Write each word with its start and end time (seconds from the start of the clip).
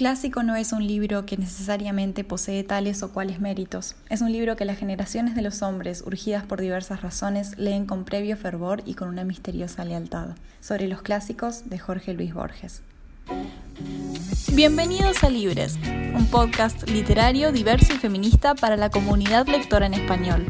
Clásico 0.00 0.42
no 0.42 0.56
es 0.56 0.72
un 0.72 0.86
libro 0.86 1.26
que 1.26 1.36
necesariamente 1.36 2.24
posee 2.24 2.64
tales 2.64 3.02
o 3.02 3.12
cuales 3.12 3.38
méritos. 3.38 3.96
Es 4.08 4.22
un 4.22 4.32
libro 4.32 4.56
que 4.56 4.64
las 4.64 4.78
generaciones 4.78 5.34
de 5.34 5.42
los 5.42 5.60
hombres, 5.60 6.02
urgidas 6.06 6.42
por 6.42 6.58
diversas 6.58 7.02
razones, 7.02 7.58
leen 7.58 7.84
con 7.84 8.06
previo 8.06 8.38
fervor 8.38 8.82
y 8.86 8.94
con 8.94 9.10
una 9.10 9.24
misteriosa 9.24 9.84
lealtad. 9.84 10.28
Sobre 10.62 10.88
los 10.88 11.02
clásicos 11.02 11.68
de 11.68 11.78
Jorge 11.78 12.14
Luis 12.14 12.32
Borges. 12.32 12.80
Bienvenidos 14.54 15.22
a 15.22 15.28
Libres, 15.28 15.78
un 16.14 16.26
podcast 16.28 16.88
literario 16.88 17.52
diverso 17.52 17.92
y 17.92 17.98
feminista 17.98 18.54
para 18.54 18.78
la 18.78 18.88
comunidad 18.88 19.48
lectora 19.48 19.84
en 19.84 19.92
español. 19.92 20.46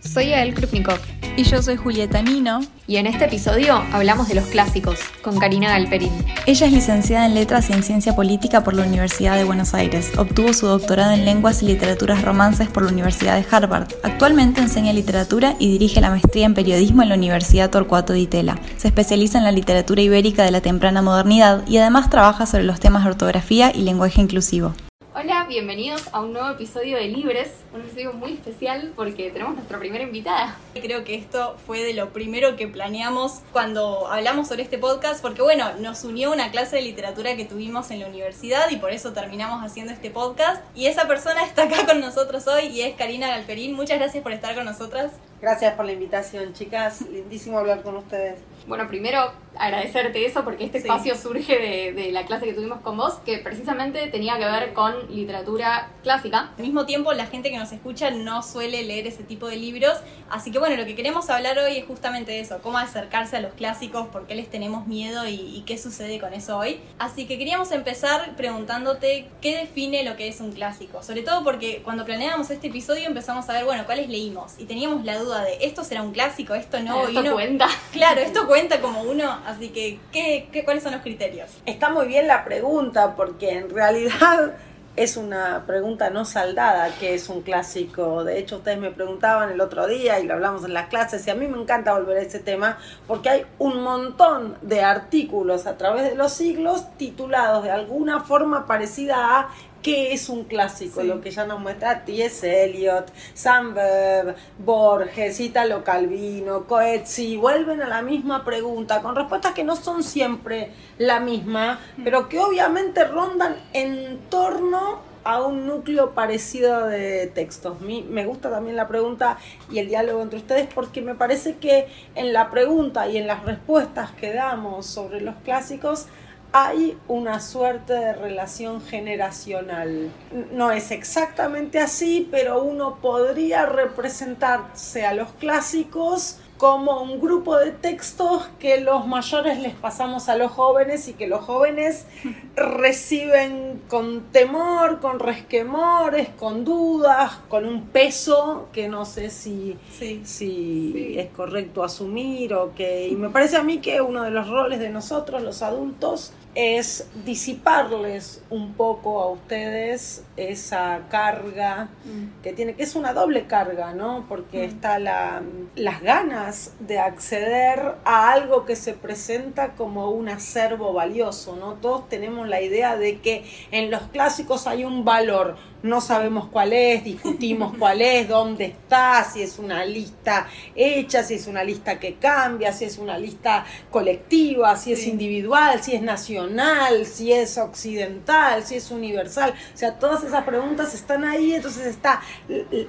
Soy 0.00 0.32
Ael 0.32 0.54
Krupnikov. 0.54 0.98
Y 1.36 1.44
yo 1.44 1.62
soy 1.62 1.76
Julieta 1.76 2.20
Nino. 2.22 2.60
Y 2.86 2.96
en 2.96 3.06
este 3.06 3.26
episodio 3.26 3.82
hablamos 3.92 4.28
de 4.28 4.34
los 4.34 4.46
clásicos, 4.46 4.98
con 5.22 5.38
Karina 5.38 5.68
Galperín. 5.68 6.10
Ella 6.46 6.66
es 6.66 6.72
licenciada 6.72 7.26
en 7.26 7.34
Letras 7.34 7.70
y 7.70 7.72
en 7.72 7.82
Ciencia 7.82 8.16
Política 8.16 8.64
por 8.64 8.74
la 8.74 8.84
Universidad 8.84 9.36
de 9.36 9.44
Buenos 9.44 9.72
Aires. 9.74 10.10
Obtuvo 10.18 10.52
su 10.52 10.66
doctorado 10.66 11.12
en 11.12 11.24
Lenguas 11.24 11.62
y 11.62 11.66
Literaturas 11.66 12.22
Romances 12.22 12.68
por 12.68 12.82
la 12.82 12.90
Universidad 12.90 13.36
de 13.36 13.46
Harvard. 13.48 13.88
Actualmente 14.02 14.60
enseña 14.60 14.92
literatura 14.92 15.54
y 15.58 15.70
dirige 15.70 16.00
la 16.00 16.10
maestría 16.10 16.46
en 16.46 16.54
Periodismo 16.54 17.02
en 17.02 17.10
la 17.10 17.14
Universidad 17.14 17.70
Torcuato 17.70 18.12
Di 18.12 18.26
Tella. 18.26 18.58
Se 18.76 18.88
especializa 18.88 19.38
en 19.38 19.44
la 19.44 19.52
literatura 19.52 20.02
ibérica 20.02 20.44
de 20.44 20.50
la 20.50 20.60
temprana 20.60 21.00
modernidad 21.00 21.66
y 21.68 21.76
además 21.76 22.10
trabaja 22.10 22.46
sobre 22.46 22.64
los 22.64 22.80
temas 22.80 23.04
de 23.04 23.10
ortografía 23.10 23.70
y 23.74 23.82
lenguaje 23.82 24.20
inclusivo. 24.20 24.74
Hola, 25.12 25.44
bienvenidos 25.48 26.08
a 26.12 26.20
un 26.20 26.32
nuevo 26.32 26.50
episodio 26.50 26.96
de 26.96 27.08
Libres, 27.08 27.50
un 27.74 27.80
episodio 27.80 28.12
muy 28.12 28.34
especial 28.34 28.92
porque 28.94 29.28
tenemos 29.30 29.56
nuestra 29.56 29.76
primera 29.80 30.04
invitada. 30.04 30.56
Creo 30.72 31.02
que 31.02 31.16
esto 31.16 31.56
fue 31.66 31.82
de 31.82 31.94
lo 31.94 32.10
primero 32.10 32.54
que 32.54 32.68
planeamos 32.68 33.40
cuando 33.52 34.06
hablamos 34.06 34.46
sobre 34.46 34.62
este 34.62 34.78
podcast, 34.78 35.20
porque 35.20 35.42
bueno, 35.42 35.72
nos 35.80 36.04
unió 36.04 36.30
una 36.30 36.52
clase 36.52 36.76
de 36.76 36.82
literatura 36.82 37.34
que 37.34 37.44
tuvimos 37.44 37.90
en 37.90 37.98
la 37.98 38.06
universidad 38.06 38.70
y 38.70 38.76
por 38.76 38.92
eso 38.92 39.12
terminamos 39.12 39.64
haciendo 39.64 39.92
este 39.92 40.10
podcast. 40.10 40.62
Y 40.76 40.86
esa 40.86 41.08
persona 41.08 41.42
está 41.44 41.64
acá 41.64 41.86
con 41.86 42.00
nosotros 42.00 42.46
hoy 42.46 42.66
y 42.66 42.82
es 42.82 42.94
Karina 42.94 43.26
Galperín. 43.26 43.74
Muchas 43.74 43.98
gracias 43.98 44.22
por 44.22 44.30
estar 44.30 44.54
con 44.54 44.64
nosotras. 44.64 45.10
Gracias 45.42 45.74
por 45.74 45.86
la 45.86 45.92
invitación, 45.92 46.52
chicas. 46.52 47.00
Lindísimo 47.00 47.58
hablar 47.58 47.82
con 47.82 47.96
ustedes. 47.96 48.38
Bueno, 48.66 48.86
primero 48.88 49.32
agradecerte 49.56 50.24
eso 50.26 50.44
porque 50.44 50.64
este 50.64 50.78
espacio 50.78 51.16
surge 51.16 51.58
de, 51.58 51.92
de, 51.92 52.12
la 52.12 52.26
clase 52.26 52.44
que 52.44 52.52
tuvimos 52.52 52.80
con 52.80 52.96
vos, 52.96 53.14
que 53.24 53.38
precisamente 53.38 54.06
tenía 54.08 54.38
que 54.38 54.44
ver 54.44 54.74
con 54.74 54.99
literatura 55.08 55.90
clásica. 56.02 56.50
Al 56.56 56.64
mismo 56.64 56.86
tiempo, 56.86 57.12
la 57.12 57.26
gente 57.26 57.50
que 57.50 57.58
nos 57.58 57.72
escucha 57.72 58.10
no 58.10 58.42
suele 58.42 58.82
leer 58.82 59.06
ese 59.06 59.22
tipo 59.22 59.46
de 59.48 59.56
libros, 59.56 59.96
así 60.28 60.50
que 60.50 60.58
bueno, 60.58 60.76
lo 60.76 60.84
que 60.84 60.94
queremos 60.94 61.30
hablar 61.30 61.58
hoy 61.58 61.78
es 61.78 61.86
justamente 61.86 62.40
eso, 62.40 62.58
cómo 62.62 62.78
acercarse 62.78 63.36
a 63.36 63.40
los 63.40 63.54
clásicos, 63.54 64.08
por 64.08 64.26
qué 64.26 64.34
les 64.34 64.50
tenemos 64.50 64.86
miedo 64.86 65.26
y, 65.26 65.34
y 65.34 65.62
qué 65.66 65.78
sucede 65.78 66.18
con 66.18 66.34
eso 66.34 66.58
hoy. 66.58 66.80
Así 66.98 67.26
que 67.26 67.38
queríamos 67.38 67.72
empezar 67.72 68.36
preguntándote 68.36 69.28
qué 69.40 69.56
define 69.56 70.04
lo 70.04 70.16
que 70.16 70.28
es 70.28 70.40
un 70.40 70.52
clásico, 70.52 71.02
sobre 71.02 71.22
todo 71.22 71.44
porque 71.44 71.82
cuando 71.82 72.04
planeábamos 72.04 72.50
este 72.50 72.68
episodio 72.68 73.06
empezamos 73.06 73.48
a 73.48 73.52
ver, 73.52 73.64
bueno, 73.64 73.84
cuáles 73.86 74.08
leímos 74.08 74.54
y 74.58 74.64
teníamos 74.64 75.04
la 75.04 75.18
duda 75.18 75.42
de 75.42 75.58
esto 75.60 75.84
será 75.84 76.02
un 76.02 76.12
clásico, 76.12 76.54
esto 76.54 76.80
no. 76.80 77.08
Esto 77.08 77.32
cuenta. 77.32 77.68
Claro, 77.92 78.20
esto 78.20 78.46
cuenta 78.46 78.80
como 78.80 79.02
uno, 79.02 79.38
así 79.46 79.68
que 79.68 79.98
¿qué, 80.12 80.48
qué, 80.52 80.64
cuáles 80.64 80.82
son 80.82 80.92
los 80.92 81.02
criterios? 81.02 81.50
Está 81.66 81.90
muy 81.90 82.06
bien 82.06 82.26
la 82.26 82.44
pregunta 82.44 83.14
porque 83.16 83.50
en 83.50 83.70
realidad 83.70 84.54
es 84.96 85.16
una 85.16 85.64
pregunta 85.66 86.10
no 86.10 86.24
saldada 86.24 86.94
que 86.98 87.14
es 87.14 87.28
un 87.28 87.42
clásico. 87.42 88.24
De 88.24 88.38
hecho, 88.38 88.56
ustedes 88.56 88.78
me 88.78 88.90
preguntaban 88.90 89.50
el 89.50 89.60
otro 89.60 89.86
día 89.86 90.18
y 90.18 90.26
lo 90.26 90.34
hablamos 90.34 90.64
en 90.64 90.74
las 90.74 90.88
clases 90.88 91.26
y 91.26 91.30
a 91.30 91.34
mí 91.34 91.46
me 91.46 91.58
encanta 91.58 91.92
volver 91.92 92.18
a 92.18 92.22
ese 92.22 92.40
tema 92.40 92.78
porque 93.06 93.28
hay 93.28 93.46
un 93.58 93.82
montón 93.82 94.56
de 94.62 94.82
artículos 94.82 95.66
a 95.66 95.76
través 95.76 96.10
de 96.10 96.16
los 96.16 96.32
siglos 96.32 96.86
titulados 96.96 97.64
de 97.64 97.70
alguna 97.70 98.20
forma 98.20 98.66
parecida 98.66 99.38
a 99.38 99.50
qué 99.82 100.12
es 100.12 100.28
un 100.28 100.44
clásico, 100.44 101.00
sí. 101.00 101.06
lo 101.06 101.20
que 101.20 101.30
ya 101.30 101.46
nos 101.46 101.60
muestra 101.60 102.04
T.S. 102.04 102.64
Eliot, 102.64 103.12
Sandberg, 103.34 104.36
Borges, 104.58 105.40
Italo 105.40 105.84
Calvino, 105.84 106.64
Coetzee, 106.66 107.36
vuelven 107.36 107.82
a 107.82 107.88
la 107.88 108.02
misma 108.02 108.44
pregunta, 108.44 109.02
con 109.02 109.16
respuestas 109.16 109.52
que 109.52 109.64
no 109.64 109.76
son 109.76 110.02
siempre 110.02 110.70
la 110.98 111.20
misma, 111.20 111.80
pero 112.04 112.28
que 112.28 112.38
obviamente 112.38 113.04
rondan 113.04 113.56
en 113.72 114.18
torno 114.28 115.10
a 115.24 115.42
un 115.42 115.66
núcleo 115.66 116.12
parecido 116.12 116.86
de 116.86 117.26
textos. 117.26 117.80
me 117.80 118.24
gusta 118.24 118.50
también 118.50 118.76
la 118.76 118.88
pregunta 118.88 119.38
y 119.70 119.78
el 119.78 119.88
diálogo 119.88 120.22
entre 120.22 120.38
ustedes 120.38 120.68
porque 120.74 121.02
me 121.02 121.14
parece 121.14 121.56
que 121.56 121.88
en 122.14 122.32
la 122.32 122.50
pregunta 122.50 123.06
y 123.08 123.18
en 123.18 123.26
las 123.26 123.44
respuestas 123.44 124.12
que 124.12 124.32
damos 124.32 124.86
sobre 124.86 125.20
los 125.20 125.34
clásicos 125.44 126.06
hay 126.52 126.98
una 127.06 127.40
suerte 127.40 127.92
de 127.92 128.12
relación 128.12 128.80
generacional. 128.82 130.10
No 130.52 130.72
es 130.72 130.90
exactamente 130.90 131.78
así, 131.78 132.28
pero 132.30 132.62
uno 132.62 132.96
podría 133.00 133.66
representarse 133.66 135.06
a 135.06 135.14
los 135.14 135.30
clásicos 135.32 136.38
como 136.60 137.00
un 137.00 137.18
grupo 137.22 137.56
de 137.56 137.70
textos 137.70 138.50
que 138.58 138.82
los 138.82 139.06
mayores 139.06 139.58
les 139.60 139.72
pasamos 139.72 140.28
a 140.28 140.36
los 140.36 140.52
jóvenes 140.52 141.08
y 141.08 141.14
que 141.14 141.26
los 141.26 141.40
jóvenes 141.40 142.04
reciben 142.54 143.80
con 143.88 144.24
temor, 144.30 145.00
con 145.00 145.20
resquemores, 145.20 146.28
con 146.28 146.66
dudas, 146.66 147.38
con 147.48 147.64
un 147.64 147.86
peso 147.86 148.68
que 148.74 148.88
no 148.88 149.06
sé 149.06 149.30
si, 149.30 149.78
sí. 149.98 150.20
si 150.22 150.92
sí. 150.92 151.14
es 151.16 151.30
correcto 151.30 151.82
asumir 151.82 152.52
o 152.52 152.74
que... 152.74 153.08
Y 153.08 153.16
me 153.16 153.30
parece 153.30 153.56
a 153.56 153.62
mí 153.62 153.78
que 153.78 154.02
uno 154.02 154.22
de 154.22 154.30
los 154.30 154.46
roles 154.46 154.80
de 154.80 154.90
nosotros, 154.90 155.42
los 155.42 155.62
adultos, 155.62 156.34
es 156.54 157.08
disiparles 157.24 158.42
un 158.50 158.74
poco 158.74 159.22
a 159.22 159.30
ustedes 159.30 160.24
esa 160.36 161.02
carga 161.08 161.88
mm. 162.04 162.42
que 162.42 162.52
tiene, 162.52 162.74
que 162.74 162.82
es 162.82 162.96
una 162.96 163.12
doble 163.12 163.46
carga, 163.46 163.94
¿no? 163.94 164.26
Porque 164.28 164.66
mm. 164.66 164.70
está 164.70 164.98
la, 164.98 165.42
las 165.76 166.02
ganas 166.02 166.49
de 166.80 166.98
acceder 166.98 167.94
a 168.04 168.32
algo 168.32 168.64
que 168.64 168.76
se 168.76 168.94
presenta 168.94 169.74
como 169.74 170.10
un 170.10 170.28
acervo 170.28 170.92
valioso, 170.92 171.56
¿no? 171.56 171.74
Todos 171.74 172.08
tenemos 172.08 172.48
la 172.48 172.60
idea 172.60 172.96
de 172.96 173.20
que 173.20 173.44
en 173.70 173.90
los 173.90 174.02
clásicos 174.02 174.66
hay 174.66 174.84
un 174.84 175.04
valor, 175.04 175.56
no 175.82 176.00
sabemos 176.00 176.48
cuál 176.48 176.72
es, 176.72 177.04
discutimos 177.04 177.74
cuál 177.78 178.02
es, 178.02 178.28
dónde 178.28 178.66
está, 178.66 179.24
si 179.24 179.42
es 179.42 179.58
una 179.58 179.84
lista 179.84 180.46
hecha, 180.74 181.22
si 181.22 181.34
es 181.34 181.46
una 181.46 181.64
lista 181.64 181.98
que 181.98 182.14
cambia, 182.14 182.72
si 182.72 182.84
es 182.84 182.98
una 182.98 183.18
lista 183.18 183.64
colectiva, 183.90 184.76
si 184.76 184.92
es 184.92 185.06
individual, 185.06 185.82
si 185.82 185.94
es 185.94 186.02
nacional, 186.02 187.06
si 187.06 187.32
es 187.32 187.58
occidental, 187.58 188.64
si 188.64 188.76
es 188.76 188.90
universal. 188.90 189.54
O 189.74 189.76
sea, 189.76 189.98
todas 189.98 190.24
esas 190.24 190.44
preguntas 190.44 190.94
están 190.94 191.24
ahí, 191.24 191.54
entonces 191.54 191.86
está 191.86 192.20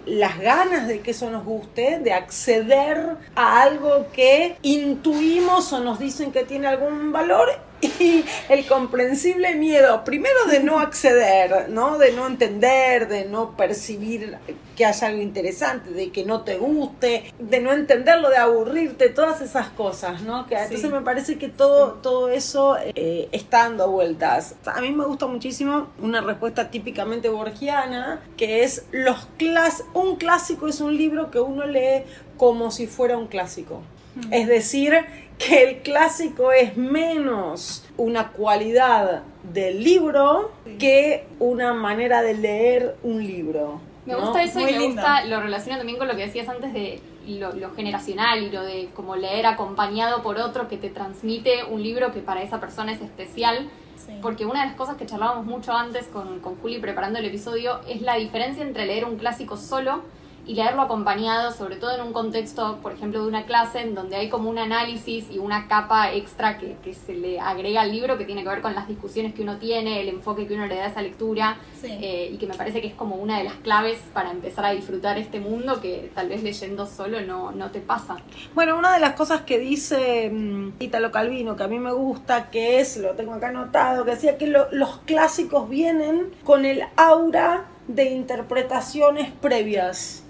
las 0.05 0.39
ganas 0.39 0.87
de 0.87 0.99
que 1.01 1.11
eso 1.11 1.29
nos 1.29 1.45
guste, 1.45 1.99
de 1.99 2.13
acceder 2.13 3.17
a 3.35 3.61
algo 3.61 4.07
que 4.11 4.57
intuimos 4.61 5.71
o 5.73 5.79
nos 5.79 5.99
dicen 5.99 6.31
que 6.31 6.43
tiene 6.43 6.67
algún 6.67 7.11
valor 7.11 7.49
y 7.81 8.23
el 8.49 8.65
comprensible 8.67 9.55
miedo, 9.55 10.03
primero 10.03 10.45
de 10.45 10.61
no 10.61 10.79
acceder, 10.79 11.69
¿no? 11.69 11.97
De 11.97 12.11
no 12.11 12.27
entender, 12.27 13.07
de 13.07 13.25
no 13.25 13.55
percibir 13.57 14.37
que 14.75 14.85
haya 14.85 15.07
algo 15.07 15.21
interesante, 15.21 15.91
de 15.91 16.11
que 16.11 16.25
no 16.25 16.41
te 16.41 16.57
guste, 16.57 17.31
de 17.39 17.59
no 17.59 17.71
entenderlo, 17.71 18.29
de 18.29 18.37
aburrirte, 18.37 19.09
todas 19.09 19.41
esas 19.41 19.69
cosas, 19.69 20.21
¿no? 20.21 20.47
Que 20.47 20.55
sí. 20.55 20.63
entonces 20.63 20.91
me 20.91 21.01
parece 21.01 21.37
que 21.37 21.49
todo, 21.49 21.93
todo 21.93 22.29
eso 22.29 22.77
eh, 22.95 23.29
está 23.31 23.63
dando 23.63 23.89
vueltas. 23.89 24.55
A 24.65 24.81
mí 24.81 24.91
me 24.91 25.05
gusta 25.05 25.27
muchísimo 25.27 25.89
una 25.99 26.21
respuesta 26.21 26.69
típicamente 26.69 27.29
borgiana, 27.29 28.21
que 28.37 28.63
es 28.63 28.85
los 28.91 29.27
clas 29.37 29.83
un 29.93 30.15
clásico 30.15 30.67
es 30.67 30.81
un 30.81 30.97
libro 30.97 31.31
que 31.31 31.39
uno 31.39 31.65
lee 31.65 32.03
como 32.37 32.71
si 32.71 32.87
fuera 32.87 33.17
un 33.17 33.27
clásico. 33.27 33.81
Mm. 34.15 34.33
Es 34.33 34.47
decir, 34.47 34.93
que 35.41 35.63
el 35.63 35.77
clásico 35.81 36.51
es 36.51 36.77
menos 36.77 37.83
una 37.97 38.29
cualidad 38.29 39.23
del 39.43 39.83
libro 39.83 40.51
sí. 40.65 40.77
que 40.77 41.27
una 41.39 41.73
manera 41.73 42.21
de 42.21 42.35
leer 42.35 42.95
un 43.03 43.25
libro. 43.25 43.81
Me 44.05 44.15
gusta 44.15 44.43
eso 44.43 44.59
Muy 44.59 44.69
y 44.69 44.73
me 44.73 44.79
lindo. 44.79 45.01
gusta, 45.01 45.25
lo 45.25 45.41
relaciona 45.41 45.77
también 45.77 45.97
con 45.97 46.07
lo 46.07 46.15
que 46.15 46.25
decías 46.25 46.47
antes 46.49 46.73
de 46.73 46.99
lo, 47.27 47.53
lo, 47.53 47.73
generacional 47.73 48.43
y 48.43 48.49
lo 48.49 48.63
de 48.63 48.89
como 48.95 49.15
leer 49.15 49.45
acompañado 49.45 50.23
por 50.23 50.37
otro 50.37 50.67
que 50.67 50.77
te 50.77 50.89
transmite 50.89 51.63
un 51.65 51.83
libro 51.83 52.11
que 52.11 52.19
para 52.19 52.41
esa 52.41 52.59
persona 52.59 52.91
es 52.91 53.01
especial. 53.01 53.69
Sí. 53.95 54.13
Porque 54.21 54.45
una 54.45 54.61
de 54.61 54.67
las 54.67 54.75
cosas 54.75 54.95
que 54.97 55.05
charlábamos 55.05 55.45
mucho 55.45 55.73
antes 55.73 56.07
con, 56.07 56.39
con 56.39 56.55
Juli 56.57 56.79
preparando 56.79 57.19
el 57.19 57.25
episodio 57.25 57.81
es 57.87 58.01
la 58.01 58.15
diferencia 58.15 58.63
entre 58.63 58.85
leer 58.85 59.05
un 59.05 59.17
clásico 59.17 59.57
solo 59.57 60.01
y 60.45 60.55
leerlo 60.55 60.81
acompañado, 60.81 61.51
sobre 61.51 61.75
todo 61.75 61.95
en 61.95 62.01
un 62.01 62.13
contexto, 62.13 62.79
por 62.81 62.91
ejemplo, 62.91 63.21
de 63.21 63.27
una 63.27 63.45
clase 63.45 63.81
en 63.81 63.95
donde 63.95 64.15
hay 64.15 64.29
como 64.29 64.49
un 64.49 64.57
análisis 64.57 65.29
y 65.29 65.37
una 65.37 65.67
capa 65.67 66.13
extra 66.13 66.57
que, 66.57 66.71
se 66.93 67.13
le 67.13 67.39
agrega 67.39 67.81
al 67.81 67.91
libro 67.91 68.17
que 68.17 68.25
tiene 68.25 68.43
que 68.43 68.49
ver 68.49 68.61
con 68.61 68.75
las 68.75 68.87
discusiones 68.87 69.33
que 69.33 69.43
uno 69.43 69.57
tiene, 69.57 70.01
el 70.01 70.09
enfoque 70.09 70.45
que 70.45 70.55
uno 70.55 70.67
le 70.67 70.75
da 70.75 70.85
a 70.85 70.87
esa 70.87 71.01
lectura 71.01 71.57
eh, 71.83 72.29
y 72.33 72.37
que 72.37 72.47
me 72.47 72.53
parece 72.53 72.81
que 72.81 72.87
es 72.87 72.93
como 72.93 73.15
una 73.15 73.37
de 73.37 73.45
las 73.45 73.53
claves 73.55 73.99
para 74.13 74.31
empezar 74.31 74.65
a 74.65 74.71
disfrutar 74.71 75.17
este 75.17 75.39
mundo 75.39 75.79
que 75.79 76.11
tal 76.13 76.27
vez 76.27 76.43
leyendo 76.43 76.85
solo 76.85 77.21
no, 77.21 77.51
no 77.51 77.71
te 77.71 77.79
pasa. 77.79 78.17
Bueno, 78.53 78.77
una 78.77 78.93
de 78.93 78.99
las 78.99 79.13
cosas 79.13 79.41
que 79.41 79.57
dice 79.57 80.29
um, 80.31 80.73
Italo 80.79 81.11
Calvino, 81.11 81.55
que 81.55 81.63
a 81.63 81.67
mí 81.67 81.79
me 81.79 81.93
gusta, 81.93 82.49
que 82.49 82.79
es, 82.79 82.97
lo 82.97 83.11
tengo 83.11 83.33
acá 83.33 83.49
anotado, 83.49 84.03
que 84.03 84.11
decía 84.11 84.37
que 84.37 84.47
los 84.47 84.97
clásicos 85.05 85.69
vienen 85.69 86.31
con 86.43 86.65
el 86.65 86.83
aura 86.97 87.65
de 87.87 88.05
interpretaciones 88.05 89.31
previas. 89.31 90.23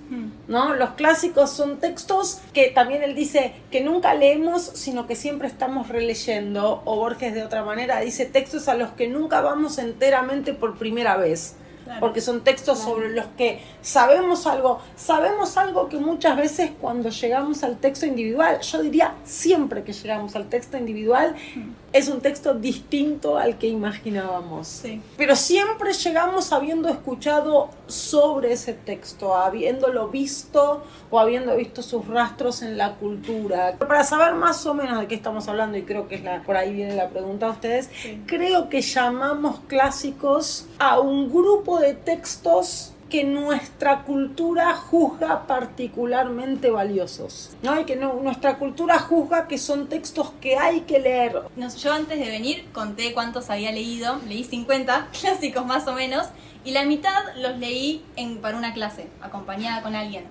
¿No? 0.48 0.76
Los 0.76 0.92
clásicos 0.92 1.52
son 1.52 1.78
textos 1.78 2.42
que 2.54 2.68
también 2.68 3.04
él 3.04 3.16
dice 3.16 3.54
que 3.72 3.82
nunca 3.82 4.14
leemos, 4.14 4.62
sino 4.62 5.08
que 5.08 5.16
siempre 5.16 5.48
estamos 5.48 5.88
releyendo, 5.88 6.82
o 6.86 6.96
Borges 6.98 7.34
de 7.34 7.44
otra 7.44 7.64
manera 7.64 8.00
dice 8.02 8.26
textos 8.26 8.68
a 8.68 8.76
los 8.76 8.90
que 8.92 9.08
nunca 9.08 9.42
vamos 9.42 9.78
enteramente 9.78 10.54
por 10.54 10.78
primera 10.78 11.18
vez. 11.18 11.56
Porque 12.00 12.22
son 12.22 12.42
textos 12.42 12.80
sobre 12.80 13.10
los 13.10 13.26
que 13.38 13.60
sabemos 13.82 14.48
algo, 14.48 14.80
sabemos 14.96 15.58
algo 15.58 15.90
que 15.90 15.98
muchas 15.98 16.38
veces 16.38 16.72
cuando 16.80 17.10
llegamos 17.10 17.64
al 17.64 17.78
texto 17.80 18.06
individual, 18.06 18.62
yo 18.62 18.82
diría 18.82 19.16
siempre 19.26 19.84
que 19.84 19.92
llegamos 19.92 20.36
al 20.38 20.48
texto 20.48 20.78
individual, 20.78 21.36
es 21.94 22.08
un 22.08 22.22
texto 22.22 22.54
distinto 22.54 23.38
al 23.38 23.58
que 23.58 23.68
imaginábamos. 23.68 24.84
Pero 25.18 25.36
siempre 25.36 25.94
llegamos 25.94 26.54
habiendo 26.54 26.90
escuchado 26.90 27.70
sobre 27.88 28.54
ese 28.54 28.74
texto, 28.74 29.36
habiéndolo 29.36 30.08
visto 30.08 30.84
o 31.10 31.20
habiendo 31.20 31.56
visto 31.56 31.82
sus 31.82 32.08
rastros 32.08 32.62
en 32.62 32.78
la 32.78 32.96
cultura. 32.96 33.76
Para 33.78 34.04
saber 34.04 34.34
más 34.36 34.66
o 34.66 34.74
menos 34.74 35.00
de 35.00 35.08
qué 35.08 35.16
estamos 35.16 35.48
hablando, 35.48 35.78
y 35.78 35.84
creo 35.84 36.08
que 36.08 36.16
es 36.16 36.24
la, 36.24 36.42
por 36.44 36.56
ahí 36.56 36.74
viene 36.74 36.96
la 36.96 37.10
pregunta 37.10 37.48
a 37.48 37.52
ustedes, 37.52 37.90
creo 38.26 38.70
que 38.70 38.82
llamamos 38.82 39.60
clásicos 39.68 40.68
a 40.80 41.00
un 41.00 41.30
grupo 41.30 41.80
de 41.80 41.94
textos 41.94 42.94
que 43.12 43.26
nuestra 43.26 44.04
cultura 44.04 44.74
juzga 44.74 45.46
particularmente 45.46 46.72
valiosos. 46.72 47.52
¿no? 47.62 47.80
Y 47.80 47.84
que 47.84 47.98
nuestra 47.98 48.58
cultura 48.58 48.98
juzga 48.98 49.48
que 49.48 49.58
son 49.58 49.88
textos 49.90 50.32
que 50.40 50.58
hay 50.58 50.82
que 50.82 51.00
leer. 51.00 51.40
yo 51.78 51.94
antes 51.94 52.18
de 52.18 52.30
venir 52.30 52.66
conté 52.72 53.14
cuántos 53.14 53.50
había 53.50 53.72
leído, 53.72 54.20
leí 54.28 54.46
50 54.46 55.10
clásicos 55.22 55.66
más 55.66 55.88
o 55.88 55.94
menos, 55.94 56.28
y 56.64 56.72
la 56.72 56.86
mitad 56.86 57.36
los 57.38 57.58
leí 57.58 58.04
en, 58.16 58.38
para 58.38 58.58
una 58.58 58.74
clase, 58.74 59.08
acompañada 59.22 59.82
con 59.82 59.94
alguien. 59.94 60.24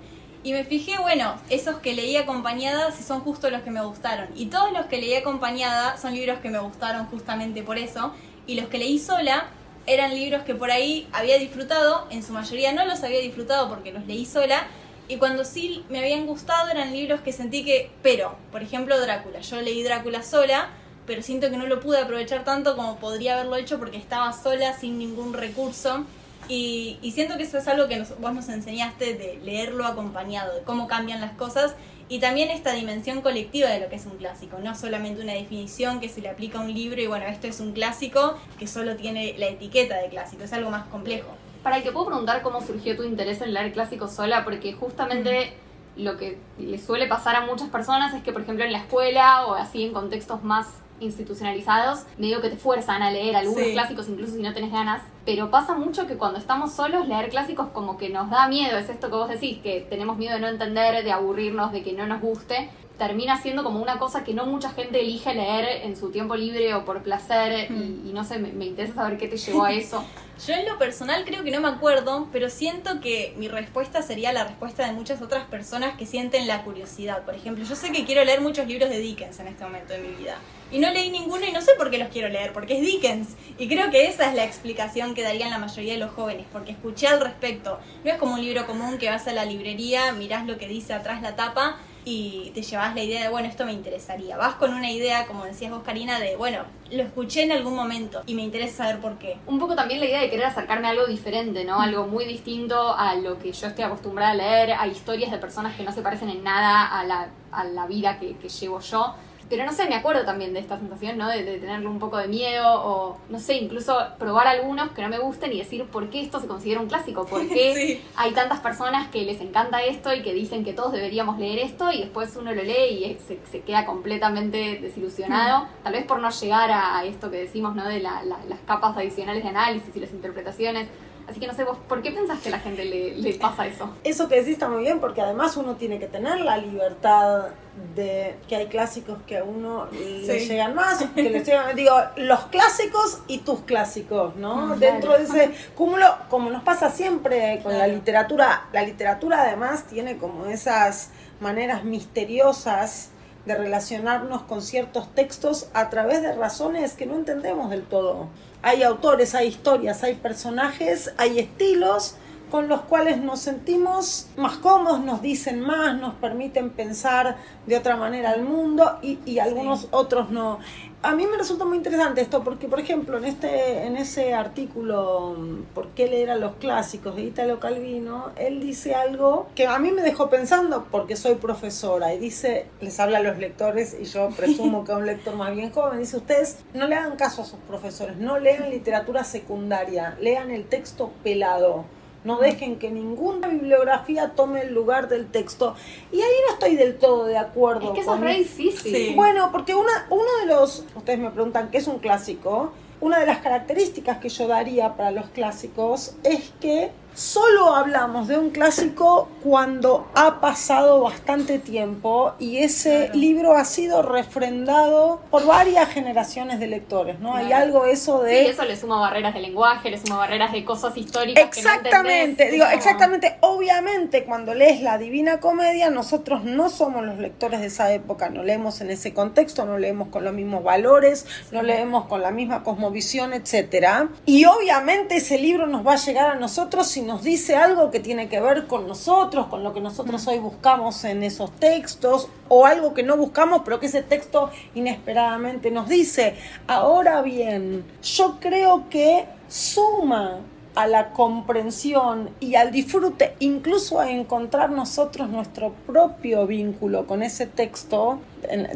Y 0.42 0.52
me 0.54 0.64
fijé, 0.64 0.98
bueno, 0.98 1.34
esos 1.50 1.76
que 1.80 1.92
leí 1.92 2.16
acompañada 2.16 2.92
si 2.92 3.02
son 3.02 3.20
justo 3.20 3.50
los 3.50 3.60
que 3.60 3.70
me 3.70 3.82
gustaron. 3.84 4.28
Y 4.34 4.46
todos 4.46 4.72
los 4.72 4.86
que 4.86 4.98
leí 4.98 5.14
acompañada 5.14 5.98
son 5.98 6.14
libros 6.14 6.38
que 6.38 6.48
me 6.48 6.58
gustaron 6.58 7.04
justamente 7.06 7.62
por 7.62 7.76
eso. 7.76 8.14
Y 8.46 8.58
los 8.58 8.70
que 8.70 8.78
leí 8.78 8.98
sola 8.98 9.48
eran 9.92 10.14
libros 10.14 10.44
que 10.44 10.54
por 10.54 10.70
ahí 10.70 11.08
había 11.12 11.38
disfrutado, 11.38 12.06
en 12.10 12.22
su 12.22 12.32
mayoría 12.32 12.72
no 12.72 12.84
los 12.84 13.02
había 13.02 13.18
disfrutado 13.18 13.68
porque 13.68 13.92
los 13.92 14.06
leí 14.06 14.24
sola, 14.24 14.66
y 15.08 15.16
cuando 15.16 15.44
sí 15.44 15.84
me 15.88 15.98
habían 15.98 16.26
gustado 16.26 16.70
eran 16.70 16.92
libros 16.92 17.20
que 17.20 17.32
sentí 17.32 17.64
que, 17.64 17.90
pero, 18.00 18.36
por 18.52 18.62
ejemplo 18.62 19.00
Drácula, 19.00 19.40
yo 19.40 19.60
leí 19.60 19.82
Drácula 19.82 20.22
sola, 20.22 20.68
pero 21.06 21.22
siento 21.22 21.50
que 21.50 21.56
no 21.56 21.66
lo 21.66 21.80
pude 21.80 21.98
aprovechar 21.98 22.44
tanto 22.44 22.76
como 22.76 22.98
podría 22.98 23.34
haberlo 23.34 23.56
hecho 23.56 23.80
porque 23.80 23.96
estaba 23.96 24.32
sola, 24.32 24.78
sin 24.78 24.98
ningún 24.98 25.32
recurso. 25.32 26.04
Y, 26.52 26.98
siento 27.14 27.36
que 27.36 27.44
eso 27.44 27.58
es 27.58 27.68
algo 27.68 27.86
que 27.86 28.02
vos 28.18 28.34
nos 28.34 28.48
enseñaste 28.48 29.14
de 29.14 29.38
leerlo 29.44 29.86
acompañado, 29.86 30.52
de 30.56 30.62
cómo 30.62 30.88
cambian 30.88 31.20
las 31.20 31.32
cosas 31.34 31.76
y 32.08 32.18
también 32.18 32.50
esta 32.50 32.72
dimensión 32.72 33.20
colectiva 33.20 33.68
de 33.68 33.78
lo 33.78 33.88
que 33.88 33.94
es 33.94 34.06
un 34.06 34.16
clásico, 34.16 34.58
no 34.58 34.74
solamente 34.74 35.22
una 35.22 35.34
definición 35.34 36.00
que 36.00 36.08
se 36.08 36.20
le 36.20 36.28
aplica 36.28 36.58
a 36.58 36.62
un 36.62 36.74
libro 36.74 37.00
y 37.00 37.06
bueno, 37.06 37.24
esto 37.26 37.46
es 37.46 37.60
un 37.60 37.70
clásico 37.70 38.36
que 38.58 38.66
solo 38.66 38.96
tiene 38.96 39.36
la 39.38 39.46
etiqueta 39.46 39.96
de 39.98 40.08
clásico, 40.08 40.42
es 40.42 40.52
algo 40.52 40.70
más 40.70 40.88
complejo. 40.88 41.28
Para 41.62 41.76
el 41.76 41.84
que 41.84 41.92
puedo 41.92 42.06
preguntar 42.06 42.42
cómo 42.42 42.60
surgió 42.60 42.96
tu 42.96 43.04
interés 43.04 43.40
en 43.42 43.54
leer 43.54 43.72
clásicos 43.72 44.12
sola, 44.12 44.42
porque 44.42 44.72
justamente 44.72 45.52
lo 45.96 46.16
que 46.16 46.36
le 46.58 46.78
suele 46.78 47.06
pasar 47.06 47.36
a 47.36 47.46
muchas 47.46 47.68
personas 47.68 48.12
es 48.12 48.24
que, 48.24 48.32
por 48.32 48.42
ejemplo, 48.42 48.64
en 48.64 48.72
la 48.72 48.78
escuela 48.78 49.46
o 49.46 49.54
así 49.54 49.84
en 49.84 49.92
contextos 49.92 50.42
más 50.42 50.66
institucionalizados, 51.00 52.04
medio 52.18 52.40
que 52.40 52.50
te 52.50 52.56
fuerzan 52.56 53.02
a 53.02 53.10
leer 53.10 53.36
algunos 53.36 53.68
clásicos 53.68 54.08
incluso 54.08 54.34
si 54.34 54.42
no 54.42 54.52
tenés 54.52 54.72
ganas, 54.72 55.02
pero 55.24 55.50
pasa 55.50 55.74
mucho 55.74 56.06
que 56.06 56.16
cuando 56.16 56.38
estamos 56.38 56.72
solos 56.72 57.08
leer 57.08 57.30
clásicos 57.30 57.68
como 57.72 57.96
que 57.96 58.08
nos 58.08 58.30
da 58.30 58.48
miedo, 58.48 58.78
es 58.78 58.88
esto 58.88 59.08
que 59.08 59.16
vos 59.16 59.28
decís, 59.28 59.58
que 59.62 59.86
tenemos 59.88 60.16
miedo 60.16 60.34
de 60.34 60.40
no 60.40 60.48
entender, 60.48 61.02
de 61.02 61.12
aburrirnos, 61.12 61.72
de 61.72 61.82
que 61.82 61.92
no 61.92 62.06
nos 62.06 62.20
guste, 62.20 62.70
termina 62.98 63.40
siendo 63.40 63.64
como 63.64 63.80
una 63.80 63.98
cosa 63.98 64.24
que 64.24 64.34
no 64.34 64.44
mucha 64.44 64.70
gente 64.70 65.00
elige 65.00 65.34
leer 65.34 65.86
en 65.86 65.96
su 65.96 66.10
tiempo 66.10 66.36
libre 66.36 66.74
o 66.74 66.84
por 66.84 67.02
placer 67.02 67.70
y, 67.70 68.12
no 68.12 68.24
sé, 68.24 68.38
me, 68.38 68.52
me 68.52 68.66
interesa 68.66 68.94
saber 68.94 69.16
qué 69.16 69.26
te 69.26 69.38
llevó 69.38 69.64
a 69.64 69.72
eso. 69.72 70.04
Yo 70.46 70.54
en 70.54 70.64
lo 70.64 70.78
personal 70.78 71.26
creo 71.26 71.44
que 71.44 71.50
no 71.50 71.60
me 71.60 71.68
acuerdo, 71.68 72.28
pero 72.32 72.48
siento 72.48 73.00
que 73.02 73.34
mi 73.36 73.48
respuesta 73.48 74.00
sería 74.00 74.32
la 74.32 74.44
respuesta 74.44 74.86
de 74.86 74.92
muchas 74.92 75.20
otras 75.20 75.44
personas 75.46 75.98
que 75.98 76.06
sienten 76.06 76.46
la 76.46 76.64
curiosidad. 76.64 77.24
Por 77.24 77.34
ejemplo, 77.34 77.62
yo 77.62 77.76
sé 77.76 77.92
que 77.92 78.06
quiero 78.06 78.24
leer 78.24 78.40
muchos 78.40 78.66
libros 78.66 78.88
de 78.88 79.00
Dickens 79.00 79.38
en 79.38 79.48
este 79.48 79.64
momento 79.64 79.92
de 79.92 79.98
mi 79.98 80.14
vida. 80.14 80.36
Y 80.72 80.78
no 80.78 80.90
leí 80.92 81.10
ninguno 81.10 81.44
y 81.44 81.52
no 81.52 81.60
sé 81.60 81.72
por 81.76 81.90
qué 81.90 81.98
los 81.98 82.08
quiero 82.08 82.30
leer, 82.30 82.54
porque 82.54 82.78
es 82.78 82.80
Dickens. 82.80 83.28
Y 83.58 83.68
creo 83.68 83.90
que 83.90 84.06
esa 84.06 84.30
es 84.30 84.34
la 84.34 84.44
explicación 84.44 85.14
que 85.14 85.22
darían 85.22 85.50
la 85.50 85.58
mayoría 85.58 85.92
de 85.92 85.98
los 85.98 86.12
jóvenes, 86.12 86.46
porque 86.50 86.72
escuché 86.72 87.06
al 87.06 87.20
respecto. 87.20 87.78
No 88.02 88.10
es 88.10 88.16
como 88.16 88.34
un 88.34 88.40
libro 88.40 88.66
común 88.66 88.96
que 88.96 89.10
vas 89.10 89.26
a 89.28 89.34
la 89.34 89.44
librería, 89.44 90.12
mirás 90.12 90.46
lo 90.46 90.56
que 90.56 90.68
dice 90.68 90.94
atrás 90.94 91.20
la 91.20 91.36
tapa 91.36 91.76
y 92.04 92.50
te 92.54 92.62
llevas 92.62 92.94
la 92.94 93.02
idea 93.02 93.22
de, 93.22 93.28
bueno, 93.28 93.48
esto 93.48 93.64
me 93.64 93.72
interesaría. 93.72 94.36
Vas 94.36 94.54
con 94.54 94.72
una 94.72 94.90
idea, 94.90 95.26
como 95.26 95.44
decías 95.44 95.70
vos, 95.70 95.82
Karina, 95.82 96.18
de, 96.18 96.36
bueno, 96.36 96.64
lo 96.90 97.02
escuché 97.02 97.42
en 97.42 97.52
algún 97.52 97.74
momento 97.74 98.22
y 98.26 98.34
me 98.34 98.42
interesa 98.42 98.84
saber 98.84 99.00
por 99.00 99.18
qué. 99.18 99.36
Un 99.46 99.58
poco 99.58 99.74
también 99.74 100.00
la 100.00 100.06
idea 100.06 100.20
de 100.20 100.30
querer 100.30 100.46
acercarme 100.46 100.86
a 100.86 100.90
algo 100.90 101.06
diferente, 101.06 101.64
¿no? 101.64 101.80
Algo 101.80 102.06
muy 102.06 102.24
distinto 102.24 102.96
a 102.96 103.14
lo 103.14 103.38
que 103.38 103.52
yo 103.52 103.66
estoy 103.66 103.84
acostumbrada 103.84 104.32
a 104.32 104.34
leer, 104.34 104.72
a 104.72 104.86
historias 104.86 105.30
de 105.30 105.38
personas 105.38 105.76
que 105.76 105.82
no 105.82 105.92
se 105.92 106.02
parecen 106.02 106.30
en 106.30 106.42
nada 106.42 106.98
a 106.98 107.04
la, 107.04 107.28
a 107.52 107.64
la 107.64 107.86
vida 107.86 108.18
que, 108.18 108.36
que 108.36 108.48
llevo 108.48 108.80
yo 108.80 109.14
pero 109.50 109.66
no 109.66 109.72
sé, 109.72 109.88
me 109.88 109.96
acuerdo 109.96 110.24
también 110.24 110.54
de 110.54 110.60
esta 110.60 110.78
sensación, 110.78 111.18
¿no? 111.18 111.28
De, 111.28 111.42
tenerle 111.42 111.88
un 111.88 111.98
poco 111.98 112.16
de 112.18 112.28
miedo 112.28 112.66
o, 112.68 113.18
no 113.28 113.40
sé, 113.40 113.56
incluso 113.56 113.98
probar 114.16 114.46
algunos 114.46 114.92
que 114.92 115.02
no 115.02 115.08
me 115.08 115.18
gusten 115.18 115.52
y 115.52 115.58
decir 115.58 115.84
por 115.86 116.08
qué 116.08 116.22
esto 116.22 116.38
se 116.40 116.46
considera 116.46 116.80
un 116.80 116.86
clásico, 116.86 117.26
por 117.26 117.46
qué 117.48 118.00
hay 118.16 118.30
tantas 118.30 118.60
personas 118.60 119.08
que 119.08 119.22
les 119.22 119.40
encanta 119.40 119.82
esto 119.82 120.14
y 120.14 120.22
que 120.22 120.32
dicen 120.32 120.64
que 120.64 120.72
todos 120.72 120.92
deberíamos 120.92 121.38
leer 121.38 121.58
esto 121.58 121.90
y 121.90 121.98
después 121.98 122.36
uno 122.36 122.54
lo 122.54 122.62
lee 122.62 123.04
y 123.04 123.18
se, 123.50 123.60
queda 123.62 123.84
completamente 123.84 124.78
desilusionado, 124.80 125.64
mm. 125.64 125.68
tal 125.82 125.92
vez 125.94 126.04
por 126.04 126.20
no 126.20 126.30
llegar 126.30 126.70
a 126.70 127.04
esto 127.04 127.30
que 127.30 127.38
decimos, 127.38 127.74
¿no? 127.74 127.86
De 127.88 127.98
las 127.98 128.22
capas 128.66 128.96
adicionales 128.96 129.42
de 129.42 129.48
análisis 129.48 129.94
y 129.96 130.00
las 130.00 130.12
interpretaciones. 130.12 130.86
Así 131.30 131.38
que 131.38 131.46
no 131.46 131.54
sé, 131.54 131.62
vos, 131.62 131.78
¿por 131.88 132.02
qué 132.02 132.10
pensás 132.10 132.40
que 132.40 132.48
a 132.48 132.52
la 132.52 132.58
gente 132.58 132.84
le, 132.84 133.34
pasa 133.34 133.64
eso? 133.64 133.88
Eso 134.02 134.28
que 134.28 134.34
decís 134.36 134.54
está 134.54 134.68
muy 134.68 134.82
bien, 134.82 134.98
porque 134.98 135.20
además 135.20 135.56
uno 135.56 135.76
tiene 135.76 136.00
que 136.00 136.08
tener 136.08 136.40
la 136.40 136.56
libertad 136.56 137.50
de 137.94 138.34
que 138.48 138.56
hay 138.56 138.66
clásicos 138.66 139.18
que 139.28 139.38
a 139.38 139.44
uno 139.44 139.86
le 139.92 140.44
llegan 140.44 140.74
más, 140.74 141.04
que 141.14 141.30
le 141.30 141.44
llegan, 141.44 141.76
digo, 141.76 141.94
los 142.16 142.40
clásicos 142.46 143.20
y 143.28 143.38
tus 143.38 143.60
clásicos, 143.60 144.34
¿no? 144.34 144.76
Dentro 144.76 145.16
de 145.16 145.22
ese 145.22 145.52
cúmulo, 145.76 146.06
como 146.28 146.50
nos 146.50 146.64
pasa 146.64 146.90
siempre 146.90 147.60
con 147.62 147.78
la 147.78 147.86
literatura, 147.86 148.66
la 148.72 148.82
literatura 148.82 149.42
además 149.42 149.84
tiene 149.84 150.18
como 150.18 150.46
esas 150.46 151.10
maneras 151.38 151.84
misteriosas 151.84 153.10
de 153.46 153.54
relacionarnos 153.54 154.42
con 154.42 154.62
ciertos 154.62 155.14
textos 155.14 155.68
a 155.72 155.90
través 155.90 156.22
de 156.22 156.34
razones 156.34 156.94
que 156.94 157.06
no 157.06 157.16
entendemos 157.16 157.70
del 157.70 157.84
todo 157.84 158.28
hay 158.62 158.82
autores, 158.82 159.34
hay 159.34 159.48
historias, 159.48 160.02
hay 160.02 160.14
personajes, 160.14 161.12
hay 161.16 161.38
estilos 161.38 162.16
con 162.50 162.68
los 162.68 162.80
cuales 162.82 163.18
nos 163.18 163.40
sentimos 163.40 164.26
más 164.36 164.56
cómodos, 164.56 165.00
nos 165.00 165.22
dicen 165.22 165.60
más, 165.60 165.96
nos 165.96 166.14
permiten 166.14 166.70
pensar 166.70 167.36
de 167.66 167.76
otra 167.76 167.96
manera 167.96 168.32
el 168.32 168.42
mundo 168.42 168.98
y, 169.02 169.38
algunos 169.38 169.86
otros 169.92 170.30
no. 170.30 170.58
A 171.02 171.14
mí 171.14 171.26
me 171.26 171.38
resulta 171.38 171.64
muy 171.64 171.78
interesante 171.78 172.20
esto 172.20 172.44
porque, 172.44 172.68
por 172.68 172.78
ejemplo, 172.78 173.16
en, 173.16 173.24
este, 173.24 173.86
en 173.86 173.96
ese 173.96 174.34
artículo, 174.34 175.34
¿Por 175.74 175.88
qué 175.88 176.06
leer 176.06 176.30
a 176.30 176.36
los 176.36 176.56
clásicos? 176.56 177.16
de 177.16 177.22
Italo 177.22 177.58
Calvino, 177.58 178.32
él 178.36 178.60
dice 178.60 178.94
algo 178.94 179.48
que 179.54 179.66
a 179.66 179.78
mí 179.78 179.92
me 179.92 180.02
dejó 180.02 180.28
pensando 180.28 180.86
porque 180.90 181.16
soy 181.16 181.36
profesora 181.36 182.12
y 182.12 182.18
dice, 182.18 182.66
les 182.82 183.00
habla 183.00 183.18
a 183.18 183.22
los 183.22 183.38
lectores 183.38 183.96
y 183.98 184.04
yo 184.04 184.28
presumo 184.36 184.84
que 184.84 184.92
a 184.92 184.96
un 184.96 185.06
lector 185.06 185.36
más 185.36 185.54
bien 185.54 185.70
joven, 185.70 186.00
dice, 186.00 186.18
ustedes 186.18 186.58
no 186.74 186.86
le 186.86 186.96
hagan 186.96 187.16
caso 187.16 187.42
a 187.42 187.44
sus 187.46 187.58
profesores, 187.60 188.18
no 188.18 188.38
lean 188.38 188.68
literatura 188.70 189.24
secundaria, 189.24 190.18
lean 190.20 190.50
el 190.50 190.66
texto 190.66 191.12
pelado 191.22 191.86
no 192.24 192.38
dejen 192.38 192.78
que 192.78 192.90
ninguna 192.90 193.48
bibliografía 193.48 194.32
tome 194.36 194.62
el 194.62 194.74
lugar 194.74 195.08
del 195.08 195.26
texto. 195.26 195.74
Y 196.12 196.20
ahí 196.20 196.32
no 196.46 196.54
estoy 196.54 196.76
del 196.76 196.98
todo 196.98 197.24
de 197.24 197.38
acuerdo. 197.38 197.88
Es 197.88 197.90
que 197.94 198.00
eso 198.00 198.14
es 198.14 198.20
re 198.20 198.34
difícil. 198.34 199.16
Bueno, 199.16 199.50
porque 199.52 199.74
una, 199.74 200.06
uno 200.10 200.28
de 200.40 200.46
los, 200.46 200.84
ustedes 200.94 201.18
me 201.18 201.30
preguntan 201.30 201.70
qué 201.70 201.78
es 201.78 201.86
un 201.86 201.98
clásico, 201.98 202.72
una 203.00 203.18
de 203.18 203.26
las 203.26 203.38
características 203.38 204.18
que 204.18 204.28
yo 204.28 204.46
daría 204.46 204.94
para 204.96 205.10
los 205.10 205.30
clásicos 205.30 206.14
es 206.22 206.52
que 206.60 206.90
solo 207.14 207.74
hablamos 207.74 208.28
de 208.28 208.38
un 208.38 208.50
clásico 208.50 209.28
cuando 209.42 210.08
ha 210.14 210.40
pasado 210.40 211.00
bastante 211.00 211.58
tiempo 211.58 212.34
y 212.38 212.58
ese 212.58 213.10
libro 213.14 213.54
ha 213.56 213.64
sido 213.64 214.02
refrendado 214.02 215.20
por 215.30 215.46
varias 215.46 215.88
generaciones 215.88 216.60
de 216.60 216.66
lectores, 216.66 217.20
¿no? 217.20 217.34
Hay 217.34 217.52
algo 217.52 217.86
eso 217.86 218.22
de... 218.22 218.44
Sí, 218.44 218.50
eso 218.50 218.64
le 218.64 218.76
suma 218.76 219.00
barreras 219.00 219.34
de 219.34 219.40
lenguaje, 219.40 219.90
le 219.90 219.98
suma 219.98 220.16
barreras 220.16 220.52
de 220.52 220.64
cosas 220.64 220.96
históricas. 220.96 221.44
Exactamente, 221.44 222.46
que 222.46 222.52
digo, 222.52 222.66
exactamente, 222.66 223.36
obviamente 223.40 224.24
cuando 224.24 224.54
lees 224.54 224.82
la 224.82 224.98
Divina 224.98 225.40
Comedia, 225.40 225.90
nosotros 225.90 226.44
no 226.44 226.70
somos 226.70 227.04
los 227.04 227.18
lectores 227.18 227.60
de 227.60 227.66
esa 227.66 227.92
época, 227.92 228.30
no 228.30 228.42
leemos 228.42 228.80
en 228.80 228.90
ese 228.90 229.12
contexto, 229.12 229.64
no 229.64 229.78
leemos 229.78 230.08
con 230.08 230.24
los 230.24 230.32
mismos 230.32 230.62
valores, 230.64 231.26
no 231.50 231.62
leemos 231.62 232.06
con 232.06 232.22
la 232.22 232.30
misma 232.30 232.62
cosmovisión, 232.62 233.32
etcétera. 233.32 234.08
Y 234.26 234.44
obviamente 234.44 235.16
ese 235.16 235.38
libro 235.38 235.66
nos 235.66 235.86
va 235.86 235.94
a 235.94 235.96
llegar 235.96 236.30
a 236.30 236.34
nosotros 236.34 236.86
si 237.00 237.06
nos 237.06 237.22
dice 237.22 237.56
algo 237.56 237.90
que 237.90 237.98
tiene 237.98 238.28
que 238.28 238.40
ver 238.40 238.66
con 238.66 238.86
nosotros, 238.86 239.46
con 239.46 239.64
lo 239.64 239.72
que 239.72 239.80
nosotros 239.80 240.26
hoy 240.26 240.38
buscamos 240.38 241.02
en 241.04 241.22
esos 241.22 241.50
textos, 241.52 242.28
o 242.48 242.66
algo 242.66 242.92
que 242.92 243.02
no 243.02 243.16
buscamos, 243.16 243.62
pero 243.64 243.80
que 243.80 243.86
ese 243.86 244.02
texto 244.02 244.50
inesperadamente 244.74 245.70
nos 245.70 245.88
dice. 245.88 246.34
Ahora 246.66 247.22
bien, 247.22 247.86
yo 248.02 248.36
creo 248.38 248.90
que 248.90 249.24
suma 249.48 250.40
a 250.74 250.86
la 250.86 251.12
comprensión 251.12 252.28
y 252.38 252.56
al 252.56 252.70
disfrute, 252.70 253.34
incluso 253.38 253.98
a 253.98 254.10
encontrar 254.10 254.70
nosotros 254.70 255.30
nuestro 255.30 255.72
propio 255.86 256.46
vínculo 256.46 257.06
con 257.06 257.22
ese 257.22 257.46
texto, 257.46 258.18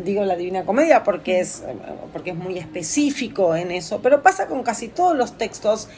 digo 0.02 0.24
la 0.24 0.36
Divina 0.36 0.64
Comedia 0.64 1.04
porque 1.04 1.40
es, 1.40 1.62
porque 2.14 2.30
es 2.30 2.36
muy 2.36 2.56
específico 2.56 3.54
en 3.54 3.70
eso, 3.70 4.00
pero 4.02 4.22
pasa 4.22 4.46
con 4.46 4.62
casi 4.62 4.88
todos 4.88 5.14
los 5.14 5.36
textos. 5.36 5.90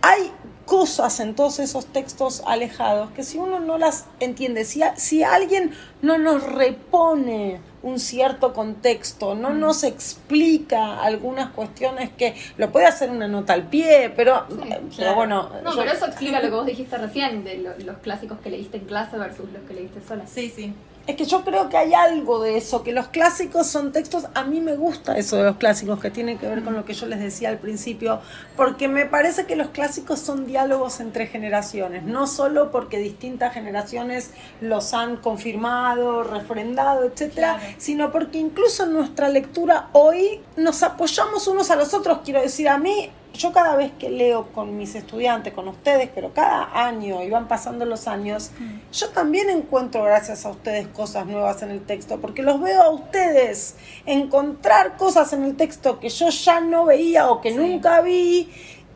Hay 0.00 0.32
cosas 0.70 1.18
en 1.18 1.34
todos 1.34 1.58
esos 1.58 1.84
textos 1.86 2.44
alejados 2.46 3.10
que 3.10 3.24
si 3.24 3.38
uno 3.38 3.58
no 3.58 3.76
las 3.76 4.06
entiende, 4.20 4.64
si, 4.64 4.82
si 4.94 5.24
alguien 5.24 5.72
no 6.00 6.16
nos 6.16 6.44
repone 6.44 7.60
un 7.82 7.98
cierto 7.98 8.52
contexto, 8.52 9.34
no 9.34 9.50
mm. 9.50 9.58
nos 9.58 9.82
explica 9.82 11.02
algunas 11.02 11.50
cuestiones 11.50 12.10
que 12.10 12.36
lo 12.56 12.70
puede 12.70 12.86
hacer 12.86 13.10
una 13.10 13.26
nota 13.26 13.52
al 13.52 13.64
pie, 13.64 14.12
pero, 14.14 14.46
pero 14.96 15.16
bueno. 15.16 15.50
No, 15.64 15.74
pero 15.74 15.90
eso 15.90 16.06
explica 16.06 16.40
lo 16.40 16.48
que 16.48 16.54
vos 16.54 16.66
dijiste 16.66 16.96
recién 16.98 17.42
de 17.42 17.74
los 17.84 17.98
clásicos 17.98 18.38
que 18.38 18.50
leíste 18.50 18.76
en 18.76 18.84
clase 18.84 19.18
versus 19.18 19.50
los 19.50 19.62
que 19.62 19.74
leíste 19.74 20.00
sola. 20.06 20.24
Sí, 20.28 20.52
sí. 20.54 20.72
Es 21.06 21.16
que 21.16 21.24
yo 21.24 21.42
creo 21.42 21.68
que 21.68 21.76
hay 21.76 21.92
algo 21.92 22.40
de 22.40 22.56
eso, 22.56 22.82
que 22.82 22.92
los 22.92 23.08
clásicos 23.08 23.66
son 23.66 23.90
textos, 23.90 24.26
a 24.34 24.44
mí 24.44 24.60
me 24.60 24.76
gusta 24.76 25.16
eso 25.16 25.36
de 25.36 25.44
los 25.44 25.56
clásicos, 25.56 25.98
que 25.98 26.10
tiene 26.10 26.36
que 26.36 26.46
ver 26.46 26.62
con 26.62 26.74
lo 26.74 26.84
que 26.84 26.94
yo 26.94 27.06
les 27.06 27.18
decía 27.18 27.48
al 27.48 27.58
principio, 27.58 28.20
porque 28.56 28.86
me 28.86 29.06
parece 29.06 29.46
que 29.46 29.56
los 29.56 29.68
clásicos 29.68 30.20
son 30.20 30.46
diálogos 30.46 31.00
entre 31.00 31.26
generaciones, 31.26 32.04
no 32.04 32.26
solo 32.26 32.70
porque 32.70 32.98
distintas 32.98 33.54
generaciones 33.54 34.30
los 34.60 34.94
han 34.94 35.16
confirmado, 35.16 36.22
refrendado, 36.22 37.04
etcétera, 37.04 37.58
sino 37.78 38.12
porque 38.12 38.38
incluso 38.38 38.84
en 38.84 38.92
nuestra 38.92 39.28
lectura 39.28 39.88
hoy 39.92 40.40
nos 40.56 40.82
apoyamos 40.82 41.48
unos 41.48 41.70
a 41.70 41.76
los 41.76 41.92
otros, 41.92 42.20
quiero 42.24 42.40
decir, 42.40 42.68
a 42.68 42.78
mí 42.78 43.10
yo 43.34 43.52
cada 43.52 43.76
vez 43.76 43.92
que 43.98 44.10
leo 44.10 44.48
con 44.52 44.76
mis 44.76 44.94
estudiantes, 44.94 45.52
con 45.52 45.68
ustedes, 45.68 46.10
pero 46.14 46.32
cada 46.32 46.86
año 46.86 47.22
y 47.22 47.30
van 47.30 47.48
pasando 47.48 47.84
los 47.84 48.08
años, 48.08 48.50
mm. 48.58 48.92
yo 48.92 49.08
también 49.10 49.50
encuentro 49.50 50.04
gracias 50.04 50.44
a 50.46 50.50
ustedes 50.50 50.88
cosas 50.88 51.26
nuevas 51.26 51.62
en 51.62 51.70
el 51.70 51.84
texto, 51.84 52.20
porque 52.20 52.42
los 52.42 52.60
veo 52.60 52.82
a 52.82 52.90
ustedes 52.90 53.76
encontrar 54.06 54.96
cosas 54.96 55.32
en 55.32 55.44
el 55.44 55.56
texto 55.56 56.00
que 56.00 56.08
yo 56.08 56.28
ya 56.30 56.60
no 56.60 56.84
veía 56.84 57.30
o 57.30 57.40
que 57.40 57.52
nunca 57.52 58.00
vi 58.00 58.48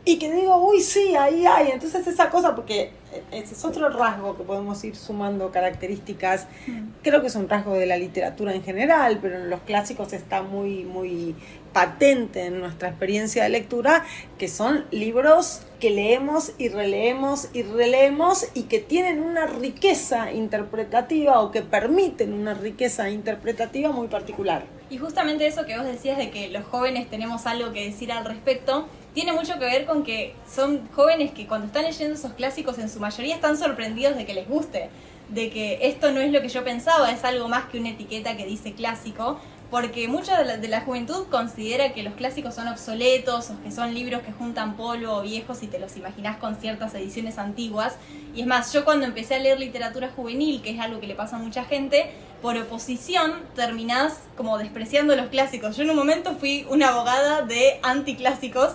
y 0.05 0.17
que 0.17 0.31
digo, 0.31 0.57
uy, 0.57 0.81
sí, 0.81 1.15
ahí 1.15 1.45
hay. 1.45 1.71
Entonces 1.71 2.05
esa 2.05 2.29
cosa, 2.29 2.55
porque 2.55 2.91
ese 3.31 3.53
es 3.53 3.65
otro 3.65 3.89
rasgo 3.89 4.37
que 4.37 4.43
podemos 4.43 4.83
ir 4.83 4.95
sumando 4.95 5.51
características. 5.51 6.47
Mm. 6.67 6.87
Creo 7.01 7.21
que 7.21 7.27
es 7.27 7.35
un 7.35 7.49
rasgo 7.49 7.73
de 7.73 7.85
la 7.85 7.97
literatura 7.97 8.53
en 8.53 8.63
general, 8.63 9.19
pero 9.21 9.37
en 9.37 9.49
los 9.49 9.61
clásicos 9.61 10.13
está 10.13 10.41
muy, 10.41 10.83
muy 10.83 11.35
patente 11.73 12.45
en 12.45 12.61
nuestra 12.61 12.87
experiencia 12.87 13.43
de 13.43 13.49
lectura, 13.49 14.05
que 14.37 14.47
son 14.47 14.85
libros 14.91 15.63
que 15.81 15.89
leemos 15.89 16.53
y 16.57 16.69
releemos 16.69 17.49
y 17.53 17.63
releemos 17.63 18.47
y 18.53 18.63
que 18.63 18.79
tienen 18.79 19.21
una 19.21 19.45
riqueza 19.45 20.31
interpretativa 20.31 21.41
o 21.41 21.51
que 21.51 21.61
permiten 21.61 22.31
una 22.31 22.53
riqueza 22.53 23.09
interpretativa 23.09 23.91
muy 23.91 24.07
particular. 24.07 24.63
Y 24.89 24.99
justamente 24.99 25.47
eso 25.47 25.65
que 25.65 25.77
vos 25.77 25.85
decías 25.85 26.17
de 26.17 26.29
que 26.29 26.47
los 26.49 26.63
jóvenes 26.63 27.09
tenemos 27.09 27.45
algo 27.45 27.73
que 27.73 27.83
decir 27.83 28.11
al 28.11 28.23
respecto, 28.23 28.87
tiene 29.15 29.31
mucho 29.31 29.53
que 29.53 29.65
ver 29.65 29.85
con 29.85 30.03
que 30.03 30.35
son 30.53 30.87
jóvenes 30.93 31.31
que 31.31 31.47
cuando 31.47 31.67
están 31.67 31.85
leyendo 31.85 32.15
esos 32.15 32.33
clásicos 32.33 32.77
en 32.77 32.89
su 32.89 32.99
mayoría 32.99 33.33
están 33.33 33.57
sorprendidos 33.57 34.17
de 34.17 34.25
que 34.25 34.33
les 34.33 34.47
guste, 34.47 34.89
de 35.29 35.49
que 35.49 35.79
esto 35.83 36.11
no 36.11 36.19
es 36.19 36.33
lo 36.33 36.41
que 36.41 36.49
yo 36.49 36.65
pensaba, 36.65 37.09
es 37.11 37.23
algo 37.23 37.47
más 37.47 37.65
que 37.69 37.79
una 37.79 37.89
etiqueta 37.89 38.35
que 38.35 38.45
dice 38.45 38.73
clásico, 38.73 39.39
porque 39.71 40.07
mucha 40.07 40.43
de 40.43 40.67
la, 40.67 40.81
juventud 40.81 41.27
considera 41.31 41.93
que 41.93 42.03
los 42.03 42.13
clásicos 42.13 42.55
son 42.55 42.67
obsoletos 42.67 43.49
o 43.49 43.63
que 43.63 43.71
son 43.71 43.93
libros 43.93 44.21
que 44.21 44.31
juntan 44.33 44.75
polvo 44.75 45.13
o 45.13 45.21
viejos 45.21 45.63
y 45.63 45.67
te 45.67 45.79
los 45.79 45.95
imaginas 45.97 46.37
con 46.37 46.55
ciertas 46.57 46.93
ediciones 46.93 47.39
antiguas. 47.39 47.95
Y 48.35 48.41
es 48.41 48.47
más, 48.47 48.71
yo 48.73 48.85
cuando 48.85 49.05
empecé 49.05 49.35
a 49.35 49.39
leer 49.39 49.59
literatura 49.59 50.11
juvenil, 50.15 50.61
que 50.61 50.71
es 50.71 50.79
algo 50.79 50.99
que 50.99 51.07
le 51.07 51.15
pasa 51.15 51.37
a 51.37 51.39
mucha 51.39 51.63
gente, 51.63 52.11
por 52.41 52.55
oposición 52.57 53.33
terminás 53.55 54.19
como 54.37 54.57
despreciando 54.57 55.15
los 55.15 55.27
clásicos. 55.27 55.75
Yo 55.75 55.83
en 55.83 55.89
un 55.89 55.95
momento 55.95 56.35
fui 56.35 56.65
una 56.69 56.89
abogada 56.89 57.41
de 57.41 57.79
anticlásicos 57.81 58.73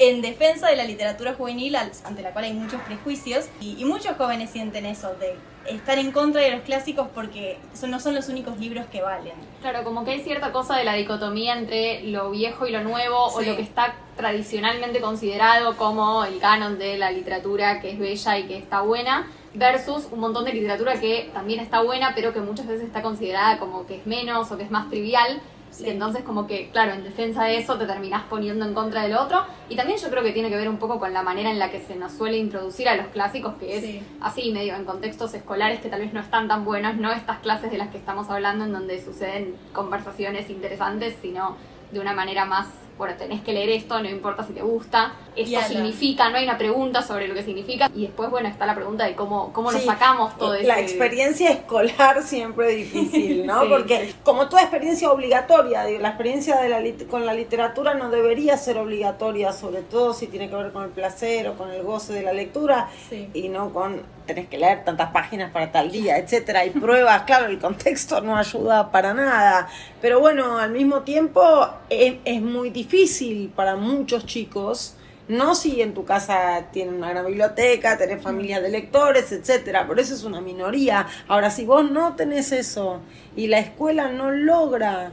en 0.00 0.22
defensa 0.22 0.68
de 0.68 0.76
la 0.76 0.84
literatura 0.84 1.34
juvenil 1.34 1.76
ante 1.76 2.22
la 2.22 2.32
cual 2.32 2.46
hay 2.46 2.54
muchos 2.54 2.80
prejuicios 2.82 3.50
y, 3.60 3.84
muchos 3.84 4.16
jóvenes 4.16 4.48
sienten 4.48 4.86
eso, 4.86 5.14
de 5.16 5.36
estar 5.68 5.98
en 5.98 6.10
contra 6.10 6.40
de 6.40 6.52
los 6.52 6.62
clásicos 6.62 7.08
porque 7.14 7.58
son, 7.74 7.90
no 7.90 8.00
son 8.00 8.14
los 8.14 8.30
únicos 8.30 8.58
libros 8.58 8.86
que 8.86 9.02
valen. 9.02 9.34
Claro, 9.60 9.84
como 9.84 10.04
que 10.04 10.12
hay 10.12 10.22
cierta 10.22 10.52
cosa 10.52 10.76
de 10.78 10.84
la 10.84 10.94
dicotomía 10.94 11.52
entre 11.58 12.02
lo 12.04 12.30
viejo 12.30 12.66
y 12.66 12.70
lo 12.70 12.82
nuevo 12.82 13.26
o 13.26 13.42
lo 13.42 13.56
que 13.56 13.62
está 13.62 13.94
tradicionalmente 14.16 15.02
considerado 15.02 15.76
como 15.76 16.24
el 16.24 16.38
canon 16.38 16.78
de 16.78 16.96
la 16.96 17.10
literatura 17.10 17.80
que 17.82 17.90
es 17.90 17.98
bella 17.98 18.38
y 18.38 18.44
que 18.44 18.56
está 18.56 18.80
buena 18.80 19.26
versus 19.52 20.08
un 20.10 20.20
montón 20.20 20.46
de 20.46 20.54
literatura 20.54 20.98
que 20.98 21.28
también 21.34 21.60
está 21.60 21.82
buena 21.82 22.12
pero 22.14 22.32
que 22.32 22.40
muchas 22.40 22.66
veces 22.66 22.86
está 22.86 23.02
considerada 23.02 23.58
como 23.58 23.86
que 23.86 23.96
es 23.96 24.06
menos 24.06 24.50
o 24.50 24.56
que 24.56 24.62
es 24.62 24.70
más 24.70 24.88
trivial 24.88 25.42
y 25.78 25.88
entonces 25.88 26.22
como 26.24 26.46
que, 26.46 26.70
claro, 26.70 26.92
en 26.92 27.04
defensa 27.04 27.44
de 27.44 27.58
eso 27.58 27.78
te 27.78 27.86
terminás 27.86 28.24
poniendo 28.24 28.64
en 28.64 28.74
contra 28.74 29.02
del 29.02 29.14
otro. 29.16 29.44
Y 29.68 29.76
también 29.76 29.98
yo 29.98 30.10
creo 30.10 30.22
que 30.22 30.32
tiene 30.32 30.50
que 30.50 30.56
ver 30.56 30.68
un 30.68 30.78
poco 30.78 30.98
con 30.98 31.12
la 31.12 31.22
manera 31.22 31.50
en 31.50 31.58
la 31.58 31.70
que 31.70 31.80
se 31.80 31.96
nos 31.96 32.12
suele 32.12 32.36
introducir 32.36 32.88
a 32.88 32.96
los 32.96 33.06
clásicos, 33.06 33.54
que 33.54 33.76
es 33.76 34.04
así, 34.20 34.52
medio 34.52 34.74
en 34.74 34.84
contextos 34.84 35.32
escolares 35.34 35.80
que 35.80 35.88
tal 35.88 36.00
vez 36.00 36.12
no 36.12 36.20
están 36.20 36.48
tan 36.48 36.64
buenos, 36.64 36.96
no 36.96 37.12
estas 37.12 37.38
clases 37.38 37.70
de 37.70 37.78
las 37.78 37.88
que 37.88 37.98
estamos 37.98 38.28
hablando 38.30 38.64
en 38.64 38.72
donde 38.72 39.02
suceden 39.02 39.54
conversaciones 39.72 40.50
interesantes, 40.50 41.16
sino 41.22 41.56
de 41.92 42.00
una 42.00 42.12
manera 42.12 42.44
más 42.44 42.66
bueno, 43.00 43.14
tenés 43.16 43.40
que 43.40 43.54
leer 43.54 43.70
esto, 43.70 43.98
no 44.02 44.10
importa 44.10 44.44
si 44.44 44.52
te 44.52 44.60
gusta, 44.60 45.14
esto 45.34 45.58
significa, 45.66 46.28
no 46.28 46.36
hay 46.36 46.44
una 46.44 46.58
pregunta 46.58 47.00
sobre 47.00 47.28
lo 47.28 47.34
que 47.34 47.42
significa, 47.42 47.90
y 47.94 48.02
después, 48.02 48.28
bueno, 48.28 48.46
está 48.46 48.66
la 48.66 48.74
pregunta 48.74 49.06
de 49.06 49.14
cómo, 49.14 49.54
cómo 49.54 49.72
nos 49.72 49.82
sacamos 49.82 50.36
todo 50.36 50.52
eso. 50.52 50.68
La 50.68 50.80
experiencia 50.80 51.50
escolar 51.50 52.22
siempre 52.26 52.72
es 52.72 52.76
difícil, 52.76 53.46
¿no? 53.46 53.62
Porque 53.70 54.12
como 54.22 54.50
toda 54.50 54.60
experiencia 54.60 55.10
obligatoria, 55.10 55.86
digo, 55.86 56.00
la 56.00 56.08
experiencia 56.08 56.60
de 56.60 56.68
la 56.68 56.80
con 57.08 57.24
la 57.24 57.32
literatura 57.32 57.94
no 57.94 58.10
debería 58.10 58.58
ser 58.58 58.76
obligatoria, 58.76 59.54
sobre 59.54 59.80
todo 59.80 60.12
si 60.12 60.26
tiene 60.26 60.50
que 60.50 60.56
ver 60.56 60.70
con 60.70 60.84
el 60.84 60.90
placer 60.90 61.48
o 61.48 61.54
con 61.54 61.70
el 61.70 61.82
goce 61.82 62.12
de 62.12 62.22
la 62.22 62.34
lectura, 62.34 62.90
y 63.32 63.48
no 63.48 63.72
con 63.72 64.02
tenés 64.26 64.48
que 64.48 64.58
leer 64.58 64.84
tantas 64.84 65.10
páginas 65.10 65.50
para 65.50 65.72
tal 65.72 65.90
día, 65.90 66.18
etcétera, 66.18 66.64
y 66.64 66.70
pruebas, 66.70 67.22
claro, 67.22 67.46
el 67.46 67.58
contexto 67.58 68.20
no 68.20 68.36
ayuda 68.36 68.90
para 68.90 69.14
nada, 69.14 69.68
pero 70.00 70.20
bueno, 70.20 70.58
al 70.58 70.70
mismo 70.70 71.02
tiempo 71.02 71.68
es, 71.88 72.40
muy 72.40 72.70
difícil 72.70 73.52
para 73.54 73.76
muchos 73.76 74.26
chicos, 74.26 74.96
no 75.28 75.54
si 75.54 75.80
en 75.80 75.94
tu 75.94 76.04
casa 76.04 76.66
tienen 76.72 76.94
una 76.94 77.10
gran 77.10 77.26
biblioteca, 77.26 77.96
tenés 77.96 78.22
familia 78.22 78.60
de 78.60 78.68
lectores, 78.68 79.30
etcétera, 79.30 79.86
por 79.86 80.00
eso 80.00 80.12
es 80.14 80.24
una 80.24 80.40
minoría. 80.40 81.06
Ahora, 81.28 81.50
si 81.50 81.64
vos 81.64 81.88
no 81.88 82.16
tenés 82.16 82.50
eso 82.50 83.00
y 83.36 83.46
la 83.46 83.60
escuela 83.60 84.08
no 84.08 84.32
logra 84.32 85.12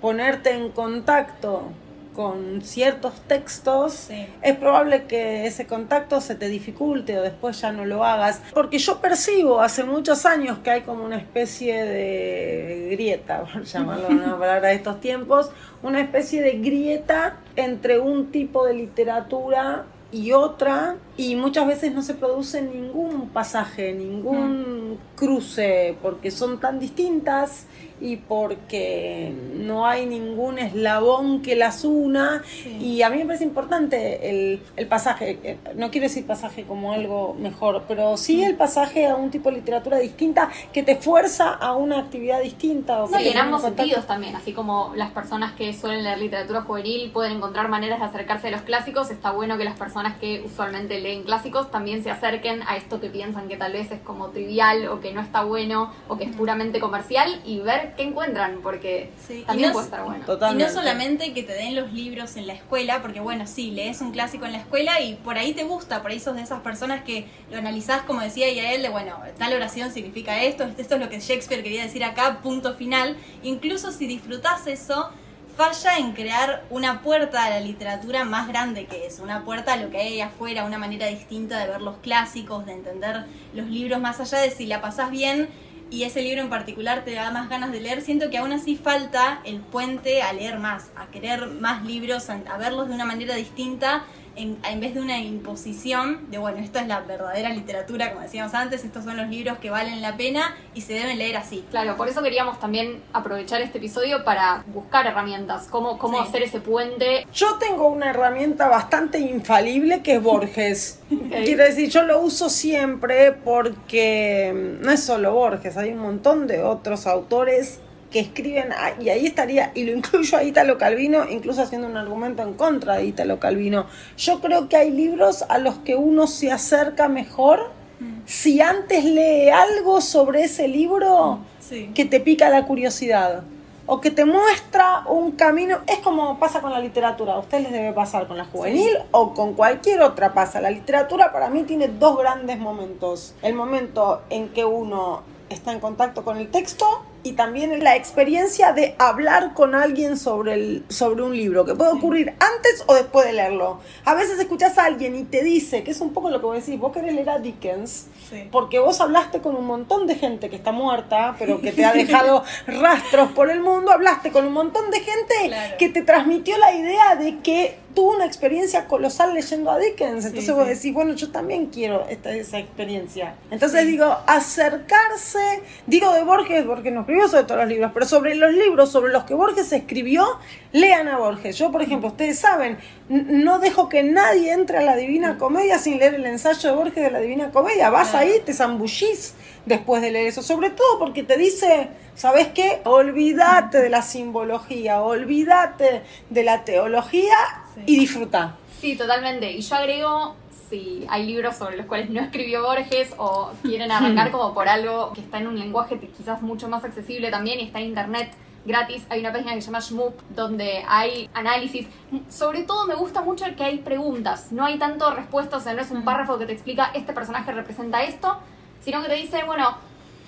ponerte 0.00 0.50
en 0.50 0.70
contacto 0.70 1.70
con 2.14 2.62
ciertos 2.62 3.14
textos, 3.26 4.08
es 4.42 4.56
probable 4.56 5.04
que 5.04 5.46
ese 5.46 5.66
contacto 5.66 6.20
se 6.20 6.34
te 6.34 6.48
dificulte 6.48 7.18
o 7.18 7.22
después 7.22 7.60
ya 7.60 7.72
no 7.72 7.84
lo 7.84 8.04
hagas. 8.04 8.40
Porque 8.52 8.78
yo 8.78 9.00
percibo 9.00 9.60
hace 9.60 9.84
muchos 9.84 10.26
años 10.26 10.58
que 10.58 10.70
hay 10.70 10.80
como 10.82 11.04
una 11.04 11.16
especie 11.16 11.84
de 11.84 12.88
grieta, 12.92 13.44
por 13.52 13.64
llamarlo 13.64 14.08
de 14.08 14.14
una 14.14 14.38
palabra 14.38 14.68
de 14.68 14.74
estos 14.74 15.00
tiempos, 15.00 15.50
una 15.82 16.00
especie 16.00 16.42
de 16.42 16.58
grieta 16.58 17.36
entre 17.56 17.98
un 17.98 18.30
tipo 18.30 18.64
de 18.66 18.74
literatura 18.74 19.84
y 20.12 20.32
otra, 20.32 20.96
y 21.16 21.36
muchas 21.36 21.66
veces 21.66 21.94
no 21.94 22.02
se 22.02 22.12
produce 22.12 22.60
ningún 22.60 23.30
pasaje, 23.30 23.94
ningún 23.94 24.92
mm. 24.92 24.98
cruce, 25.16 25.96
porque 26.02 26.30
son 26.30 26.60
tan 26.60 26.78
distintas 26.78 27.66
y 28.02 28.16
porque 28.16 29.32
no 29.54 29.86
hay 29.86 30.06
ningún 30.06 30.58
eslabón 30.58 31.40
que 31.40 31.54
las 31.54 31.84
una. 31.84 32.42
Y 32.80 33.02
a 33.02 33.10
mí 33.10 33.18
me 33.18 33.26
parece 33.26 33.44
importante 33.44 34.28
el, 34.28 34.62
el, 34.76 34.86
pasaje, 34.88 35.38
eh, 35.44 35.58
no 35.76 35.90
quiero 35.90 36.08
decir 36.08 36.26
pasaje 36.26 36.64
como 36.64 36.92
algo 36.92 37.34
mejor, 37.38 37.84
pero 37.86 38.16
sí 38.16 38.42
el 38.42 38.56
pasaje 38.56 39.06
a 39.06 39.14
un 39.14 39.30
tipo 39.30 39.50
de 39.50 39.56
literatura 39.56 39.98
distinta 39.98 40.50
que 40.72 40.82
te 40.82 40.96
fuerza 40.96 41.50
a 41.54 41.74
una 41.74 42.00
actividad 42.00 42.42
distinta. 42.42 43.04
O 43.04 43.18
y 43.18 43.28
en 43.28 43.38
ambos 43.38 43.62
sentidos 43.62 44.06
también, 44.06 44.34
así 44.34 44.52
como 44.52 44.92
las 44.96 45.12
personas 45.12 45.52
que 45.52 45.72
suelen 45.72 46.02
leer 46.02 46.18
literatura 46.18 46.62
juvenil 46.62 47.10
pueden 47.12 47.36
encontrar 47.36 47.68
maneras 47.68 48.00
de 48.00 48.06
acercarse 48.06 48.48
a 48.48 48.50
los 48.50 48.62
clásicos, 48.62 49.10
está 49.10 49.30
bueno 49.30 49.56
que 49.58 49.64
las 49.64 49.78
personas 49.78 50.18
que 50.18 50.42
usualmente 50.44 51.00
leen 51.00 51.22
clásicos 51.22 51.70
también 51.70 52.02
se 52.02 52.10
acerquen 52.10 52.62
a 52.66 52.76
esto 52.76 53.00
que 53.00 53.08
piensan 53.08 53.48
que 53.48 53.56
tal 53.56 53.72
vez 53.72 53.92
es 53.92 54.00
como 54.00 54.30
trivial 54.30 54.88
o 54.88 55.00
que 55.00 55.12
no 55.12 55.20
está 55.20 55.44
bueno 55.44 55.92
o 56.08 56.16
que 56.16 56.24
es 56.24 56.34
puramente 56.34 56.80
comercial 56.80 57.40
y 57.44 57.60
ver 57.60 57.91
qué 57.96 58.02
encuentran, 58.02 58.60
porque 58.62 59.10
también 59.46 59.72
puede 59.72 59.86
estar 59.86 60.04
bueno. 60.04 60.24
Y 60.52 60.54
no 60.54 60.68
solamente 60.68 61.32
que 61.32 61.42
te 61.42 61.52
den 61.52 61.74
los 61.74 61.92
libros 61.92 62.36
en 62.36 62.46
la 62.46 62.54
escuela, 62.54 63.02
porque 63.02 63.20
bueno, 63.20 63.46
sí, 63.46 63.70
lees 63.70 64.00
un 64.00 64.12
clásico 64.12 64.46
en 64.46 64.52
la 64.52 64.58
escuela 64.58 65.00
y 65.00 65.14
por 65.14 65.38
ahí 65.38 65.52
te 65.52 65.64
gusta, 65.64 66.02
por 66.02 66.10
ahí 66.10 66.20
sos 66.20 66.36
de 66.36 66.42
esas 66.42 66.60
personas 66.60 67.04
que 67.04 67.26
lo 67.50 67.58
analizás, 67.58 68.02
como 68.02 68.20
decía 68.20 68.48
él 68.48 68.82
de 68.82 68.88
bueno, 68.88 69.18
tal 69.38 69.52
oración 69.54 69.92
significa 69.92 70.42
esto, 70.42 70.64
esto 70.78 70.94
es 70.94 71.00
lo 71.00 71.08
que 71.08 71.20
Shakespeare 71.20 71.62
quería 71.62 71.82
decir 71.82 72.04
acá, 72.04 72.40
punto 72.42 72.74
final. 72.74 73.16
Incluso 73.42 73.92
si 73.92 74.06
disfrutás 74.06 74.66
eso, 74.66 75.10
falla 75.56 75.98
en 75.98 76.12
crear 76.12 76.64
una 76.70 77.02
puerta 77.02 77.44
a 77.44 77.50
la 77.50 77.60
literatura 77.60 78.24
más 78.24 78.48
grande 78.48 78.86
que 78.86 79.06
es, 79.06 79.18
una 79.18 79.44
puerta 79.44 79.74
a 79.74 79.76
lo 79.76 79.90
que 79.90 79.98
hay 79.98 80.20
afuera, 80.20 80.64
una 80.64 80.78
manera 80.78 81.06
distinta 81.06 81.58
de 81.58 81.68
ver 81.68 81.82
los 81.82 81.96
clásicos, 81.98 82.66
de 82.66 82.72
entender 82.72 83.24
los 83.54 83.66
libros 83.66 84.00
más 84.00 84.20
allá 84.20 84.38
de 84.38 84.50
si 84.50 84.66
la 84.66 84.80
pasás 84.80 85.10
bien 85.10 85.48
y 85.92 86.04
ese 86.04 86.22
libro 86.22 86.40
en 86.40 86.48
particular 86.48 87.04
te 87.04 87.12
da 87.12 87.30
más 87.30 87.50
ganas 87.50 87.70
de 87.70 87.80
leer, 87.80 88.00
siento 88.00 88.30
que 88.30 88.38
aún 88.38 88.50
así 88.50 88.76
falta 88.76 89.42
el 89.44 89.60
puente 89.60 90.22
a 90.22 90.32
leer 90.32 90.58
más, 90.58 90.90
a 90.96 91.08
querer 91.08 91.46
más 91.48 91.84
libros, 91.84 92.30
a 92.30 92.56
verlos 92.56 92.88
de 92.88 92.94
una 92.94 93.04
manera 93.04 93.34
distinta 93.34 94.04
en, 94.36 94.58
en, 94.68 94.80
vez 94.80 94.94
de 94.94 95.00
una 95.00 95.18
imposición 95.18 96.30
de, 96.30 96.38
bueno, 96.38 96.58
esto 96.58 96.78
es 96.78 96.86
la 96.86 97.00
verdadera 97.00 97.50
literatura, 97.50 98.10
como 98.10 98.22
decíamos 98.22 98.54
antes, 98.54 98.84
estos 98.84 99.04
son 99.04 99.16
los 99.16 99.28
libros 99.28 99.58
que 99.58 99.70
valen 99.70 100.02
la 100.02 100.16
pena 100.16 100.54
y 100.74 100.80
se 100.82 100.94
deben 100.94 101.18
leer 101.18 101.36
así. 101.36 101.64
Claro, 101.70 101.96
por 101.96 102.08
eso 102.08 102.22
queríamos 102.22 102.58
también 102.60 103.02
aprovechar 103.12 103.60
este 103.60 103.78
episodio 103.78 104.24
para 104.24 104.64
buscar 104.72 105.06
herramientas, 105.06 105.68
cómo, 105.70 105.98
cómo 105.98 106.20
hacer 106.20 106.42
ese 106.42 106.60
puente. 106.60 107.26
Yo 107.32 107.58
tengo 107.58 107.88
una 107.88 108.10
herramienta 108.10 108.68
bastante 108.68 109.18
infalible 109.18 110.02
que 110.02 110.16
es 110.16 110.22
Borges. 110.32 111.00
Quiero 111.08 111.64
decir, 111.64 111.88
yo 111.90 112.02
lo 112.02 112.20
uso 112.20 112.48
siempre 112.48 113.32
porque 113.32 114.78
no 114.80 114.90
es 114.90 115.02
solo 115.02 115.34
Borges, 115.34 115.76
hay 115.76 115.90
un 115.90 115.98
montón 115.98 116.46
de 116.46 116.62
otros 116.62 117.06
autores 117.06 117.80
que 118.12 118.20
escriben, 118.20 118.68
y 119.00 119.08
ahí 119.08 119.26
estaría, 119.26 119.72
y 119.74 119.84
lo 119.84 119.92
incluyo 119.92 120.38
a 120.38 120.44
Italo 120.44 120.78
Calvino, 120.78 121.28
incluso 121.28 121.62
haciendo 121.62 121.88
un 121.88 121.96
argumento 121.96 122.42
en 122.42 122.54
contra 122.54 122.96
de 122.96 123.06
Italo 123.06 123.40
Calvino. 123.40 123.86
Yo 124.16 124.40
creo 124.40 124.68
que 124.68 124.76
hay 124.76 124.90
libros 124.90 125.42
a 125.48 125.58
los 125.58 125.76
que 125.78 125.96
uno 125.96 126.26
se 126.26 126.52
acerca 126.52 127.08
mejor 127.08 127.70
mm. 127.98 128.20
si 128.26 128.60
antes 128.60 129.04
lee 129.04 129.48
algo 129.48 130.00
sobre 130.00 130.44
ese 130.44 130.68
libro 130.68 131.40
mm, 131.70 131.94
que 131.94 132.04
te 132.04 132.20
pica 132.20 132.50
la 132.50 132.66
curiosidad 132.66 133.42
o 133.86 134.00
que 134.00 134.10
te 134.10 134.24
muestra 134.24 135.04
un 135.08 135.32
camino. 135.32 135.78
Es 135.86 135.98
como 135.98 136.38
pasa 136.38 136.60
con 136.60 136.72
la 136.72 136.78
literatura. 136.78 137.34
A 137.34 137.38
ustedes 137.38 137.64
les 137.64 137.72
debe 137.72 137.92
pasar 137.92 138.28
con 138.28 138.36
la 138.38 138.44
juvenil 138.44 138.90
o 139.10 139.34
con 139.34 139.54
cualquier 139.54 140.02
otra 140.02 140.32
pasa. 140.32 140.60
La 140.60 140.70
literatura 140.70 141.32
para 141.32 141.48
mí 141.50 141.64
tiene 141.64 141.88
dos 141.88 142.16
grandes 142.16 142.58
momentos. 142.58 143.34
El 143.42 143.54
momento 143.54 144.22
en 144.30 144.50
que 144.50 144.64
uno 144.64 145.22
está 145.52 145.72
en 145.72 145.80
contacto 145.80 146.24
con 146.24 146.36
el 146.38 146.50
texto 146.50 147.04
y 147.24 147.32
también 147.32 147.82
la 147.84 147.94
experiencia 147.94 148.72
de 148.72 148.96
hablar 148.98 149.54
con 149.54 149.74
alguien 149.74 150.16
sobre, 150.16 150.54
el, 150.54 150.84
sobre 150.88 151.22
un 151.22 151.36
libro, 151.36 151.64
que 151.64 151.74
puede 151.74 151.92
ocurrir 151.92 152.30
antes 152.30 152.84
o 152.86 152.94
después 152.94 153.26
de 153.26 153.32
leerlo. 153.34 153.80
A 154.04 154.14
veces 154.14 154.38
escuchas 154.40 154.76
a 154.78 154.86
alguien 154.86 155.14
y 155.14 155.24
te 155.24 155.44
dice, 155.44 155.84
que 155.84 155.92
es 155.92 156.00
un 156.00 156.12
poco 156.12 156.30
lo 156.30 156.40
que 156.40 156.46
vos 156.46 156.56
decís, 156.56 156.78
vos 156.80 156.92
querés 156.92 157.14
leer 157.14 157.30
a 157.30 157.38
Dickens, 157.38 158.06
porque 158.50 158.78
vos 158.78 159.00
hablaste 159.00 159.40
con 159.40 159.54
un 159.56 159.66
montón 159.66 160.06
de 160.06 160.16
gente 160.16 160.50
que 160.50 160.56
está 160.56 160.72
muerta, 160.72 161.36
pero 161.38 161.60
que 161.60 161.70
te 161.70 161.84
ha 161.84 161.92
dejado 161.92 162.42
rastros 162.66 163.30
por 163.32 163.50
el 163.50 163.60
mundo, 163.60 163.92
hablaste 163.92 164.32
con 164.32 164.46
un 164.46 164.52
montón 164.52 164.90
de 164.90 165.00
gente 165.00 165.76
que 165.78 165.88
te 165.90 166.02
transmitió 166.02 166.58
la 166.58 166.74
idea 166.74 167.14
de 167.16 167.38
que 167.40 167.78
tuvo 167.94 168.14
una 168.14 168.24
experiencia 168.24 168.86
colosal 168.86 169.34
leyendo 169.34 169.70
a 169.70 169.78
Dickens. 169.78 170.24
Entonces 170.24 170.54
vos 170.54 170.66
decís, 170.66 170.92
bueno, 170.92 171.14
yo 171.14 171.30
también 171.30 171.66
quiero 171.66 172.06
esta, 172.08 172.34
esa 172.34 172.58
experiencia. 172.58 173.34
Entonces 173.50 173.86
digo, 173.86 174.16
acercarse, 174.26 175.62
digo 175.86 176.12
de 176.12 176.24
Borges, 176.24 176.64
porque 176.64 176.90
nos 176.90 177.06
sobre 177.30 177.44
todos 177.44 177.60
los 177.60 177.68
libros, 177.68 177.90
pero 177.94 178.06
sobre 178.06 178.34
los 178.34 178.52
libros 178.52 178.90
sobre 178.90 179.12
los 179.12 179.24
que 179.24 179.34
Borges 179.34 179.72
escribió, 179.72 180.26
lean 180.72 181.08
a 181.08 181.18
Borges. 181.18 181.56
Yo, 181.56 181.70
por 181.70 181.82
ejemplo, 181.82 182.08
ustedes 182.08 182.38
saben, 182.38 182.78
no 183.12 183.58
dejo 183.58 183.90
que 183.90 184.02
nadie 184.02 184.52
entre 184.52 184.78
a 184.78 184.82
la 184.82 184.96
Divina 184.96 185.36
Comedia 185.36 185.78
sin 185.78 185.98
leer 185.98 186.14
el 186.14 186.24
ensayo 186.24 186.70
de 186.70 186.74
Borges 186.74 187.04
de 187.04 187.10
la 187.10 187.20
Divina 187.20 187.50
Comedia. 187.50 187.90
Vas 187.90 188.14
ahí, 188.14 188.40
te 188.44 188.54
zambullís 188.54 189.34
después 189.66 190.00
de 190.00 190.10
leer 190.10 190.28
eso, 190.28 190.42
sobre 190.42 190.70
todo 190.70 190.98
porque 190.98 191.22
te 191.22 191.36
dice, 191.36 191.88
¿sabes 192.14 192.48
qué? 192.48 192.80
Olvídate 192.84 193.82
de 193.82 193.90
la 193.90 194.00
simbología, 194.00 195.02
olvídate 195.02 196.02
de 196.30 196.42
la 196.42 196.64
teología 196.64 197.36
y 197.84 197.98
disfruta. 197.98 198.56
Sí, 198.80 198.96
totalmente. 198.96 199.52
Y 199.52 199.60
yo 199.60 199.76
agrego 199.76 200.34
si 200.70 201.04
hay 201.10 201.26
libros 201.26 201.56
sobre 201.56 201.76
los 201.76 201.84
cuales 201.84 202.08
no 202.08 202.22
escribió 202.22 202.62
Borges 202.62 203.10
o 203.18 203.50
quieren 203.62 203.92
arrancar 203.92 204.30
como 204.30 204.54
por 204.54 204.68
algo 204.68 205.12
que 205.12 205.20
está 205.20 205.36
en 205.36 205.48
un 205.48 205.58
lenguaje 205.58 205.98
quizás 206.16 206.40
mucho 206.40 206.66
más 206.66 206.82
accesible 206.82 207.30
también 207.30 207.60
y 207.60 207.64
está 207.64 207.78
en 207.78 207.88
internet 207.88 208.30
gratis. 208.64 209.04
Hay 209.08 209.20
una 209.20 209.32
página 209.32 209.54
que 209.54 209.60
se 209.60 209.66
llama 209.66 209.80
Shmoop 209.80 210.14
donde 210.30 210.84
hay 210.88 211.28
análisis. 211.34 211.86
Sobre 212.28 212.62
todo 212.62 212.86
me 212.86 212.94
gusta 212.94 213.22
mucho 213.22 213.44
que 213.56 213.64
hay 213.64 213.78
preguntas. 213.78 214.52
No 214.52 214.64
hay 214.64 214.78
tanto 214.78 215.10
respuestas, 215.14 215.60
o 215.60 215.64
sea, 215.64 215.74
no 215.74 215.82
es 215.82 215.90
un 215.90 216.00
mm. 216.00 216.04
párrafo 216.04 216.38
que 216.38 216.46
te 216.46 216.52
explica 216.52 216.90
este 216.94 217.12
personaje 217.12 217.52
representa 217.52 218.02
esto, 218.02 218.38
sino 218.80 219.02
que 219.02 219.08
te 219.08 219.14
dice, 219.14 219.44
bueno, 219.44 219.76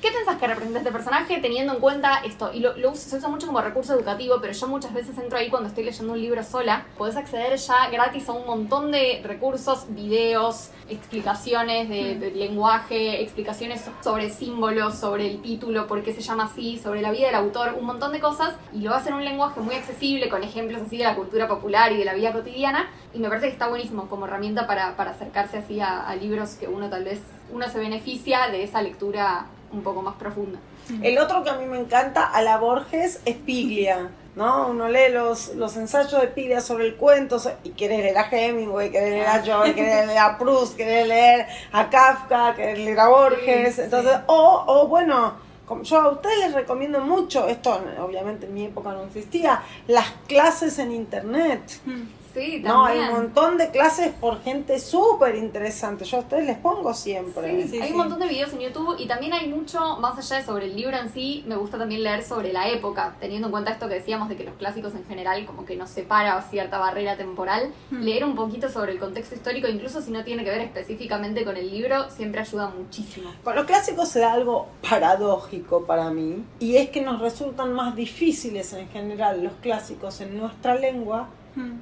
¿Qué 0.05 0.13
pensás 0.13 0.37
que 0.37 0.47
representa 0.47 0.81
este 0.81 0.93
personaje 0.93 1.39
teniendo 1.39 1.73
en 1.73 1.81
cuenta 1.81 2.21
esto? 2.27 2.53
Y 2.53 2.61
lo, 2.61 2.77
lo 2.77 2.95
se 2.95 3.17
usa 3.17 3.27
mucho 3.31 3.47
como 3.47 3.63
recurso 3.63 3.95
educativo, 3.95 4.37
pero 4.39 4.53
yo 4.53 4.69
muchas 4.69 4.93
veces 4.93 5.17
entro 5.17 5.39
ahí 5.39 5.49
cuando 5.49 5.71
estoy 5.71 5.83
leyendo 5.83 6.13
un 6.13 6.21
libro 6.21 6.43
sola. 6.43 6.87
Podés 6.99 7.17
acceder 7.17 7.57
ya 7.57 7.89
gratis 7.89 8.29
a 8.29 8.33
un 8.33 8.45
montón 8.45 8.93
de 8.93 9.23
recursos, 9.25 9.87
videos, 9.95 10.73
explicaciones 10.91 11.89
de, 11.89 12.17
de, 12.17 12.33
lenguaje, 12.33 13.23
explicaciones 13.23 13.83
sobre 14.03 14.29
símbolos, 14.29 14.95
sobre 14.99 15.27
el 15.27 15.41
título, 15.41 15.87
por 15.87 16.03
qué 16.03 16.13
se 16.13 16.21
llama 16.21 16.51
así, 16.53 16.79
sobre 16.79 17.01
la 17.01 17.11
vida 17.11 17.29
del 17.29 17.37
autor, 17.37 17.75
un 17.79 17.87
montón 17.87 18.13
de 18.13 18.21
cosas. 18.21 18.53
Y 18.75 18.81
lo 18.81 18.93
hace 18.93 19.09
en 19.09 19.15
un 19.15 19.25
lenguaje 19.25 19.59
muy 19.61 19.75
accesible, 19.75 20.29
con 20.29 20.43
ejemplos 20.43 20.83
así 20.83 20.99
de 20.99 21.05
la 21.05 21.17
cultura 21.17 21.49
popular 21.49 21.93
y 21.93 21.97
de 21.97 22.05
la 22.05 22.13
vida 22.13 22.31
cotidiana. 22.35 22.91
Y 23.15 23.21
me 23.21 23.29
parece 23.29 23.47
que 23.47 23.53
está 23.55 23.69
buenísimo 23.69 24.11
como 24.11 24.27
herramienta 24.27 24.67
para, 24.67 24.99
para 24.99 25.13
acercarse 25.13 25.57
así 25.57 25.81
a, 25.81 26.07
a 26.07 26.15
libros 26.15 26.57
que 26.57 26.69
uno 26.69 26.91
tal 26.91 27.05
vez, 27.05 27.23
uno 27.51 27.67
se 27.71 27.79
beneficia 27.79 28.49
de 28.49 28.65
esa 28.65 28.83
lectura 28.83 29.47
un 29.75 29.83
poco 29.83 30.03
más 30.03 30.15
profunda. 30.15 30.59
El 31.03 31.19
otro 31.19 31.43
que 31.43 31.51
a 31.51 31.55
mí 31.55 31.67
me 31.67 31.79
encanta, 31.79 32.27
a 32.27 32.43
la 32.43 32.59
Borges, 32.59 33.21
es 33.25 33.37
Piglia. 33.37 34.11
¿no? 34.37 34.69
Uno 34.69 34.89
lee 34.89 35.13
los, 35.13 35.55
los 35.55 35.77
ensayos 35.77 36.21
de 36.21 36.29
Piglia 36.29 36.61
sobre 36.61 36.87
el 36.87 36.97
cuento 36.97 37.41
y 37.63 37.71
quiere 37.71 37.99
leer 37.99 38.19
a 38.19 38.29
Hemingway, 38.29 38.91
quiere 38.91 39.11
leer 39.11 39.27
a 39.29 39.43
Joy, 39.43 39.75
quiere 39.75 40.07
leer 40.07 40.19
a 40.19 40.39
Proust, 40.39 40.77
quiere 40.77 41.07
leer 41.07 41.47
a 41.73 41.89
Kafka, 41.89 42.55
quiere 42.55 42.77
leer 42.77 43.01
a 43.01 43.09
Borges. 43.09 43.79
Entonces, 43.79 44.19
o, 44.27 44.65
o 44.67 44.89
bueno, 44.89 45.35
yo 45.83 46.01
a 46.01 46.11
ustedes 46.11 46.39
les 46.39 46.55
recomiendo 46.55 47.01
mucho, 47.01 47.47
esto 47.47 47.81
obviamente 48.01 48.47
en 48.47 48.55
mi 48.55 48.67
época 48.67 48.93
no 48.93 49.05
existía, 49.05 49.63
las 49.87 50.11
clases 50.27 50.79
en 50.79 50.93
internet. 50.93 51.81
Mm. 51.85 52.03
Sí, 52.35 52.61
No, 52.65 52.85
hay 52.85 52.99
un 52.99 53.11
montón 53.11 53.57
de 53.57 53.71
clases 53.71 54.13
por 54.13 54.43
gente 54.43 54.81
súper 54.81 55.37
interesante. 55.37 56.05
Yo 56.05 56.17
a 56.17 56.21
ustedes 56.21 56.47
les 56.47 56.59
pongo 56.59 56.93
siempre. 56.93 57.69
Sí, 57.69 57.81
hay 57.81 57.93
un 57.93 57.99
montón 57.99 58.19
de 58.19 58.27
videos 58.27 58.53
en 58.53 58.61
YouTube 58.61 58.97
y 58.99 59.07
también 59.07 59.33
hay 59.33 59.49
mucho, 59.49 59.99
más 59.99 60.19
allá 60.19 60.41
de 60.41 60.45
sobre 60.45 60.67
el 60.67 60.75
libro 60.77 60.97
en 60.97 61.13
sí, 61.13 61.45
me 61.47 61.55
gusta 61.57 61.79
también 61.79 62.03
leer 62.03 62.25
sobre 62.25 62.53
la 62.53 62.69
época, 62.69 63.15
teniendo 63.21 63.47
en 63.49 63.53
cuenta 63.53 63.71
esto 63.71 63.89
que 63.89 63.95
decíamos 63.95 64.29
de 64.29 64.37
que 64.37 64.45
los 64.45 64.55
clásicos 64.55 64.95
en 64.95 65.05
general 65.07 65.47
como 65.47 65.65
que 65.65 65.77
nos 65.77 65.91
separa 65.91 66.43
cierta 66.43 66.79
barrera 66.79 67.17
temporal. 67.17 67.73
Hmm. 67.91 68.03
Leer 68.03 68.25
un 68.25 68.35
poquito 68.35 68.69
sobre 68.69 68.93
el 68.93 68.99
contexto 68.99 69.37
histórico, 69.37 69.69
incluso 69.69 70.03
si 70.03 70.11
no 70.11 70.25
tiene 70.25 70.43
que 70.43 70.51
ver 70.51 70.63
específicamente 70.63 71.45
con 71.45 71.57
el 71.57 71.71
libro, 71.71 72.11
siempre 72.11 72.41
ayuda 72.41 72.69
muchísimo. 72.69 73.31
Con 73.45 73.55
los 73.55 73.65
clásicos 73.65 74.09
se 74.09 74.19
da 74.19 74.33
algo 74.33 74.67
paradójico 74.89 75.85
para 75.85 76.11
mí 76.11 76.45
y 76.59 76.77
es 76.77 76.91
que 76.91 77.01
nos 77.01 77.21
resultan 77.21 77.73
más 77.73 77.95
difíciles 77.95 78.73
en 78.73 78.89
general 78.89 79.45
los 79.45 79.53
clásicos 79.55 80.21
en 80.21 80.37
nuestra 80.37 80.75
lengua 80.75 81.29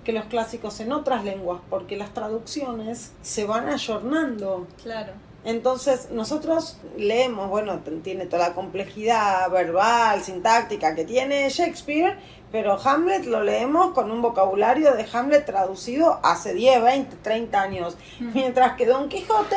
que 0.04 0.12
los 0.12 0.24
clásicos 0.26 0.80
en 0.80 0.92
otras 0.92 1.24
lenguas, 1.24 1.60
porque 1.70 1.96
las 1.96 2.12
traducciones 2.12 3.12
se 3.22 3.44
van 3.44 3.68
ayornando. 3.68 4.66
Claro. 4.82 5.12
Entonces 5.44 6.10
nosotros 6.12 6.76
leemos, 6.96 7.48
bueno, 7.48 7.80
tiene 8.04 8.26
toda 8.26 8.48
la 8.48 8.54
complejidad 8.54 9.50
verbal, 9.50 10.22
sintáctica 10.22 10.94
que 10.94 11.04
tiene 11.04 11.48
Shakespeare, 11.48 12.16
pero 12.52 12.78
Hamlet 12.78 13.24
lo 13.24 13.42
leemos 13.42 13.92
con 13.92 14.10
un 14.10 14.22
vocabulario 14.22 14.94
de 14.94 15.06
Hamlet 15.12 15.44
traducido 15.44 16.20
hace 16.22 16.54
10, 16.54 16.82
20, 16.82 17.16
30 17.16 17.60
años, 17.60 17.96
mientras 18.20 18.74
que 18.76 18.86
Don 18.86 19.08
Quijote, 19.08 19.56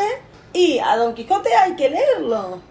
y 0.54 0.80
a 0.80 0.96
Don 0.96 1.14
Quijote 1.14 1.54
hay 1.54 1.76
que 1.76 1.90
leerlo. 1.90 2.62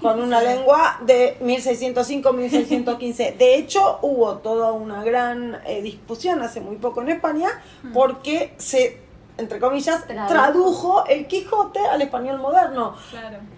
Con 0.00 0.20
una 0.20 0.40
lengua 0.40 0.98
de 1.04 1.38
1605-1615. 1.40 3.36
De 3.36 3.56
hecho, 3.56 3.98
hubo 4.02 4.38
toda 4.38 4.72
una 4.72 5.04
gran 5.04 5.60
eh, 5.66 5.82
discusión 5.82 6.40
hace 6.42 6.60
muy 6.60 6.76
poco 6.76 7.02
en 7.02 7.10
España 7.10 7.48
mm. 7.82 7.92
porque 7.92 8.54
se 8.58 9.02
entre 9.38 9.58
comillas, 9.58 10.06
tradujo. 10.06 11.04
el 11.06 11.26
Quijote 11.26 11.80
al 11.80 12.02
español 12.02 12.38
moderno, 12.38 12.94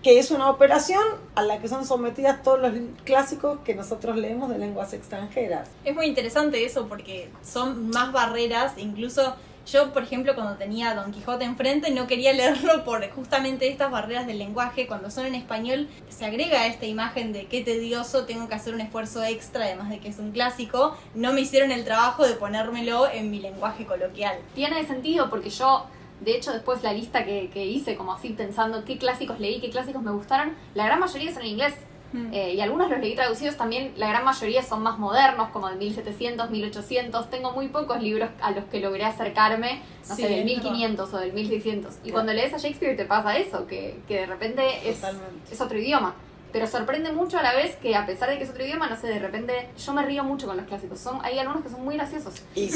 que 0.03 0.19
es 0.19 0.31
una 0.31 0.51
operación 0.51 1.03
a 1.35 1.43
la 1.43 1.59
que 1.59 1.69
son 1.69 1.85
sometidas 1.85 2.43
todos 2.43 2.61
los 2.61 2.73
clásicos 3.05 3.59
que 3.65 3.75
nosotros 3.75 4.17
leemos 4.17 4.49
de 4.51 4.59
lenguas 4.59 4.93
extranjeras. 4.93 5.69
Es 5.85 5.95
muy 5.95 6.07
interesante 6.07 6.65
eso 6.65 6.87
porque 6.89 7.31
son 7.43 7.91
más 7.91 8.13
barreras, 8.13 8.75
incluso 8.77 9.35
yo, 9.67 9.93
por 9.93 10.03
ejemplo, 10.03 10.35
cuando 10.35 10.57
tenía 10.57 10.95
Don 10.95 11.13
Quijote 11.13 11.45
enfrente, 11.45 11.91
no 11.91 12.07
quería 12.07 12.33
leerlo 12.33 12.85
por 12.85 13.09
justamente 13.11 13.69
estas 13.69 13.91
barreras 13.91 14.27
del 14.27 14.39
lenguaje. 14.39 14.87
Cuando 14.87 15.11
son 15.11 15.27
en 15.27 15.35
español, 15.35 15.89
se 16.09 16.25
agrega 16.25 16.67
esta 16.67 16.87
imagen 16.87 17.33
de 17.33 17.47
qué 17.47 17.63
tedioso, 17.63 18.27
tengo 18.27 18.49
que 18.49 18.55
hacer 18.55 18.75
un 18.75 18.81
esfuerzo 18.81 19.23
extra, 19.25 19.65
además 19.65 19.91
de 19.91 20.01
que 20.01 20.09
es 20.09 20.19
un 20.19 20.33
clásico. 20.33 20.97
No 21.15 21.33
me 21.33 21.41
hicieron 21.41 21.73
el 21.73 21.85
trabajo 21.85 22.27
de 22.27 22.35
ponérmelo 22.35 23.11
en 23.11 23.31
mi 23.31 23.41
lenguaje 23.41 23.87
coloquial. 23.87 24.39
Tiene 24.55 24.87
sentido 24.87 25.31
porque 25.31 25.51
yo 25.51 25.87
de 26.21 26.37
hecho, 26.37 26.53
después 26.53 26.83
la 26.83 26.93
lista 26.93 27.25
que, 27.25 27.51
que, 27.51 27.67
hice, 27.67 27.97
como 27.97 28.13
así 28.13 28.31
pensando 28.31 28.85
qué 28.85 28.99
clásicos 28.99 29.41
leí, 29.41 29.61
qué 29.61 29.69
clásicos 29.69 30.03
me 30.03 30.13
gustaron, 30.13 30.55
la 30.75 30.87
gran 30.87 31.01
mayoría 31.01 31.33
son 31.33 31.43
en 31.43 31.49
inglés. 31.49 31.75
Eh, 32.33 32.55
y 32.55 32.61
algunos 32.61 32.91
los 32.91 33.01
leí 33.01 33.15
traducidos 33.15 33.57
también, 33.57 33.93
la 33.97 34.09
gran 34.09 34.25
mayoría 34.25 34.63
son 34.63 34.83
más 34.83 34.99
modernos, 34.99 35.49
como 35.49 35.69
de 35.69 35.77
1700, 35.77 36.51
1800. 36.51 37.31
Tengo 37.31 37.53
muy 37.53 37.69
pocos 37.69 38.01
libros 38.01 38.31
a 38.41 38.53
los 38.53 38.65
que 38.67 38.81
logré 38.81 39.05
acercarme, 39.05 39.83
no 40.09 40.15
sé, 40.15 40.29
del 40.29 40.45
1500 40.45 41.13
o 41.13 41.19
del 41.19 41.33
1600. 41.33 41.99
Y 42.05 42.11
cuando 42.11 42.33
lees 42.33 42.55
a 42.55 42.59
Shakespeare 42.59 42.97
te 42.97 43.05
pasa 43.05 43.37
eso, 43.37 43.67
que, 43.67 43.99
que 44.07 44.21
de 44.21 44.27
repente 44.27 44.89
es, 44.89 45.03
es 45.51 45.61
otro 45.61 45.79
idioma 45.79 46.15
pero 46.55 46.69
sorprende 46.69 47.11
mucho 47.11 47.37
a 47.37 47.43
la 47.43 47.53
vez 47.53 47.75
que 47.83 47.97
a 47.97 48.07
pesar 48.07 48.31
de 48.31 48.39
que 48.39 48.45
es 48.45 48.51
otro 48.51 48.65
idioma, 48.65 48.89
no 48.89 48.95
sé, 48.95 49.09
de 49.09 49.19
repente 49.19 49.71
yo 49.77 49.93
me 49.93 50.07
río 50.07 50.23
mucho 50.23 50.47
con 50.47 50.57
los 50.57 50.65
clásicos. 50.67 51.01
Son, 51.01 51.19
hay 51.25 51.37
algunos 51.37 51.65
que 51.65 51.69
son 51.69 51.85
muy 51.85 51.97
graciosos. 51.97 52.45
Y, 52.55 52.67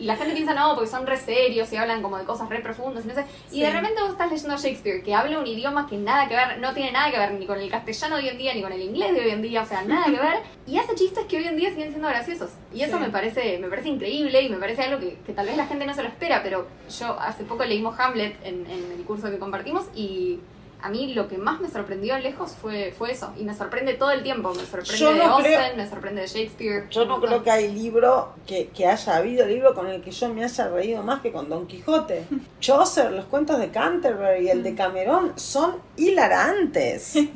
y, 0.00 0.04
la 0.04 0.16
gente 0.16 0.34
piensa, 0.34 0.52
no, 0.52 0.74
porque 0.74 0.90
son 0.90 1.06
re 1.06 1.16
serios 1.16 1.72
y 1.72 1.76
hablan 1.76 2.02
como 2.02 2.18
de 2.18 2.24
cosas 2.24 2.48
re 2.48 2.58
profundas 2.58 3.04
y 3.04 3.08
no 3.08 3.14
sé. 3.14 3.24
Y 3.52 3.60
de 3.60 3.70
repente 3.70 4.00
vos 4.00 4.10
estás 4.10 4.32
leyendo 4.32 4.56
Shakespeare, 4.56 5.00
que 5.04 5.14
habla 5.14 5.38
un 5.38 5.46
idioma 5.46 5.86
que 5.86 5.96
nada 5.96 6.26
que 6.26 6.34
ver, 6.34 6.58
no 6.58 6.74
tiene 6.74 6.90
nada 6.90 7.12
que 7.12 7.18
ver 7.18 7.34
ni 7.34 7.46
con 7.46 7.60
el 7.60 7.70
castellano 7.70 8.16
de 8.16 8.22
hoy 8.22 8.28
en 8.30 8.38
día, 8.38 8.52
ni 8.52 8.62
con 8.62 8.72
el 8.72 8.82
inglés 8.82 9.14
de 9.14 9.20
hoy 9.20 9.30
en 9.30 9.42
día, 9.42 9.62
o 9.62 9.66
sea, 9.66 9.82
nada 9.82 10.06
que 10.06 10.18
ver. 10.18 10.38
Y 10.66 10.78
hace 10.78 10.94
chistes 10.94 11.26
que 11.26 11.36
hoy 11.36 11.44
en 11.44 11.56
día 11.56 11.68
siguen 11.68 11.90
siendo 11.90 12.08
graciosos. 12.08 12.50
Y 12.72 12.80
eso 12.80 12.98
me 12.98 13.10
parece 13.10 13.58
me 13.58 13.68
parece 13.68 13.90
increíble 13.90 14.40
y 14.42 14.48
me 14.48 14.56
parece 14.56 14.82
algo 14.82 14.98
que, 14.98 15.18
que, 15.24 15.34
tal 15.34 15.46
vez 15.46 15.58
la 15.58 15.66
gente 15.66 15.84
no 15.84 15.92
se 15.92 16.02
lo 16.02 16.08
espera, 16.08 16.42
pero 16.42 16.66
yo 16.98 17.20
hace 17.20 17.44
poco 17.44 17.64
leímos 17.66 18.00
Hamlet 18.00 18.34
en, 18.42 18.64
en 18.68 18.92
el 18.92 19.04
curso 19.04 19.30
que 19.30 19.38
compartimos 19.38 19.84
y 19.94 20.40
a 20.84 20.90
mí 20.90 21.14
lo 21.14 21.28
que 21.28 21.38
más 21.38 21.62
me 21.62 21.70
sorprendió 21.70 22.18
lejos 22.18 22.52
fue, 22.60 22.92
fue 22.96 23.12
eso. 23.12 23.32
Y 23.38 23.44
me 23.44 23.54
sorprende 23.54 23.94
todo 23.94 24.10
el 24.10 24.22
tiempo. 24.22 24.52
Me 24.52 24.66
sorprende 24.66 25.14
de 25.14 25.22
Austen, 25.22 25.76
me 25.78 25.88
sorprende 25.88 26.20
de 26.20 26.26
Shakespeare. 26.26 26.86
Yo 26.90 27.06
no 27.06 27.22
creo 27.22 27.42
que 27.42 27.50
hay 27.50 27.72
libro 27.72 28.34
que, 28.46 28.68
haya 28.86 29.16
habido 29.16 29.46
libro 29.46 29.74
con 29.74 29.86
el 29.86 30.02
que 30.02 30.10
yo 30.10 30.28
me 30.28 30.44
haya 30.44 30.68
reído 30.68 31.02
más 31.02 31.22
que 31.22 31.32
con 31.32 31.48
Don 31.48 31.66
Quijote. 31.66 32.26
Chaucer, 32.60 33.12
los 33.12 33.24
cuentos 33.24 33.58
de 33.60 33.70
Canterbury 33.70 34.44
y 34.44 34.48
el 34.50 34.62
de 34.62 34.72
mm. 34.72 34.76
Cameron 34.76 35.32
son 35.36 35.76
hilarantes. 35.96 37.16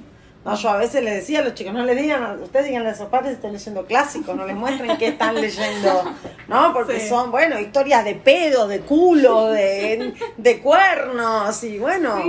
No, 0.45 0.55
yo 0.55 0.71
a 0.71 0.77
veces 0.77 1.03
les 1.03 1.17
decía 1.17 1.41
a 1.41 1.43
los 1.43 1.55
chicos, 1.55 1.75
no 1.75 1.85
les 1.85 2.01
digan, 2.01 2.41
ustedes 2.41 2.67
digan 2.67 2.87
a 2.87 2.95
sus 2.95 3.09
padres 3.09 3.33
están 3.33 3.53
leyendo 3.53 3.85
clásicos, 3.85 4.35
no 4.37 4.47
les 4.47 4.55
muestren 4.57 4.97
qué 4.97 5.09
están 5.09 5.35
leyendo, 5.41 6.05
¿no? 6.47 6.73
Porque 6.73 7.07
son, 7.07 7.33
bueno, 7.33 7.59
historias 7.59 8.05
de 8.05 8.15
pedo, 8.15 8.69
de 8.69 8.81
culo, 8.81 9.49
de, 9.49 10.15
de 10.37 10.61
cuernos 10.61 11.63
y 11.65 11.79
bueno, 11.79 12.23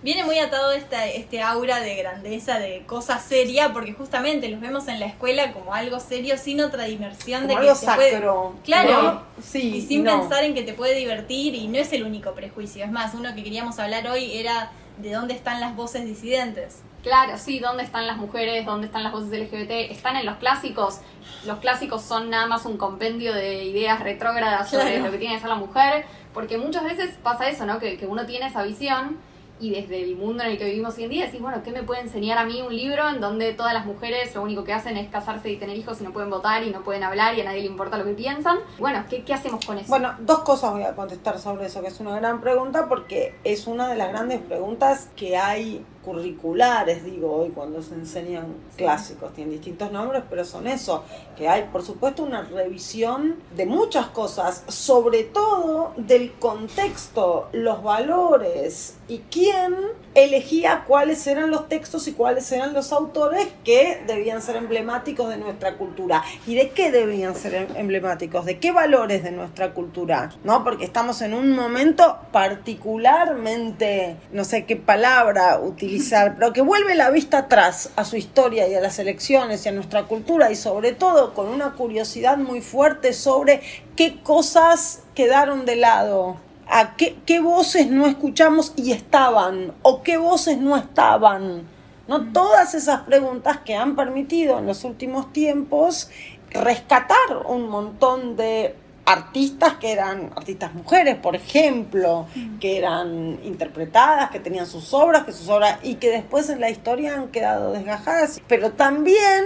Viene 0.00 0.22
muy 0.22 0.38
atado 0.38 0.70
esta, 0.70 1.06
este 1.06 1.42
aura 1.42 1.80
de 1.80 1.96
grandeza, 1.96 2.60
de 2.60 2.84
cosa 2.86 3.18
seria, 3.18 3.72
porque 3.72 3.92
justamente 3.92 4.48
los 4.48 4.60
vemos 4.60 4.86
en 4.86 5.00
la 5.00 5.06
escuela 5.06 5.52
como 5.52 5.74
algo 5.74 5.98
serio, 5.98 6.38
sin 6.38 6.60
otra 6.60 6.84
diversión 6.84 7.48
de 7.48 7.56
que 7.56 7.74
se 7.74 7.86
puede. 7.86 8.22
Claro, 8.64 9.22
sí, 9.42 9.76
y 9.76 9.82
sin 9.82 10.04
pensar 10.04 10.44
en 10.44 10.54
que 10.54 10.62
te 10.62 10.72
puede 10.72 10.94
divertir, 10.94 11.54
y 11.54 11.66
no 11.66 11.78
es 11.78 11.92
el 11.92 12.04
único 12.04 12.32
prejuicio. 12.32 12.84
Es 12.84 12.92
más, 12.92 13.12
uno 13.14 13.34
que 13.34 13.42
queríamos 13.42 13.80
hablar 13.80 14.06
hoy 14.06 14.38
era 14.38 14.70
de 14.98 15.12
dónde 15.12 15.34
están 15.34 15.60
las 15.60 15.74
voces 15.74 16.04
disidentes. 16.04 16.82
Claro, 17.02 17.36
sí, 17.36 17.58
dónde 17.58 17.82
están 17.82 18.06
las 18.06 18.18
mujeres, 18.18 18.66
dónde 18.66 18.86
están 18.86 19.02
las 19.02 19.12
voces 19.12 19.30
LGBT, 19.30 19.90
están 19.90 20.14
en 20.14 20.26
los 20.26 20.36
clásicos. 20.36 21.00
Los 21.44 21.58
clásicos 21.58 22.02
son 22.02 22.30
nada 22.30 22.46
más 22.46 22.66
un 22.66 22.76
compendio 22.76 23.34
de 23.34 23.64
ideas 23.64 23.98
retrógradas 23.98 24.70
sobre 24.70 25.00
lo 25.00 25.10
que 25.10 25.18
tiene 25.18 25.34
que 25.34 25.40
ser 25.40 25.48
la 25.48 25.56
mujer, 25.56 26.04
porque 26.34 26.56
muchas 26.56 26.84
veces 26.84 27.16
pasa 27.20 27.48
eso, 27.48 27.66
¿no? 27.66 27.80
Que, 27.80 27.96
que 27.96 28.06
uno 28.06 28.26
tiene 28.26 28.46
esa 28.46 28.62
visión 28.62 29.18
y 29.60 29.70
desde 29.70 30.02
el 30.02 30.16
mundo 30.16 30.44
en 30.44 30.50
el 30.50 30.58
que 30.58 30.64
vivimos 30.64 30.96
hoy 30.96 31.04
en 31.04 31.10
día 31.10 31.26
decís, 31.26 31.40
bueno, 31.40 31.62
¿qué 31.62 31.70
me 31.70 31.82
puede 31.82 32.02
enseñar 32.02 32.38
a 32.38 32.44
mí 32.44 32.62
un 32.62 32.74
libro 32.74 33.08
en 33.08 33.20
donde 33.20 33.52
todas 33.52 33.74
las 33.74 33.86
mujeres 33.86 34.34
lo 34.34 34.42
único 34.42 34.64
que 34.64 34.72
hacen 34.72 34.96
es 34.96 35.08
casarse 35.08 35.50
y 35.50 35.56
tener 35.56 35.76
hijos 35.76 36.00
y 36.00 36.04
no 36.04 36.12
pueden 36.12 36.30
votar 36.30 36.62
y 36.62 36.70
no 36.70 36.82
pueden 36.82 37.02
hablar 37.02 37.36
y 37.36 37.40
a 37.40 37.44
nadie 37.44 37.60
le 37.60 37.66
importa 37.66 37.98
lo 37.98 38.04
que 38.04 38.12
piensan? 38.12 38.58
Bueno, 38.78 39.04
¿qué, 39.08 39.22
qué 39.24 39.34
hacemos 39.34 39.64
con 39.64 39.78
eso? 39.78 39.88
Bueno, 39.88 40.14
dos 40.20 40.40
cosas 40.40 40.72
voy 40.72 40.82
a 40.82 40.94
contestar 40.94 41.38
sobre 41.38 41.66
eso, 41.66 41.80
que 41.80 41.88
es 41.88 42.00
una 42.00 42.16
gran 42.16 42.40
pregunta 42.40 42.88
porque 42.88 43.34
es 43.44 43.66
una 43.66 43.88
de 43.88 43.96
las 43.96 44.08
grandes 44.10 44.40
preguntas 44.40 45.10
que 45.16 45.36
hay 45.36 45.84
curriculares, 46.08 47.04
digo 47.04 47.30
hoy, 47.30 47.50
cuando 47.50 47.82
se 47.82 47.94
enseñan 47.94 48.46
clásicos, 48.76 49.34
tienen 49.34 49.52
distintos 49.52 49.92
nombres, 49.92 50.22
pero 50.30 50.42
son 50.42 50.66
eso, 50.66 51.04
que 51.36 51.48
hay 51.48 51.64
por 51.70 51.82
supuesto 51.82 52.22
una 52.22 52.40
revisión 52.44 53.36
de 53.54 53.66
muchas 53.66 54.06
cosas, 54.06 54.64
sobre 54.68 55.24
todo 55.24 55.92
del 55.98 56.32
contexto, 56.32 57.50
los 57.52 57.82
valores 57.82 58.96
y 59.06 59.18
quién 59.30 59.74
elegía 60.14 60.84
cuáles 60.86 61.26
eran 61.26 61.50
los 61.50 61.68
textos 61.68 62.08
y 62.08 62.12
cuáles 62.12 62.50
eran 62.52 62.72
los 62.72 62.92
autores 62.92 63.46
que 63.64 64.02
debían 64.06 64.42
ser 64.42 64.56
emblemáticos 64.56 65.28
de 65.28 65.36
nuestra 65.36 65.76
cultura. 65.76 66.24
¿Y 66.46 66.54
de 66.54 66.70
qué 66.70 66.90
debían 66.90 67.34
ser 67.34 67.54
em-, 67.54 67.76
emblemáticos? 67.76 68.44
¿De 68.44 68.58
qué 68.58 68.72
valores 68.72 69.22
de 69.22 69.30
nuestra 69.30 69.74
cultura? 69.74 70.30
¿No? 70.44 70.64
Porque 70.64 70.84
estamos 70.84 71.22
en 71.22 71.34
un 71.34 71.54
momento 71.54 72.18
particularmente, 72.32 74.16
no 74.32 74.44
sé 74.44 74.64
qué 74.64 74.76
palabra 74.76 75.60
utilizar, 75.60 75.97
pero 76.36 76.52
que 76.52 76.60
vuelve 76.60 76.94
la 76.94 77.10
vista 77.10 77.38
atrás 77.38 77.90
a 77.96 78.04
su 78.04 78.16
historia 78.16 78.68
y 78.68 78.74
a 78.74 78.80
las 78.80 78.98
elecciones 78.98 79.64
y 79.64 79.68
a 79.68 79.72
nuestra 79.72 80.04
cultura 80.04 80.50
y 80.50 80.56
sobre 80.56 80.92
todo 80.92 81.34
con 81.34 81.48
una 81.48 81.72
curiosidad 81.72 82.36
muy 82.36 82.60
fuerte 82.60 83.12
sobre 83.12 83.60
qué 83.96 84.20
cosas 84.22 85.02
quedaron 85.14 85.66
de 85.66 85.76
lado 85.76 86.48
a 86.68 86.96
qué, 86.96 87.40
voces 87.40 87.90
no 87.90 88.06
escuchamos 88.06 88.72
y 88.76 88.92
estaban, 88.92 89.72
o 89.82 90.02
qué 90.02 90.18
voces 90.18 90.58
no 90.58 90.76
estaban. 90.76 91.66
¿no? 92.06 92.32
Todas 92.32 92.74
esas 92.74 93.00
preguntas 93.02 93.58
que 93.64 93.74
han 93.74 93.96
permitido 93.96 94.58
en 94.58 94.66
los 94.66 94.84
últimos 94.84 95.32
tiempos 95.32 96.10
rescatar 96.50 97.46
un 97.46 97.68
montón 97.68 98.36
de 98.36 98.74
artistas 99.08 99.74
que 99.74 99.90
eran 99.90 100.30
artistas 100.36 100.74
mujeres, 100.74 101.16
por 101.16 101.34
ejemplo, 101.34 102.26
mm. 102.34 102.58
que 102.58 102.76
eran 102.76 103.40
interpretadas, 103.42 104.30
que 104.30 104.38
tenían 104.38 104.66
sus 104.66 104.92
obras, 104.92 105.24
que 105.24 105.32
sus 105.32 105.48
obras 105.48 105.78
y 105.82 105.94
que 105.94 106.10
después 106.10 106.50
en 106.50 106.60
la 106.60 106.68
historia 106.68 107.14
han 107.14 107.28
quedado 107.28 107.72
desgajadas, 107.72 108.38
pero 108.46 108.72
también 108.72 109.44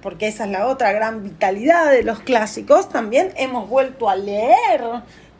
porque 0.00 0.26
esa 0.26 0.44
es 0.44 0.50
la 0.50 0.66
otra 0.66 0.92
gran 0.92 1.22
vitalidad 1.22 1.90
de 1.90 2.02
los 2.02 2.20
clásicos, 2.20 2.88
también 2.88 3.32
hemos 3.36 3.68
vuelto 3.68 4.08
a 4.08 4.16
leer 4.16 4.82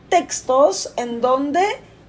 textos 0.09 0.93
en 0.95 1.21
donde 1.21 1.61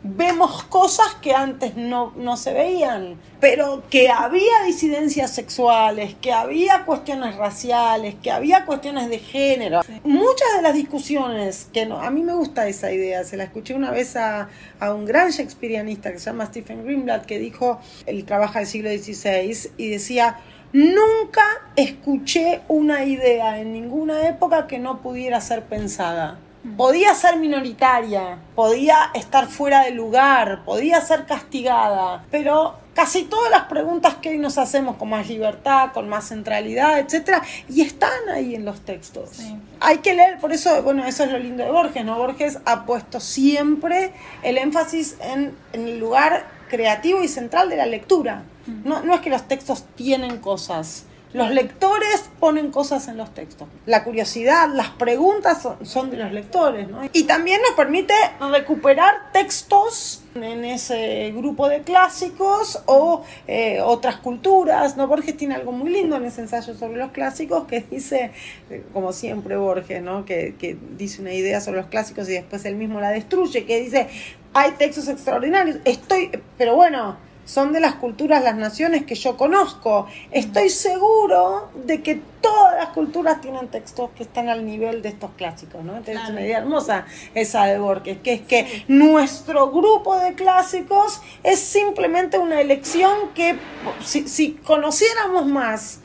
vemos 0.08 0.64
cosas 0.64 1.14
que 1.20 1.34
antes 1.34 1.76
no, 1.76 2.36
se 2.36 2.52
veían, 2.52 3.16
pero 3.40 3.82
que 3.90 4.08
había 4.10 4.62
disidencias 4.64 5.32
sexuales, 5.34 6.14
que 6.20 6.32
había 6.32 6.84
cuestiones 6.84 7.36
raciales, 7.36 8.14
que 8.22 8.30
había 8.30 8.64
cuestiones 8.64 9.08
de 9.08 9.18
género. 9.18 9.80
Muchas 10.04 10.48
de 10.56 10.62
las 10.62 10.74
discusiones, 10.74 11.68
que 11.72 11.86
no, 11.86 12.00
a 12.00 12.10
mí 12.10 12.22
me 12.22 12.34
gusta 12.34 12.68
esa 12.68 12.92
idea, 12.92 13.24
se 13.24 13.36
la 13.36 13.44
escuché 13.44 13.74
una 13.74 13.90
vez 13.90 14.16
a, 14.16 14.48
a 14.80 14.92
un 14.92 15.04
gran 15.04 15.30
shakespearianista 15.30 16.12
que 16.12 16.18
se 16.18 16.26
llama 16.26 16.46
Stephen 16.46 16.84
Greenblatt, 16.84 17.26
que 17.26 17.38
dijo, 17.38 17.80
él 18.06 18.24
trabaja 18.24 18.60
del 18.60 18.68
siglo 18.68 18.90
XVI, 18.90 19.70
y 19.76 19.88
decía, 19.88 20.38
nunca 20.72 21.44
escuché 21.76 22.60
una 22.68 23.04
idea 23.04 23.60
en 23.60 23.72
ninguna 23.72 24.28
época 24.28 24.66
que 24.66 24.78
no 24.78 25.00
pudiera 25.02 25.40
ser 25.40 25.64
pensada 25.64 26.38
podía 26.76 27.14
ser 27.14 27.36
minoritaria, 27.36 28.38
podía 28.54 29.10
estar 29.14 29.46
fuera 29.46 29.84
de 29.84 29.92
lugar, 29.92 30.64
podía 30.64 31.00
ser 31.00 31.26
castigada, 31.26 32.24
pero 32.30 32.74
casi 32.94 33.24
todas 33.24 33.50
las 33.50 33.64
preguntas 33.64 34.14
que 34.14 34.30
hoy 34.30 34.38
nos 34.38 34.56
hacemos 34.58 34.96
con 34.96 35.10
más 35.10 35.28
libertad, 35.28 35.92
con 35.92 36.08
más 36.08 36.28
centralidad, 36.28 36.98
etcétera, 36.98 37.42
y 37.68 37.82
están 37.82 38.28
ahí 38.32 38.54
en 38.54 38.64
los 38.64 38.80
textos. 38.80 39.40
Hay 39.80 39.98
que 39.98 40.14
leer, 40.14 40.38
por 40.38 40.52
eso, 40.52 40.82
bueno, 40.82 41.04
eso 41.04 41.24
es 41.24 41.30
lo 41.30 41.38
lindo 41.38 41.62
de 41.62 41.70
Borges, 41.70 42.04
¿no? 42.04 42.16
Borges 42.16 42.58
ha 42.64 42.86
puesto 42.86 43.20
siempre 43.20 44.12
el 44.42 44.56
énfasis 44.56 45.16
en, 45.20 45.54
el 45.74 45.98
lugar 45.98 46.46
creativo 46.68 47.22
y 47.22 47.28
central 47.28 47.68
de 47.68 47.76
la 47.76 47.86
lectura. 47.86 48.42
No, 48.84 49.02
no 49.02 49.14
es 49.14 49.20
que 49.20 49.30
los 49.30 49.46
textos 49.46 49.84
tienen 49.94 50.38
cosas, 50.38 51.04
Los 51.36 51.50
lectores 51.50 52.30
ponen 52.40 52.70
cosas 52.70 53.08
en 53.08 53.18
los 53.18 53.34
textos. 53.34 53.68
La 53.84 54.04
curiosidad, 54.04 54.70
las 54.72 54.88
preguntas 54.88 55.68
son, 55.82 56.10
de 56.10 56.16
los 56.16 56.32
lectores, 56.32 56.88
¿no? 56.88 57.02
Y 57.12 57.24
también 57.24 57.60
nos 57.60 57.72
permite 57.72 58.14
recuperar 58.40 59.32
textos 59.34 60.22
en 60.34 60.64
ese 60.64 61.34
grupo 61.36 61.68
de 61.68 61.82
clásicos 61.82 62.82
o 62.86 63.22
eh, 63.46 63.82
otras 63.82 64.16
culturas, 64.16 64.96
¿no? 64.96 65.08
Borges 65.08 65.36
tiene 65.36 65.56
algo 65.56 65.72
muy 65.72 65.90
lindo 65.90 66.16
en 66.16 66.24
ese 66.24 66.40
ensayo 66.40 66.72
sobre 66.74 66.96
los 66.96 67.10
clásicos 67.10 67.66
que 67.66 67.82
dice, 67.82 68.30
eh, 68.70 68.82
como 68.94 69.12
siempre 69.12 69.58
Borges, 69.58 70.02
¿no? 70.02 70.24
Que, 70.24 70.54
que 70.58 70.78
dice 70.96 71.20
una 71.20 71.34
idea 71.34 71.60
sobre 71.60 71.80
los 71.80 71.88
clásicos 71.88 72.30
y 72.30 72.32
después 72.32 72.64
él 72.64 72.76
mismo 72.76 72.98
la 72.98 73.10
destruye, 73.10 73.66
que 73.66 73.82
dice, 73.82 74.08
hay 74.54 74.70
textos 74.78 75.06
extraordinarios, 75.08 75.76
estoy, 75.84 76.30
pero 76.56 76.76
bueno, 76.76 77.25
son 77.46 77.72
de 77.72 77.80
las 77.80 77.94
culturas, 77.94 78.44
las 78.44 78.56
naciones 78.56 79.06
que 79.06 79.14
yo 79.14 79.36
conozco. 79.36 80.06
Estoy 80.30 80.68
seguro 80.68 81.70
de 81.86 82.02
que 82.02 82.20
todas 82.42 82.76
las 82.76 82.88
culturas 82.90 83.40
tienen 83.40 83.68
textos 83.68 84.10
que 84.16 84.24
están 84.24 84.48
al 84.48 84.66
nivel 84.66 85.00
de 85.00 85.08
estos 85.08 85.30
clásicos, 85.36 85.82
¿no? 85.82 85.96
Entonces 85.96 86.24
es 86.24 86.30
una 86.30 86.42
idea 86.42 86.58
hermosa 86.58 87.06
esa 87.34 87.64
de 87.66 87.78
Borges, 87.78 88.18
que 88.22 88.34
es 88.34 88.40
que 88.42 88.84
nuestro 88.88 89.70
grupo 89.70 90.18
de 90.18 90.34
clásicos 90.34 91.22
es 91.42 91.60
simplemente 91.60 92.38
una 92.38 92.60
elección 92.60 93.30
que 93.34 93.56
si, 94.04 94.28
si 94.28 94.52
conociéramos 94.52 95.46
más 95.46 96.00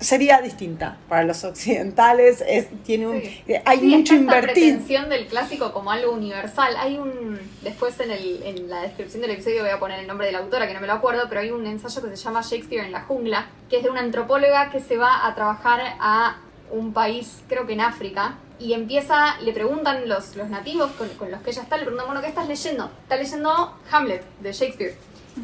sería 0.00 0.40
distinta 0.40 0.96
para 1.08 1.24
los 1.24 1.44
occidentales 1.44 2.42
es 2.46 2.68
tiene 2.82 3.06
un 3.06 3.16
eh, 3.16 3.62
hay 3.64 3.80
mucho 3.80 4.14
invertir 4.14 4.80
esta 4.86 5.04
del 5.04 5.26
clásico 5.26 5.72
como 5.72 5.90
algo 5.90 6.12
universal 6.12 6.74
hay 6.78 6.98
un 6.98 7.38
después 7.62 7.98
en, 8.00 8.10
el, 8.10 8.42
en 8.42 8.68
la 8.68 8.82
descripción 8.82 9.22
del 9.22 9.30
episodio 9.30 9.62
voy 9.62 9.70
a 9.70 9.78
poner 9.78 10.00
el 10.00 10.06
nombre 10.06 10.26
de 10.26 10.32
la 10.32 10.38
autora 10.38 10.66
que 10.66 10.74
no 10.74 10.80
me 10.80 10.86
lo 10.86 10.94
acuerdo 10.94 11.24
pero 11.28 11.40
hay 11.40 11.50
un 11.50 11.66
ensayo 11.66 12.02
que 12.02 12.16
se 12.16 12.16
llama 12.16 12.42
Shakespeare 12.42 12.84
en 12.84 12.92
la 12.92 13.02
jungla 13.02 13.46
que 13.70 13.78
es 13.78 13.82
de 13.82 13.90
una 13.90 14.00
antropóloga 14.00 14.70
que 14.70 14.80
se 14.80 14.96
va 14.96 15.26
a 15.26 15.34
trabajar 15.34 15.80
a 16.00 16.38
un 16.70 16.92
país 16.92 17.42
creo 17.48 17.66
que 17.66 17.74
en 17.74 17.80
África 17.80 18.36
y 18.58 18.72
empieza, 18.72 19.38
le 19.40 19.52
preguntan 19.52 20.08
los, 20.08 20.36
los 20.36 20.48
nativos 20.48 20.92
con, 20.92 21.08
con 21.10 21.30
los 21.30 21.40
que 21.42 21.50
ella 21.50 21.62
está, 21.62 21.76
le 21.76 21.82
preguntan, 21.82 22.06
bueno, 22.06 22.22
¿qué 22.22 22.28
estás 22.28 22.46
leyendo? 22.46 22.90
Está 23.02 23.16
leyendo 23.16 23.76
Hamlet 23.90 24.24
de 24.40 24.52
Shakespeare. 24.52 24.96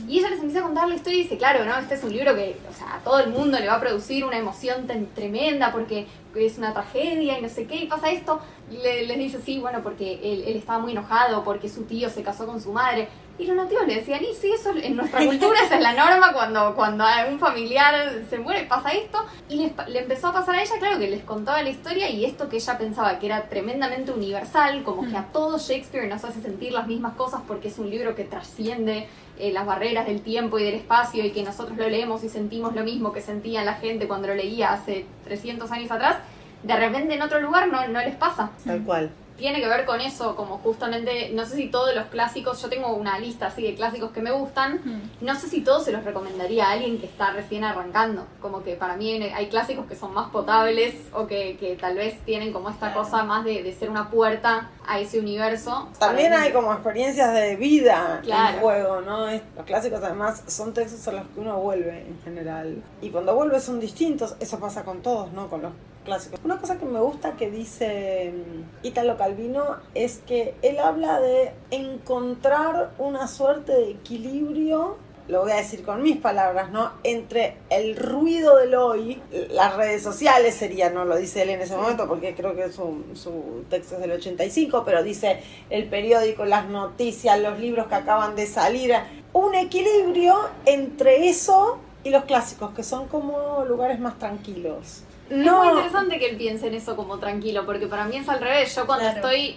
Y 0.09 0.19
ella 0.19 0.31
les 0.31 0.39
empieza 0.39 0.61
a 0.61 0.63
contar 0.63 0.89
la 0.89 0.95
historia 0.95 1.19
y 1.19 1.23
dice, 1.25 1.37
claro, 1.37 1.65
¿no? 1.65 1.77
Este 1.77 1.95
es 1.95 2.05
un 2.05 2.13
libro 2.13 2.35
que, 2.35 2.57
o 2.69 2.73
sea, 2.73 2.97
a 2.97 2.99
todo 3.01 3.19
el 3.19 3.31
mundo 3.31 3.59
le 3.59 3.67
va 3.67 3.75
a 3.75 3.81
producir 3.81 4.25
una 4.25 4.39
emoción 4.39 4.87
tremenda 5.15 5.73
porque 5.73 6.07
es 6.35 6.59
una 6.59 6.73
tragedia 6.73 7.39
y 7.39 7.43
no 7.43 7.49
sé 7.49 7.67
qué, 7.67 7.77
y 7.77 7.87
pasa 7.87 8.11
esto. 8.11 8.41
Y 8.71 8.77
le, 8.77 9.07
les 9.07 9.19
dice, 9.19 9.41
sí, 9.45 9.59
bueno, 9.59 9.81
porque 9.83 10.21
él, 10.23 10.45
él, 10.47 10.57
estaba 10.57 10.79
muy 10.79 10.93
enojado 10.93 11.43
porque 11.43 11.69
su 11.69 11.85
tío 11.85 12.09
se 12.09 12.23
casó 12.23 12.47
con 12.47 12.61
su 12.61 12.73
madre. 12.73 13.09
Y 13.41 13.47
los 13.47 13.57
nativos 13.57 13.87
le 13.87 13.97
decían, 13.97 14.23
y 14.23 14.35
sí, 14.35 14.53
eso 14.53 14.71
en 14.77 14.97
nuestra 14.97 15.25
cultura 15.25 15.59
esa 15.65 15.77
es 15.77 15.83
la 15.83 15.95
norma, 15.95 16.35
cuando, 16.35 16.75
cuando 16.75 17.05
un 17.31 17.39
familiar 17.39 18.23
se 18.29 18.39
muere 18.39 18.65
pasa 18.65 18.91
esto. 18.91 19.25
Y 19.49 19.73
le 19.89 19.99
empezó 19.99 20.29
a 20.29 20.33
pasar 20.35 20.57
a 20.57 20.63
ella, 20.63 20.75
claro, 20.79 20.99
que 20.99 21.09
les 21.09 21.25
contaba 21.25 21.63
la 21.63 21.71
historia 21.71 22.11
y 22.11 22.27
esto 22.27 22.51
que 22.51 22.57
ella 22.57 22.77
pensaba 22.77 23.19
que 23.19 23.27
era 23.27 23.49
tremendamente 23.49 24.13
universal, 24.13 24.85
como 24.85 25.09
que 25.09 25.17
a 25.17 25.25
todos 25.33 25.67
Shakespeare 25.67 26.07
nos 26.07 26.23
hace 26.23 26.43
sentir 26.43 26.73
las 26.73 26.87
mismas 26.87 27.15
cosas 27.15 27.41
porque 27.49 27.69
es 27.69 27.79
un 27.79 27.89
libro 27.89 28.15
que 28.15 28.25
trasciende 28.25 29.09
eh, 29.41 29.53
las 29.53 29.67
barreras 29.67 30.07
del 30.07 30.21
tiempo 30.23 30.59
y 30.59 30.65
del 30.65 30.75
espacio 30.75 31.25
y 31.25 31.31
que 31.31 31.43
nosotros 31.43 31.77
lo 31.79 31.89
leemos 31.89 32.23
y 32.25 32.29
sentimos 32.29 32.75
lo 32.75 32.85
mismo 32.85 33.13
que 33.13 33.21
sentía 33.21 33.65
la 33.65 33.75
gente 33.75 34.07
cuando 34.07 34.29
lo 34.29 34.35
leía 34.35 34.73
hace 34.73 35.07
300 35.25 35.71
años 35.71 35.91
atrás, 35.91 36.17
de 36.63 36.77
repente 36.77 37.15
en 37.15 37.23
otro 37.23 37.41
lugar 37.41 37.69
no, 37.69 37.89
no 37.89 38.01
les 38.01 38.15
pasa. 38.17 38.51
Tal 38.65 38.83
cual 38.83 39.11
tiene 39.41 39.61
que 39.61 39.67
ver 39.67 39.85
con 39.85 40.01
eso, 40.01 40.37
como 40.37 40.59
justamente, 40.59 41.31
no 41.33 41.45
sé 41.45 41.57
si 41.57 41.69
todos 41.69 41.95
los 41.95 42.07
clásicos, 42.07 42.63
yo 42.63 42.69
tengo 42.69 42.95
una 42.95 43.19
lista 43.19 43.47
así 43.47 43.63
de 43.63 43.75
clásicos 43.75 44.13
que 44.13 44.21
me 44.21 44.31
gustan, 44.31 44.81
no 45.21 45.35
sé 45.35 45.49
si 45.49 45.63
todos 45.63 45.85
se 45.85 45.93
los 45.93 46.05
recomendaría 46.05 46.69
a 46.69 46.73
alguien 46.73 46.99
que 47.01 47.07
está 47.07 47.33
recién 47.33 47.65
arrancando, 47.65 48.27
como 48.41 48.63
que 48.63 48.75
para 48.75 48.97
mí 48.97 49.23
hay 49.23 49.49
clásicos 49.49 49.87
que 49.87 49.97
son 49.97 50.15
más 50.15 50.31
potables 50.31 50.95
o 51.13 51.27
que, 51.27 51.57
que 51.59 51.75
tal 51.77 51.97
vez 51.97 52.21
tienen 52.25 52.53
como 52.53 52.71
esta 52.71 52.93
cosa 52.93 53.25
más 53.25 53.45
de, 53.45 53.63
de, 53.63 53.73
ser 53.73 53.89
una 53.89 54.11
puerta 54.11 54.69
a 54.87 55.01
ese 55.01 55.19
universo. 55.19 55.89
También 55.99 56.35
hay 56.35 56.53
como 56.53 56.73
experiencias 56.73 57.33
de 57.33 57.57
vida 57.57 58.21
en 58.23 58.61
juego, 58.61 59.01
¿no? 59.01 59.27
Los 59.27 59.65
clásicos 59.65 60.03
además 60.03 60.43
son 60.47 60.75
textos 60.75 61.09
a 61.09 61.13
los 61.13 61.23
que 61.29 61.41
uno 61.41 61.59
vuelve 61.59 62.01
en 62.07 62.21
general. 62.23 62.83
Y 63.01 63.09
cuando 63.09 63.35
vuelve 63.35 63.59
son 63.59 63.81
distintos, 63.81 64.37
eso 64.39 64.61
pasa 64.61 64.85
con 64.85 65.01
todos, 65.01 65.33
¿no? 65.33 65.49
Con 65.49 65.63
los 65.63 65.73
clásicos. 66.05 66.41
Una 66.45 66.59
cosa 66.59 66.79
que 66.79 66.87
me 66.87 67.01
gusta 67.01 67.37
que 67.37 67.51
dice 67.51 68.33
mm, 68.33 68.87
Italo 68.87 69.17
Calvino 69.17 69.77
es 69.95 70.19
que 70.27 70.55
él 70.63 70.79
habla 70.79 71.21
de 71.21 71.53
encontrar 71.71 72.91
una 72.99 73.29
suerte 73.29 73.73
de 73.73 73.91
equilibrio 73.91 74.97
lo 75.31 75.43
voy 75.43 75.53
a 75.53 75.57
decir 75.57 75.85
con 75.85 76.03
mis 76.03 76.17
palabras, 76.17 76.71
¿no? 76.73 76.91
Entre 77.05 77.57
el 77.71 77.97
ruido 77.97 78.57
del 78.57 78.75
hoy, 78.75 79.23
las 79.51 79.77
redes 79.77 80.03
sociales 80.03 80.57
sería, 80.57 80.91
no 80.91 81.05
lo 81.05 81.17
dice 81.17 81.43
él 81.43 81.51
en 81.51 81.61
ese 81.61 81.77
momento 81.77 82.09
porque 82.09 82.35
creo 82.35 82.57
que 82.57 82.73
su, 82.73 83.05
su 83.15 83.65
texto 83.71 83.95
es 83.95 84.01
del 84.01 84.13
85, 84.13 84.83
pero 84.85 85.05
dice 85.05 85.41
el 85.71 85.89
periódico, 85.89 86.45
las 86.45 86.69
noticias, 86.69 87.39
los 87.41 87.61
libros 87.61 87.87
que 87.87 87.95
acaban 87.95 88.35
de 88.35 88.47
salir, 88.47 88.93
un 89.33 89.55
equilibrio 89.55 90.37
entre 90.67 91.29
eso 91.29 91.79
y 92.03 92.11
los 92.11 92.25
clásicos, 92.25 92.73
que 92.73 92.83
son 92.83 93.07
como 93.07 93.65
lugares 93.65 94.01
más 94.01 94.19
tranquilos. 94.19 95.05
No. 95.31 95.63
Es 95.63 95.69
muy 95.69 95.69
interesante 95.69 96.19
que 96.19 96.31
él 96.31 96.37
piense 96.37 96.67
en 96.67 96.75
eso 96.75 96.97
como 96.97 97.19
tranquilo, 97.19 97.65
porque 97.65 97.87
para 97.87 98.05
mí 98.05 98.17
es 98.17 98.29
al 98.29 98.41
revés. 98.41 98.75
Yo 98.75 98.87
cuando 98.87 99.07
estoy 99.07 99.57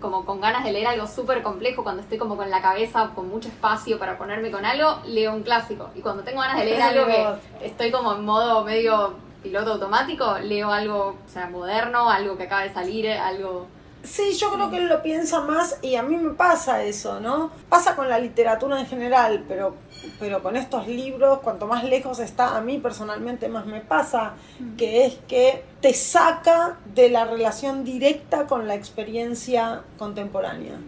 como 0.00 0.24
con 0.24 0.40
ganas 0.40 0.64
de 0.64 0.72
leer 0.72 0.86
algo 0.86 1.06
súper 1.06 1.42
complejo, 1.42 1.82
cuando 1.82 2.02
estoy 2.02 2.16
como 2.16 2.36
con 2.36 2.48
la 2.50 2.62
cabeza 2.62 3.10
con 3.14 3.28
mucho 3.28 3.48
espacio 3.48 3.98
para 3.98 4.16
ponerme 4.16 4.50
con 4.50 4.64
algo, 4.64 5.00
leo 5.06 5.34
un 5.34 5.42
clásico. 5.42 5.90
Y 5.94 6.00
cuando 6.00 6.22
tengo 6.22 6.40
ganas 6.40 6.58
de 6.58 6.64
leer 6.64 6.82
algo 6.82 7.06
que 7.06 7.66
estoy 7.66 7.90
como 7.90 8.14
en 8.14 8.24
modo 8.24 8.64
medio 8.64 9.14
piloto 9.42 9.72
automático, 9.72 10.38
leo 10.38 10.70
algo 10.70 11.16
o 11.24 11.28
sea, 11.28 11.48
moderno, 11.48 12.08
algo 12.08 12.36
que 12.36 12.44
acaba 12.44 12.62
de 12.62 12.72
salir, 12.72 13.10
algo... 13.10 13.66
Sí, 14.04 14.34
yo 14.34 14.52
creo 14.52 14.70
que 14.70 14.76
él 14.76 14.88
lo 14.88 15.02
piensa 15.02 15.40
más 15.40 15.78
y 15.82 15.96
a 15.96 16.02
mí 16.02 16.16
me 16.16 16.34
pasa 16.34 16.82
eso, 16.84 17.20
¿no? 17.20 17.50
Pasa 17.68 17.96
con 17.96 18.08
la 18.08 18.18
literatura 18.18 18.78
en 18.78 18.86
general, 18.86 19.44
pero 19.48 19.76
pero 20.18 20.42
con 20.42 20.56
estos 20.56 20.86
libros, 20.86 21.40
cuanto 21.40 21.66
más 21.66 21.84
lejos 21.84 22.18
está, 22.18 22.56
a 22.56 22.60
mí 22.60 22.78
personalmente 22.78 23.48
más 23.48 23.66
me 23.66 23.80
pasa, 23.80 24.34
mm. 24.58 24.76
que 24.76 25.06
es 25.06 25.14
que 25.28 25.64
te 25.80 25.94
saca 25.94 26.78
de 26.94 27.08
la 27.08 27.24
relación 27.24 27.84
directa 27.84 28.46
con 28.46 28.68
la 28.68 28.74
experiencia 28.74 29.82
contemporánea. 29.98 30.78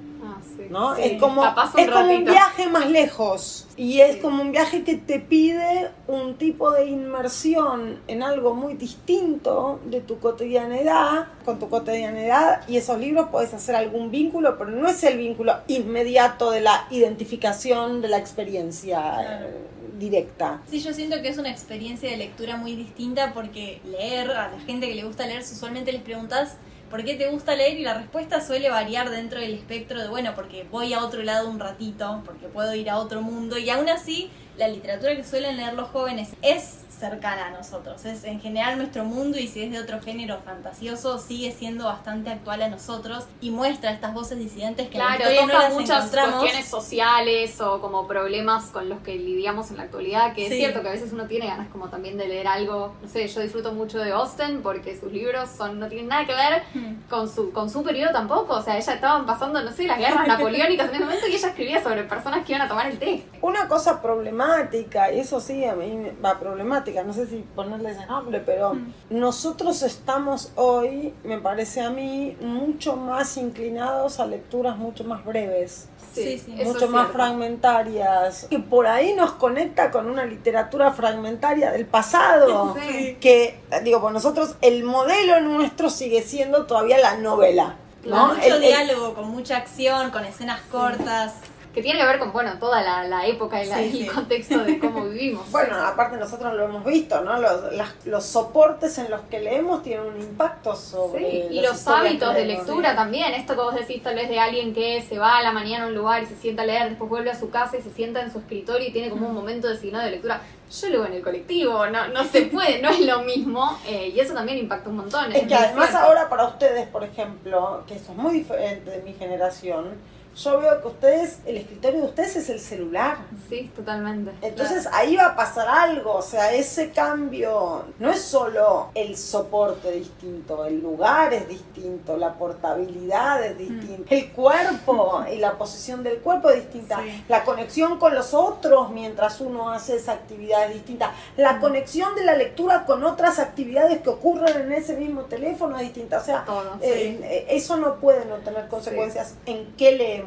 ¿No? 0.71 0.95
Es 0.97 1.21
como, 1.21 1.45
es 1.45 1.91
como 1.91 2.13
un 2.13 2.25
viaje 2.25 2.69
más 2.69 2.91
lejos 2.91 3.67
y 3.77 4.01
es 4.01 4.17
como 4.17 4.43
un 4.43 4.53
viaje 4.53 4.85
que 4.85 4.97
te 4.97 5.21
pide 5.21 5.91
un 6.07 6.37
tipo 6.37 6.71
de 6.71 6.87
inmersión 6.87 8.01
en 8.07 8.23
algo 8.23 8.55
muy 8.55 8.75
distinto 8.75 9.81
de 9.85 10.01
tu 10.01 10.19
cotidianidad, 10.19 11.29
con 11.45 11.59
tu 11.59 11.69
cotidianidad 11.69 12.67
y 12.69 12.77
esos 12.77 12.99
libros 12.99 13.29
puedes 13.31 13.53
hacer 13.55 13.77
algún 13.77 14.11
vínculo, 14.11 14.57
pero 14.59 14.71
no 14.71 14.89
es 14.89 15.03
el 15.05 15.19
vínculo 15.19 15.55
inmediato 15.69 16.51
de 16.51 16.61
la 16.61 16.87
identificación 16.91 18.01
de 18.01 18.09
la 18.09 18.19
experiencia. 18.19 19.43
Eh, 19.43 19.77
directa. 19.99 20.61
Sí, 20.69 20.81
yo 20.81 20.93
siento 20.93 21.21
que 21.23 21.29
es 21.29 21.39
una 21.39 21.51
experiencia 21.51 22.11
de 22.11 22.17
lectura 22.17 22.57
muy 22.57 22.77
distinta 22.77 23.33
porque 23.33 23.81
leer, 23.85 24.31
a 24.31 24.49
la 24.49 24.61
gente 24.61 24.89
que 24.89 24.95
le 24.95 25.05
gusta 25.05 25.27
leer, 25.27 25.41
usualmente 25.41 25.93
les 25.93 26.03
preguntas 26.03 26.57
¿por 26.91 27.05
qué 27.05 27.15
te 27.15 27.29
gusta 27.29 27.55
leer? 27.55 27.79
Y 27.79 27.83
la 27.83 27.95
respuesta 27.95 28.41
suele 28.41 28.71
variar 28.71 29.11
dentro 29.11 29.41
del 29.41 29.55
espectro 29.55 30.01
de, 30.01 30.09
bueno, 30.09 30.35
porque 30.35 30.67
voy 30.71 30.93
a 30.95 31.05
otro 31.05 31.23
lado 31.23 31.49
un 31.49 31.59
ratito, 31.59 32.23
porque 32.25 32.47
puedo 32.47 32.75
ir 32.75 32.91
a 32.91 32.99
otro 32.99 33.23
mundo, 33.23 33.59
y 33.59 33.69
aún 33.71 33.89
así 33.89 34.31
la 34.57 34.69
literatura 34.69 35.15
que 35.15 35.25
suelen 35.25 35.57
leer 35.57 35.75
los 35.75 35.91
jóvenes 35.91 36.31
es 36.43 36.86
cercana 36.99 37.47
a 37.47 37.51
nosotros. 37.51 38.05
Es 38.05 38.25
en 38.25 38.41
general 38.41 38.79
nuestro 38.79 39.05
mundo 39.05 39.39
y 39.39 39.49
si 39.49 39.63
es 39.63 39.71
de 39.71 39.79
otro 39.79 40.01
género 40.01 40.39
fantasioso 40.45 41.19
sigue 41.19 41.53
siendo 41.53 41.85
bastante 41.85 42.31
actual 42.31 42.63
a 42.63 42.69
nosotros 42.69 43.25
y 43.41 43.51
muestra 43.51 43.91
estas 43.91 44.15
voces 44.15 44.39
disidentes 44.39 44.89
que 44.89 44.97
claro, 44.97 45.25
toca 45.41 45.71
muchas 45.71 46.11
cuestiones 46.11 46.67
sociales 46.67 47.61
o 47.61 47.81
como 47.81 48.07
problemas 48.07 48.67
con 48.67 48.89
los 48.89 49.01
que 49.01 49.17
lidiamos 49.17 49.71
en 49.71 49.79
la 49.79 49.85
actualidad, 49.85 50.35
que 50.35 50.47
es 50.47 50.53
cierto 50.53 50.83
que 50.83 50.89
a 50.89 50.93
veces 50.93 51.13
uno 51.13 51.27
tiene 51.27 51.47
ganas 51.47 51.69
como 51.69 51.89
también 51.89 52.17
de 52.17 52.29
leer 52.29 52.49
algo, 52.49 52.95
no 53.03 53.09
sé, 53.09 53.27
yo 53.29 53.41
disfruto 53.41 53.73
mucho 53.73 53.99
de 53.99 54.13
Austen 54.13 54.63
porque 54.63 54.99
sus 54.99 55.13
libros 55.13 55.51
son 55.51 55.79
no 55.79 55.89
tienen 55.89 56.09
nada 56.09 56.27
que 56.27 56.35
ver 56.35 56.63
hmm. 56.75 57.09
con 57.09 57.29
su 57.29 57.53
con 57.53 57.69
su 57.71 57.83
periodo 57.83 58.13
tampoco, 58.13 58.55
o 58.55 58.63
sea, 58.63 58.77
ella 58.79 58.95
estaban 58.95 59.27
pasando, 59.27 59.63
no 59.63 59.73
sé, 59.73 59.85
las 59.85 59.99
guerras 59.99 60.27
napoleónicas 60.29 60.89
en 60.89 60.95
ese 60.95 61.05
momento 61.05 61.27
y 61.27 61.35
ella 61.35 61.49
escribía 61.49 61.83
sobre 61.83 62.05
personas 62.05 62.45
que 62.45 62.53
iban 62.53 62.63
a 62.63 62.69
tomar 62.69 62.87
el 62.87 62.99
té. 62.99 63.25
Una 63.43 63.69
cosa 63.69 64.01
problemática, 64.01 65.13
y 65.13 65.21
eso 65.21 65.41
sí 65.41 65.65
a 65.65 65.75
mí 65.75 66.11
va 66.25 66.39
problemática 66.39 66.86
no 67.05 67.13
sé 67.13 67.27
si 67.27 67.45
ponerle 67.55 67.91
ese 67.91 68.07
nombre, 68.07 68.41
pero 68.41 68.75
mm. 68.75 68.93
nosotros 69.11 69.83
estamos 69.83 70.53
hoy, 70.57 71.15
me 71.25 71.39
parece 71.39 71.81
a 71.81 71.91
mí, 71.91 72.37
mucho 72.41 72.97
más 72.97 73.37
inclinados 73.37 74.21
a 74.21 74.27
lecturas 74.27 74.77
mucho 74.77 75.05
más 75.05 75.25
breves. 75.25 75.89
Sí, 76.13 76.39
sí, 76.39 76.53
mucho 76.65 76.89
más 76.89 77.11
fragmentarias, 77.13 78.47
que 78.49 78.59
por 78.59 78.87
ahí 78.87 79.13
nos 79.13 79.33
conecta 79.33 79.91
con 79.91 80.09
una 80.09 80.25
literatura 80.25 80.93
fragmentaria 80.93 81.71
del 81.73 81.85
pasado, 81.85 82.75
que 83.21 83.61
digo, 83.85 84.01
por 84.01 84.13
nosotros 84.13 84.57
el 84.63 84.83
modelo 84.85 85.41
nuestro 85.41 85.91
sigue 85.91 86.23
siendo 86.23 86.65
todavía 86.65 86.99
la 86.99 87.17
novela. 87.19 87.77
¿no? 88.05 88.35
mucho 88.35 88.59
diálogo, 88.61 89.15
con 89.15 89.29
mucha 89.31 89.57
acción, 89.57 90.11
con 90.11 90.25
escenas 90.25 90.61
cortas. 90.71 91.35
Que 91.77 91.83
tiene 91.83 92.01
que 92.01 92.07
ver 92.07 92.19
con, 92.19 92.33
bueno, 92.33 92.53
toda 92.59 92.81
la, 92.81 93.27
época 93.27 93.63
y 93.63 94.05
el 94.05 94.11
contexto 94.11 94.65
de 94.65 94.79
cómo 94.79 95.05
vivimos. 95.11 95.53
bueno, 95.53 95.77
aparte 95.77 96.17
nosotros 96.17 96.55
lo 96.55 96.65
hemos 96.65 96.83
visto, 96.87 97.21
¿no? 97.21 97.39
Los, 97.39 97.61
los 98.07 98.25
soportes 98.25 98.97
en 98.97 99.11
los 99.11 99.21
que 99.23 99.41
leemos 99.41 99.83
tienen 99.83 100.07
un 100.07 100.19
impacto 100.19 100.75
sobre... 100.75 101.49
Sí, 101.49 101.49
y 101.51 101.61
los 101.61 101.87
hábitos 101.87 102.35
de 102.35 102.47
lectura 102.47 102.97
también, 102.97 103.35
esto 103.35 103.55
que 103.55 103.61
vos 103.61 103.75
decís 103.75 104.03
tal 104.03 104.15
vez 104.15 104.31
de 104.31 104.41
alguien 104.41 104.73
que 104.73 105.03
se 105.03 105.19
va 105.19 105.37
a 105.37 105.43
la 105.43 105.53
mañana 105.53 105.85
a 105.85 105.89
un 105.89 105.95
lugar 105.95 106.23
y 106.23 106.27
se 106.27 106.37
sienta 106.37 106.63
a 106.63 106.65
leer, 106.65 106.89
después 106.89 107.11
vuelve 107.11 107.31
a 107.31 107.39
su 107.39 107.51
casa 107.51 107.77
y 107.77 107.83
se 107.83 107.91
sienta 107.91 108.23
en 108.23 108.33
su 108.33 108.39
escritorio 108.39 108.89
y 108.89 108.93
tiene 108.93 109.11
como 109.11 109.29
un 109.29 109.35
momento 109.35 109.69
designado 109.69 110.07
de 110.07 110.13
lectura. 110.13 110.41
Yo 110.81 110.89
leo 110.89 111.05
en 111.05 111.13
el 111.13 111.23
colectivo, 111.23 111.87
no, 111.89 112.09
no 112.09 112.25
se 112.25 112.43
puede, 112.47 112.81
no 112.81 112.89
es 112.89 113.01
lo 113.01 113.21
mismo, 113.21 113.79
eh, 113.87 114.15
y 114.15 114.19
eso 114.19 114.33
también 114.33 114.57
impacta 114.57 114.89
un 114.89 114.97
montón. 114.97 115.31
Es, 115.31 115.47
que 115.47 115.55
además 115.55 115.95
ahora 115.95 116.31
para 116.31 116.47
ustedes, 116.47 116.89
por 116.89 117.05
ejemplo, 117.05 117.85
que 117.87 117.99
son 117.99 118.17
muy 118.17 118.33
diferentes 118.33 118.95
de 118.97 119.03
mi 119.03 119.13
generación, 119.13 120.16
yo 120.37 120.61
veo 120.61 120.83
que 120.83 120.89
ustedes, 120.89 121.39
el 121.47 121.57
escritorio 121.57 122.01
de 122.01 122.07
ustedes 122.09 122.37
es 122.37 122.51
el 122.51 122.61
celular. 122.61 123.17
Sí, 123.49 123.71
totalmente. 123.75 124.33
Entonces 124.43 124.87
ahí 124.93 125.17
va 125.17 125.29
a 125.29 125.37
pasar 125.37 125.67
algo, 125.69 126.15
o 126.15 126.23
sea, 126.23 126.53
ese 126.53 126.91
cambio 126.91 127.85
no 127.99 128.11
es 128.11 128.21
solo 128.21 128.91
el 128.95 129.17
soporte 129.17 129.91
distinto, 129.93 130.67
el 130.67 130.81
lugar 130.81 131.33
es 131.33 131.49
distinto, 131.49 132.19
la 132.19 132.35
portabilidad 132.35 133.43
es 133.45 133.57
distinta, 133.57 134.15
el 134.15 134.31
cuerpo 134.33 135.25
y 135.33 135.39
la 135.39 135.57
posición 135.57 136.03
del 136.03 136.19
cuerpo 136.19 136.51
es 136.51 136.65
distinta, 136.65 137.01
la 137.29 137.45
conexión 137.45 137.99
con 137.99 138.15
los 138.15 138.35
otros 138.35 138.91
mientras 138.91 139.41
uno 139.41 139.71
hace 139.71 139.97
esa 139.97 140.13
actividad 140.13 140.67
es 140.67 140.75
distinta, 140.75 141.13
la 141.39 141.61
conexión 141.61 142.15
de 142.15 142.25
la 142.25 142.37
lectura 142.37 142.85
con 142.85 143.05
otras 143.05 143.39
actividades 143.39 144.03
que 144.03 144.11
ocurren 144.11 144.61
en 144.61 144.73
ese 144.73 144.97
mismo 144.97 145.23
teléfono 145.23 145.77
es 145.77 145.83
distinta, 145.83 146.19
o 146.19 146.25
sea, 146.25 146.45
eh, 146.83 147.21
eh, 147.23 147.47
eso 147.51 147.77
no 147.79 147.97
puede 147.97 148.27
no 148.27 148.37
tener 148.37 148.69
consecuencias 148.69 149.37
en 149.47 149.75
qué 149.77 149.93
leemos 149.93 150.26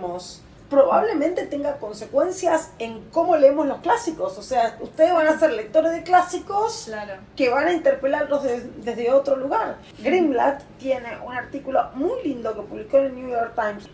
probablemente 0.70 1.46
tenga 1.48 1.78
consecuencias 1.78 2.72
en 2.80 3.02
cómo 3.12 3.36
leemos 3.36 3.68
los 3.68 3.80
clásicos. 3.80 4.38
O 4.38 4.42
sea, 4.42 4.78
ustedes 4.80 5.14
van 5.14 5.28
a 5.28 5.38
ser 5.38 5.52
lectores 5.52 5.92
de 5.92 6.04
clásicos 6.04 6.90
que 7.36 7.50
van 7.50 7.68
a 7.68 7.74
interpelarlos 7.74 8.44
desde 8.44 9.12
otro 9.12 9.36
lugar. 9.36 9.78
Greenblatt 10.00 10.62
tiene 10.78 11.18
un 11.26 11.34
artículo 11.34 11.90
muy 11.96 12.24
lindo 12.24 12.54
que 12.56 12.62
publicó 12.62 12.98
en 13.00 13.06
el 13.06 13.16
New 13.16 13.30
York 13.30 13.54
Times. 13.56 13.90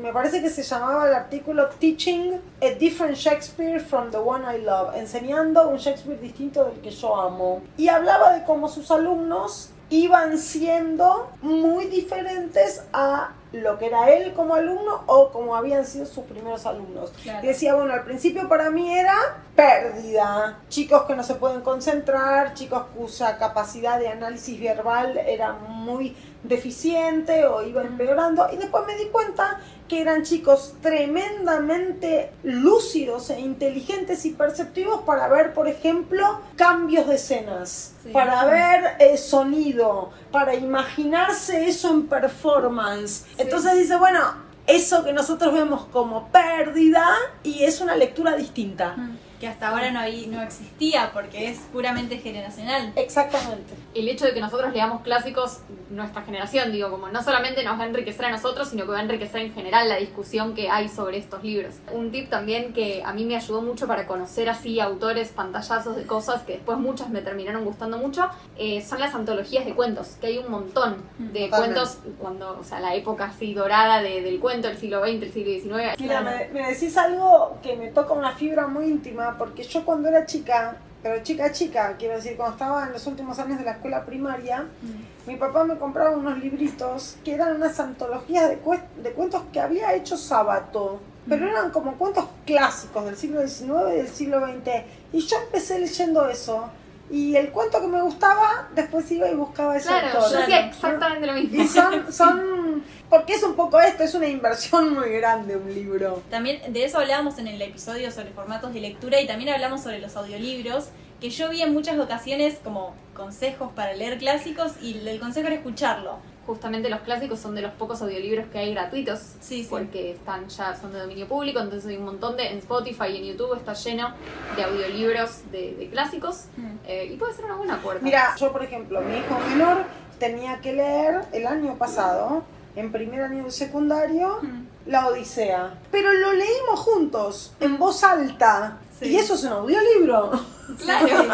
me 0.00 0.12
parece 0.12 0.42
que 0.42 0.50
se 0.50 0.62
llamaba 0.62 1.08
el 1.08 1.14
artículo 1.14 1.68
Teaching 1.78 2.40
a 2.60 2.78
Different 2.78 3.16
Shakespeare 3.16 3.80
from 3.80 4.10
the 4.10 4.18
One 4.18 4.44
I 4.54 4.60
Love. 4.62 4.96
Enseñando 4.96 5.68
un 5.68 5.78
Shakespeare 5.78 6.20
distinto 6.20 6.64
del 6.64 6.80
que 6.80 6.90
yo 6.90 7.16
amo. 7.16 7.62
Y 7.76 7.88
hablaba 7.88 8.32
de 8.34 8.44
cómo 8.44 8.68
sus 8.68 8.90
alumnos 8.90 9.70
iban 9.90 10.36
siendo 10.36 11.30
muy 11.40 11.86
diferentes 11.86 12.84
a 12.92 13.32
lo 13.52 13.78
que 13.78 13.86
era 13.86 14.10
él 14.10 14.32
como 14.34 14.54
alumno 14.54 15.02
o 15.06 15.30
como 15.30 15.56
habían 15.56 15.86
sido 15.86 16.06
sus 16.06 16.24
primeros 16.24 16.66
alumnos. 16.66 17.12
Decía, 17.42 17.74
bueno, 17.74 17.92
al 17.92 18.04
principio 18.04 18.48
para 18.48 18.70
mí 18.70 18.96
era 18.96 19.14
pérdida, 19.54 20.58
chicos 20.68 21.02
que 21.02 21.14
no 21.14 21.22
se 21.22 21.34
pueden 21.34 21.62
concentrar, 21.62 22.54
chicos 22.54 22.84
cuya 22.96 23.38
capacidad 23.38 23.98
de 23.98 24.08
análisis 24.08 24.60
verbal 24.60 25.16
era 25.18 25.52
muy 25.52 26.16
deficiente 26.42 27.46
o 27.46 27.62
iba 27.62 27.82
empeorando. 27.82 28.46
Y 28.52 28.56
después 28.56 28.84
me 28.86 28.96
di 28.96 29.06
cuenta 29.06 29.60
que 29.88 30.00
eran 30.00 30.22
chicos 30.22 30.74
tremendamente 30.82 32.30
lúcidos 32.42 33.30
e 33.30 33.40
inteligentes 33.40 34.24
y 34.26 34.30
perceptivos 34.30 35.02
para 35.02 35.28
ver, 35.28 35.54
por 35.54 35.66
ejemplo, 35.66 36.40
cambios 36.56 37.08
de 37.08 37.14
escenas, 37.14 37.94
para 38.12 38.44
ver 38.44 38.96
eh, 38.98 39.16
sonido, 39.16 40.10
para 40.30 40.54
imaginarse 40.54 41.68
eso 41.68 41.90
en 41.90 42.06
performance. 42.06 43.24
Entonces 43.38 43.74
dice, 43.78 43.96
bueno, 43.96 44.20
eso 44.66 45.04
que 45.04 45.14
nosotros 45.14 45.54
vemos 45.54 45.86
como 45.86 46.28
pérdida 46.28 47.06
y 47.42 47.64
es 47.64 47.80
una 47.80 47.96
lectura 47.96 48.36
distinta. 48.36 48.94
Mm 48.96 49.27
que 49.38 49.46
hasta 49.46 49.68
ahora 49.68 49.90
no, 49.90 50.00
no 50.00 50.42
existía 50.42 51.10
porque 51.12 51.48
es 51.50 51.58
puramente 51.72 52.18
generacional. 52.18 52.92
Exactamente. 52.96 53.74
El 53.94 54.08
hecho 54.08 54.24
de 54.24 54.34
que 54.34 54.40
nosotros 54.40 54.72
leamos 54.72 55.02
clásicos, 55.02 55.60
nuestra 55.90 56.22
generación, 56.22 56.72
digo, 56.72 56.90
como 56.90 57.08
no 57.08 57.22
solamente 57.22 57.62
nos 57.64 57.78
va 57.78 57.84
a 57.84 57.86
enriquecer 57.86 58.26
a 58.26 58.30
nosotros, 58.30 58.68
sino 58.68 58.84
que 58.84 58.92
va 58.92 58.98
a 58.98 59.02
enriquecer 59.02 59.40
en 59.42 59.54
general 59.54 59.88
la 59.88 59.96
discusión 59.96 60.54
que 60.54 60.68
hay 60.70 60.88
sobre 60.88 61.18
estos 61.18 61.42
libros. 61.42 61.76
Un 61.92 62.10
tip 62.10 62.28
también 62.28 62.72
que 62.72 63.02
a 63.04 63.12
mí 63.12 63.24
me 63.24 63.36
ayudó 63.36 63.62
mucho 63.62 63.86
para 63.86 64.06
conocer 64.06 64.48
así 64.48 64.80
autores, 64.80 65.28
pantallazos 65.28 65.96
de 65.96 66.04
cosas 66.04 66.42
que 66.42 66.54
después 66.54 66.78
muchas 66.78 67.08
me 67.10 67.22
terminaron 67.22 67.64
gustando 67.64 67.98
mucho, 67.98 68.28
eh, 68.56 68.84
son 68.84 69.00
las 69.00 69.14
antologías 69.14 69.64
de 69.64 69.74
cuentos, 69.74 70.16
que 70.20 70.28
hay 70.28 70.38
un 70.38 70.50
montón 70.50 70.96
de 71.18 71.48
cuentos 71.48 71.98
cuando, 72.18 72.58
o 72.58 72.64
sea, 72.64 72.80
la 72.80 72.94
época 72.94 73.26
así 73.26 73.54
dorada 73.54 74.02
del 74.02 74.40
cuento, 74.40 74.68
el 74.68 74.76
siglo 74.76 75.00
XX, 75.00 75.22
el 75.22 75.32
siglo 75.32 75.78
XIX. 75.78 76.00
Mira, 76.00 76.20
me, 76.20 76.48
me 76.48 76.68
decís 76.68 76.96
algo 76.96 77.58
que 77.62 77.76
me 77.76 77.88
toca 77.88 78.12
una 78.12 78.32
fibra 78.32 78.66
muy 78.66 78.86
íntima 78.86 79.27
porque 79.36 79.64
yo 79.64 79.84
cuando 79.84 80.08
era 80.08 80.24
chica, 80.24 80.76
pero 81.02 81.22
chica 81.22 81.52
chica, 81.52 81.96
quiero 81.98 82.16
decir, 82.16 82.36
cuando 82.36 82.54
estaba 82.54 82.86
en 82.86 82.92
los 82.92 83.06
últimos 83.06 83.38
años 83.38 83.58
de 83.58 83.64
la 83.64 83.72
escuela 83.72 84.04
primaria, 84.04 84.62
mm. 84.62 85.28
mi 85.28 85.36
papá 85.36 85.64
me 85.64 85.76
compraba 85.76 86.16
unos 86.16 86.38
libritos 86.38 87.16
que 87.24 87.34
eran 87.34 87.56
unas 87.56 87.78
antologías 87.78 88.48
de, 88.48 88.58
de 89.02 89.12
cuentos 89.12 89.42
que 89.52 89.60
había 89.60 89.94
hecho 89.94 90.16
Sábato, 90.16 91.00
pero 91.28 91.46
mm. 91.46 91.48
eran 91.48 91.70
como 91.70 91.94
cuentos 91.94 92.24
clásicos 92.46 93.04
del 93.04 93.16
siglo 93.16 93.46
XIX 93.46 93.72
y 93.92 93.96
del 93.96 94.08
siglo 94.08 94.40
XX. 94.40 94.70
Y 95.12 95.20
yo 95.20 95.36
empecé 95.44 95.78
leyendo 95.78 96.28
eso. 96.28 96.70
Y 97.10 97.36
el 97.36 97.50
cuento 97.50 97.80
que 97.80 97.86
me 97.86 98.02
gustaba, 98.02 98.68
después 98.74 99.10
iba 99.10 99.30
y 99.30 99.34
buscaba 99.34 99.76
ese 99.76 99.88
claro, 99.88 100.20
Yo 100.30 100.40
hacía 100.40 100.66
exactamente 100.66 101.26
lo 101.26 101.32
mismo. 101.32 101.62
Y 101.62 101.66
son, 101.66 102.12
son 102.12 102.40
porque 103.08 103.34
es 103.34 103.42
un 103.42 103.54
poco 103.54 103.80
esto, 103.80 104.02
es 104.02 104.14
una 104.14 104.28
inversión 104.28 104.94
muy 104.94 105.10
grande 105.10 105.56
un 105.56 105.72
libro. 105.72 106.22
También 106.30 106.72
de 106.72 106.84
eso 106.84 106.98
hablábamos 106.98 107.38
en 107.38 107.48
el 107.48 107.60
episodio 107.60 108.10
sobre 108.10 108.30
formatos 108.30 108.74
de 108.74 108.80
lectura 108.80 109.20
y 109.20 109.26
también 109.26 109.50
hablamos 109.50 109.82
sobre 109.82 109.98
los 109.98 110.16
audiolibros, 110.16 110.88
que 111.20 111.30
yo 111.30 111.48
vi 111.48 111.62
en 111.62 111.72
muchas 111.72 111.98
ocasiones 111.98 112.58
como 112.62 112.94
consejos 113.14 113.72
para 113.74 113.94
leer 113.94 114.18
clásicos 114.18 114.72
y 114.80 115.06
el 115.06 115.18
consejo 115.18 115.48
era 115.48 115.56
escucharlo. 115.56 116.18
Justamente 116.46 116.88
los 116.88 117.00
clásicos 117.00 117.40
son 117.40 117.54
de 117.54 117.60
los 117.60 117.72
pocos 117.72 118.00
audiolibros 118.00 118.46
que 118.46 118.58
hay 118.58 118.72
gratuitos, 118.72 119.20
sí, 119.40 119.66
porque 119.68 120.12
están 120.12 120.48
ya 120.48 120.74
son 120.74 120.92
de 120.92 121.00
dominio 121.00 121.28
público, 121.28 121.60
entonces 121.60 121.90
hay 121.90 121.98
un 121.98 122.06
montón 122.06 122.38
de 122.38 122.46
en 122.46 122.58
Spotify 122.58 123.08
y 123.12 123.16
en 123.18 123.24
YouTube 123.24 123.54
está 123.54 123.74
lleno 123.74 124.14
de 124.56 124.64
audiolibros 124.64 125.50
de, 125.52 125.88
clásicos 125.92 126.46
mm. 126.56 126.66
eh, 126.86 127.10
y 127.12 127.16
puede 127.16 127.34
ser 127.34 127.44
una 127.44 127.56
buena 127.56 127.82
puerta. 127.82 128.02
Mira, 128.02 128.34
yo 128.38 128.50
por 128.50 128.62
ejemplo, 128.62 129.02
mi 129.02 129.18
hijo 129.18 129.38
menor 129.50 129.84
tenía 130.18 130.60
que 130.60 130.72
leer 130.72 131.20
el 131.32 131.46
año 131.46 131.76
pasado 131.76 132.44
en 132.78 132.92
primer 132.92 133.22
año 133.22 133.44
de 133.44 133.50
secundario, 133.50 134.40
La 134.86 135.08
Odisea. 135.08 135.74
Pero 135.90 136.12
lo 136.12 136.32
leímos 136.32 136.80
juntos, 136.80 137.54
en 137.60 137.78
voz 137.78 138.04
alta. 138.04 138.78
Y 139.00 139.16
eso 139.16 139.34
es 139.34 139.44
un 139.44 139.52
audiolibro. 139.52 140.32
Claro. 140.78 141.06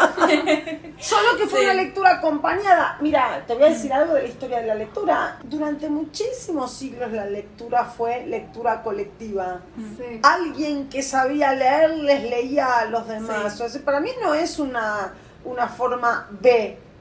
Solo 0.99 1.37
que 1.37 1.47
fue 1.47 1.63
una 1.63 1.73
lectura 1.73 2.11
acompañada. 2.11 2.97
Mira, 3.01 3.43
te 3.45 3.53
voy 3.53 3.63
a 3.63 3.69
decir 3.69 3.91
algo 3.91 4.13
de 4.13 4.23
la 4.23 4.27
historia 4.27 4.61
de 4.61 4.67
la 4.67 4.75
lectura. 4.75 5.39
Durante 5.43 5.89
muchísimos 5.89 6.71
siglos 6.71 7.11
la 7.11 7.25
lectura 7.25 7.85
fue 7.85 8.25
lectura 8.25 8.81
colectiva. 8.83 9.61
Alguien 10.23 10.89
que 10.89 11.01
sabía 11.01 11.53
leer 11.53 11.91
les 11.91 12.23
leía 12.29 12.79
a 12.79 12.85
los 12.85 13.07
demás. 13.07 13.59
O 13.59 13.67
sea, 13.69 13.81
para 13.81 13.99
mí 13.99 14.11
no 14.21 14.33
es 14.33 14.59
una, 14.59 15.13
una 15.43 15.67
forma 15.67 16.27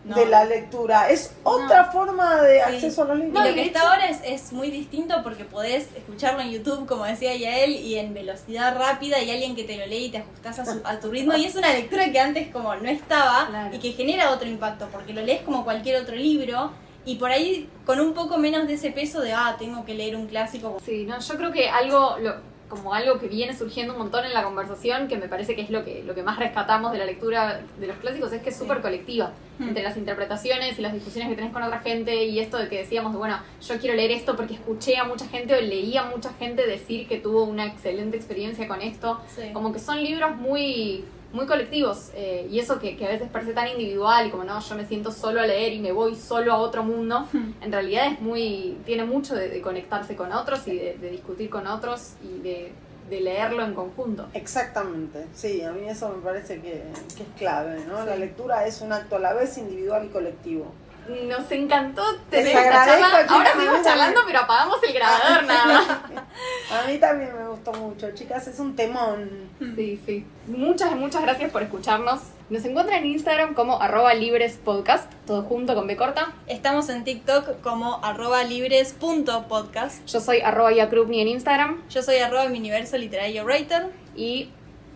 De 0.05 0.27
la 0.27 0.45
lectura. 0.45 1.09
Es 1.09 1.35
otra 1.43 1.87
forma 1.87 2.43
de 2.43 2.61
acceso 2.61 3.03
a 3.03 3.07
los 3.07 3.19
libros. 3.19 3.43
y 3.43 3.49
lo 3.49 3.55
que 3.55 3.63
está 3.63 3.91
ahora 3.91 4.07
es, 4.07 4.21
es, 4.23 4.53
muy 4.53 4.71
distinto 4.71 5.23
porque 5.23 5.45
podés 5.45 5.89
escucharlo 5.97 6.41
en 6.41 6.51
YouTube, 6.51 6.87
como 6.87 7.05
decía 7.05 7.35
Yael, 7.35 7.73
y 7.73 7.99
en 7.99 8.13
velocidad 8.13 8.77
rápida 8.77 9.23
y 9.23 9.31
alguien 9.31 9.57
que 9.57 9.65
te 9.65 9.79
lo 9.79 9.87
lee 9.87 10.07
y 10.07 10.11
te 10.11 10.19
ajustás 10.19 10.59
a, 10.85 11.01
tu 11.01 11.11
ritmo. 11.11 11.35
Y 11.37 11.47
es 11.47 11.57
una 11.57 11.73
lectura 11.73 12.13
que 12.13 12.21
antes 12.21 12.49
como 12.49 12.75
no 12.77 12.89
estaba 12.89 13.71
y 13.73 13.79
que 13.79 13.93
genera 13.93 14.31
otro 14.31 14.47
impacto 14.47 14.89
porque 14.93 15.15
lo 15.15 15.23
lees 15.23 15.43
como 15.43 15.65
cualquier 15.65 16.03
otro 16.03 16.15
libro. 16.15 16.73
Y 17.07 17.17
por 17.17 17.31
ahí 17.31 17.69
con 17.85 18.01
un 18.01 18.15
poco 18.15 18.39
menos 18.39 18.67
de 18.67 18.75
ese 18.75 18.91
peso 18.91 19.21
de, 19.21 19.33
ah, 19.33 19.57
tengo 19.59 19.85
que 19.85 19.95
leer 19.95 20.17
un 20.17 20.27
clásico. 20.27 20.79
Sí, 20.85 21.05
no, 21.05 21.19
yo 21.19 21.37
creo 21.37 21.53
que 21.53 21.69
algo, 21.69 22.17
lo, 22.19 22.37
como 22.75 22.95
algo 22.95 23.19
que 23.19 23.29
viene 23.29 23.57
surgiendo 23.57 23.93
un 23.93 23.99
montón 23.99 24.25
en 24.25 24.35
la 24.35 24.43
conversación, 24.43 25.09
que 25.09 25.17
me 25.17 25.29
parece 25.29 25.55
que 25.55 25.63
es 25.63 25.71
lo 25.71 25.85
que, 25.85 26.03
lo 26.03 26.15
que 26.15 26.23
más 26.23 26.39
rescatamos 26.39 26.93
de 26.93 26.99
la 26.99 27.05
lectura 27.05 27.61
de 27.79 27.87
los 27.87 27.97
clásicos, 27.99 28.33
es 28.33 28.43
que 28.43 28.51
es 28.51 28.57
súper 28.57 28.81
colectiva. 28.81 29.33
Hmm. 29.59 29.69
Entre 29.69 29.83
las 29.83 29.97
interpretaciones 29.97 30.79
y 30.79 30.83
las 30.83 30.93
discusiones 30.93 31.31
que 31.31 31.37
tenés 31.37 31.53
con 31.53 31.63
otra 31.63 31.79
gente 31.81 32.25
y 32.25 32.41
esto 32.41 32.59
de 32.59 32.69
que 32.69 32.79
decíamos, 32.79 33.15
bueno, 33.15 33.39
yo 33.67 33.79
quiero 33.79 33.95
leer 33.95 34.11
esto 34.11 34.37
porque 34.37 34.55
escuché 34.55 34.97
a 34.97 35.05
mucha 35.05 35.27
gente 35.29 35.55
o 35.55 35.61
leí 35.61 35.97
a 35.97 36.05
mucha 36.05 36.33
gente 36.35 36.67
decir 36.67 37.07
que 37.07 37.19
tuvo 37.19 37.45
una 37.45 37.67
excelente 37.67 38.17
experiencia 38.17 38.67
con 38.67 38.83
esto. 38.83 39.21
Como 39.53 39.73
que 39.73 39.79
son 39.79 40.03
libros 40.03 40.37
muy 40.37 41.05
muy 41.35 41.47
colectivos 41.47 42.11
eh, 42.15 42.47
y 42.51 42.61
eso 42.61 42.79
que, 42.79 42.97
a 43.05 43.09
veces 43.09 43.29
parece 43.31 43.53
tan 43.53 43.69
individual 43.69 44.29
y 44.29 44.31
como 44.31 44.45
no, 44.45 44.61
yo 44.61 44.75
me 44.77 44.87
siento 44.87 45.11
solo 45.11 45.41
a 45.41 45.47
leer 45.47 45.73
y 45.73 45.81
me 45.81 45.93
voy 45.93 46.15
solo 46.15 46.53
a 46.53 46.57
otro 46.57 46.85
mundo, 46.85 47.27
en 47.61 47.73
realidad 47.73 48.07
es 48.13 48.21
muy, 48.21 48.79
tiene 48.87 49.05
mucho 49.05 49.35
de, 49.35 49.61
conectarse 49.61 50.17
con 50.17 50.33
otros 50.33 50.67
y 50.69 50.77
de, 50.77 51.11
discutir 51.11 51.51
con 51.51 51.67
otros 51.67 52.13
y 52.23 52.41
de, 52.41 52.73
leerlo 53.11 53.65
en 53.65 53.75
conjunto. 53.75 54.27
Exactamente, 54.35 55.27
sí, 55.35 55.63
a 55.63 55.71
mí 55.71 55.89
eso 55.89 56.09
me 56.09 56.21
parece 56.21 56.61
que, 56.61 56.83
es 56.83 57.27
clave, 57.39 57.85
¿no? 57.87 58.05
La 58.05 58.17
lectura 58.17 58.67
es 58.67 58.81
un 58.81 58.93
acto 58.93 59.17
a 59.17 59.19
la 59.21 59.33
vez 59.35 59.57
individual 59.57 60.07
y 60.07 60.09
colectivo. 60.09 60.73
Nos 61.09 61.53
encantó 61.53 62.03
tener 62.31 62.57
esta 62.57 62.87
charla. 62.87 63.27
Ahora 63.29 63.53
seguimos 63.53 63.83
charlando, 63.83 64.21
pero 64.27 64.41
apagamos 64.41 64.83
el 64.83 64.95
grabador 64.95 65.45
nada 65.45 65.67
más. 65.67 65.89
A 66.85 66.87
mí 66.89 66.99
también 66.99 67.37
me 67.37 67.47
gustó 67.47 67.73
mucho, 68.05 68.15
chicas, 68.17 68.47
es 68.47 68.59
un 68.59 68.77
temón. 68.77 69.31
Sí, 69.77 70.01
sí. 70.05 70.25
Muchas, 70.47 70.95
muchas 70.97 71.23
gracias 71.23 71.51
por 71.51 71.63
escucharnos. 71.63 72.21
Nos 72.51 72.65
encuentran 72.65 73.05
en 73.05 73.13
Instagram 73.13 73.55
como 73.55 73.81
arroba 73.81 74.15
librespodcast, 74.15 75.11
todo 75.27 75.43
junto 75.43 75.75
con 75.75 75.87
B 75.87 75.97
corta. 75.97 76.35
Estamos 76.47 76.89
en 76.89 77.05
TikTok 77.05 77.61
como 77.63 78.05
arroba 78.05 78.45
libres.podcast. 78.45 80.07
Yo 80.07 80.21
soy 80.21 80.41
arroba 80.41 80.73
Yakrupni 80.73 81.21
en 81.21 81.29
Instagram. 81.29 81.83
Yo 81.89 82.03
soy 82.03 82.17
arroba 82.17 82.49
mi 82.49 82.59
universo 82.59 82.99
literario 82.99 83.45
writer. 83.45 83.91
Y 84.17 84.51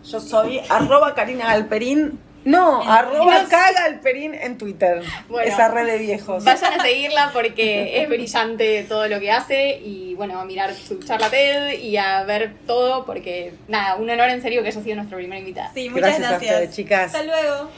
yo 0.05 0.19
soy 0.19 0.61
arroba 0.69 1.15
Karina 1.15 1.45
Galperín 1.45 2.19
no, 2.45 2.81
arroba 2.81 3.45
caga 3.49 3.87
el 3.87 3.99
perín 3.99 4.33
en 4.33 4.57
Twitter. 4.57 5.03
esa 5.43 5.69
red 5.69 5.85
de 5.85 5.97
viejos. 5.97 6.43
Vayan 6.43 6.79
a 6.79 6.83
seguirla 6.83 7.31
porque 7.33 8.01
es 8.01 8.09
brillante 8.09 8.83
todo 8.83 9.07
lo 9.07 9.19
que 9.19 9.31
hace 9.31 9.77
y 9.77 10.15
bueno, 10.15 10.39
a 10.39 10.45
mirar 10.45 10.73
su 10.73 10.99
charla 10.99 11.29
TED 11.29 11.79
y 11.79 11.97
a 11.97 12.23
ver 12.23 12.53
todo 12.65 13.05
porque 13.05 13.53
nada, 13.67 13.95
un 13.95 14.09
honor 14.09 14.29
en 14.29 14.41
serio 14.41 14.61
que 14.61 14.69
haya 14.69 14.81
sido 14.81 14.95
nuestra 14.95 15.17
primera 15.17 15.39
invitada. 15.39 15.71
Sí, 15.73 15.89
muchas 15.89 16.19
gracias. 16.19 16.75
chicas. 16.75 17.13
Hasta 17.13 17.23
luego. 17.23 17.69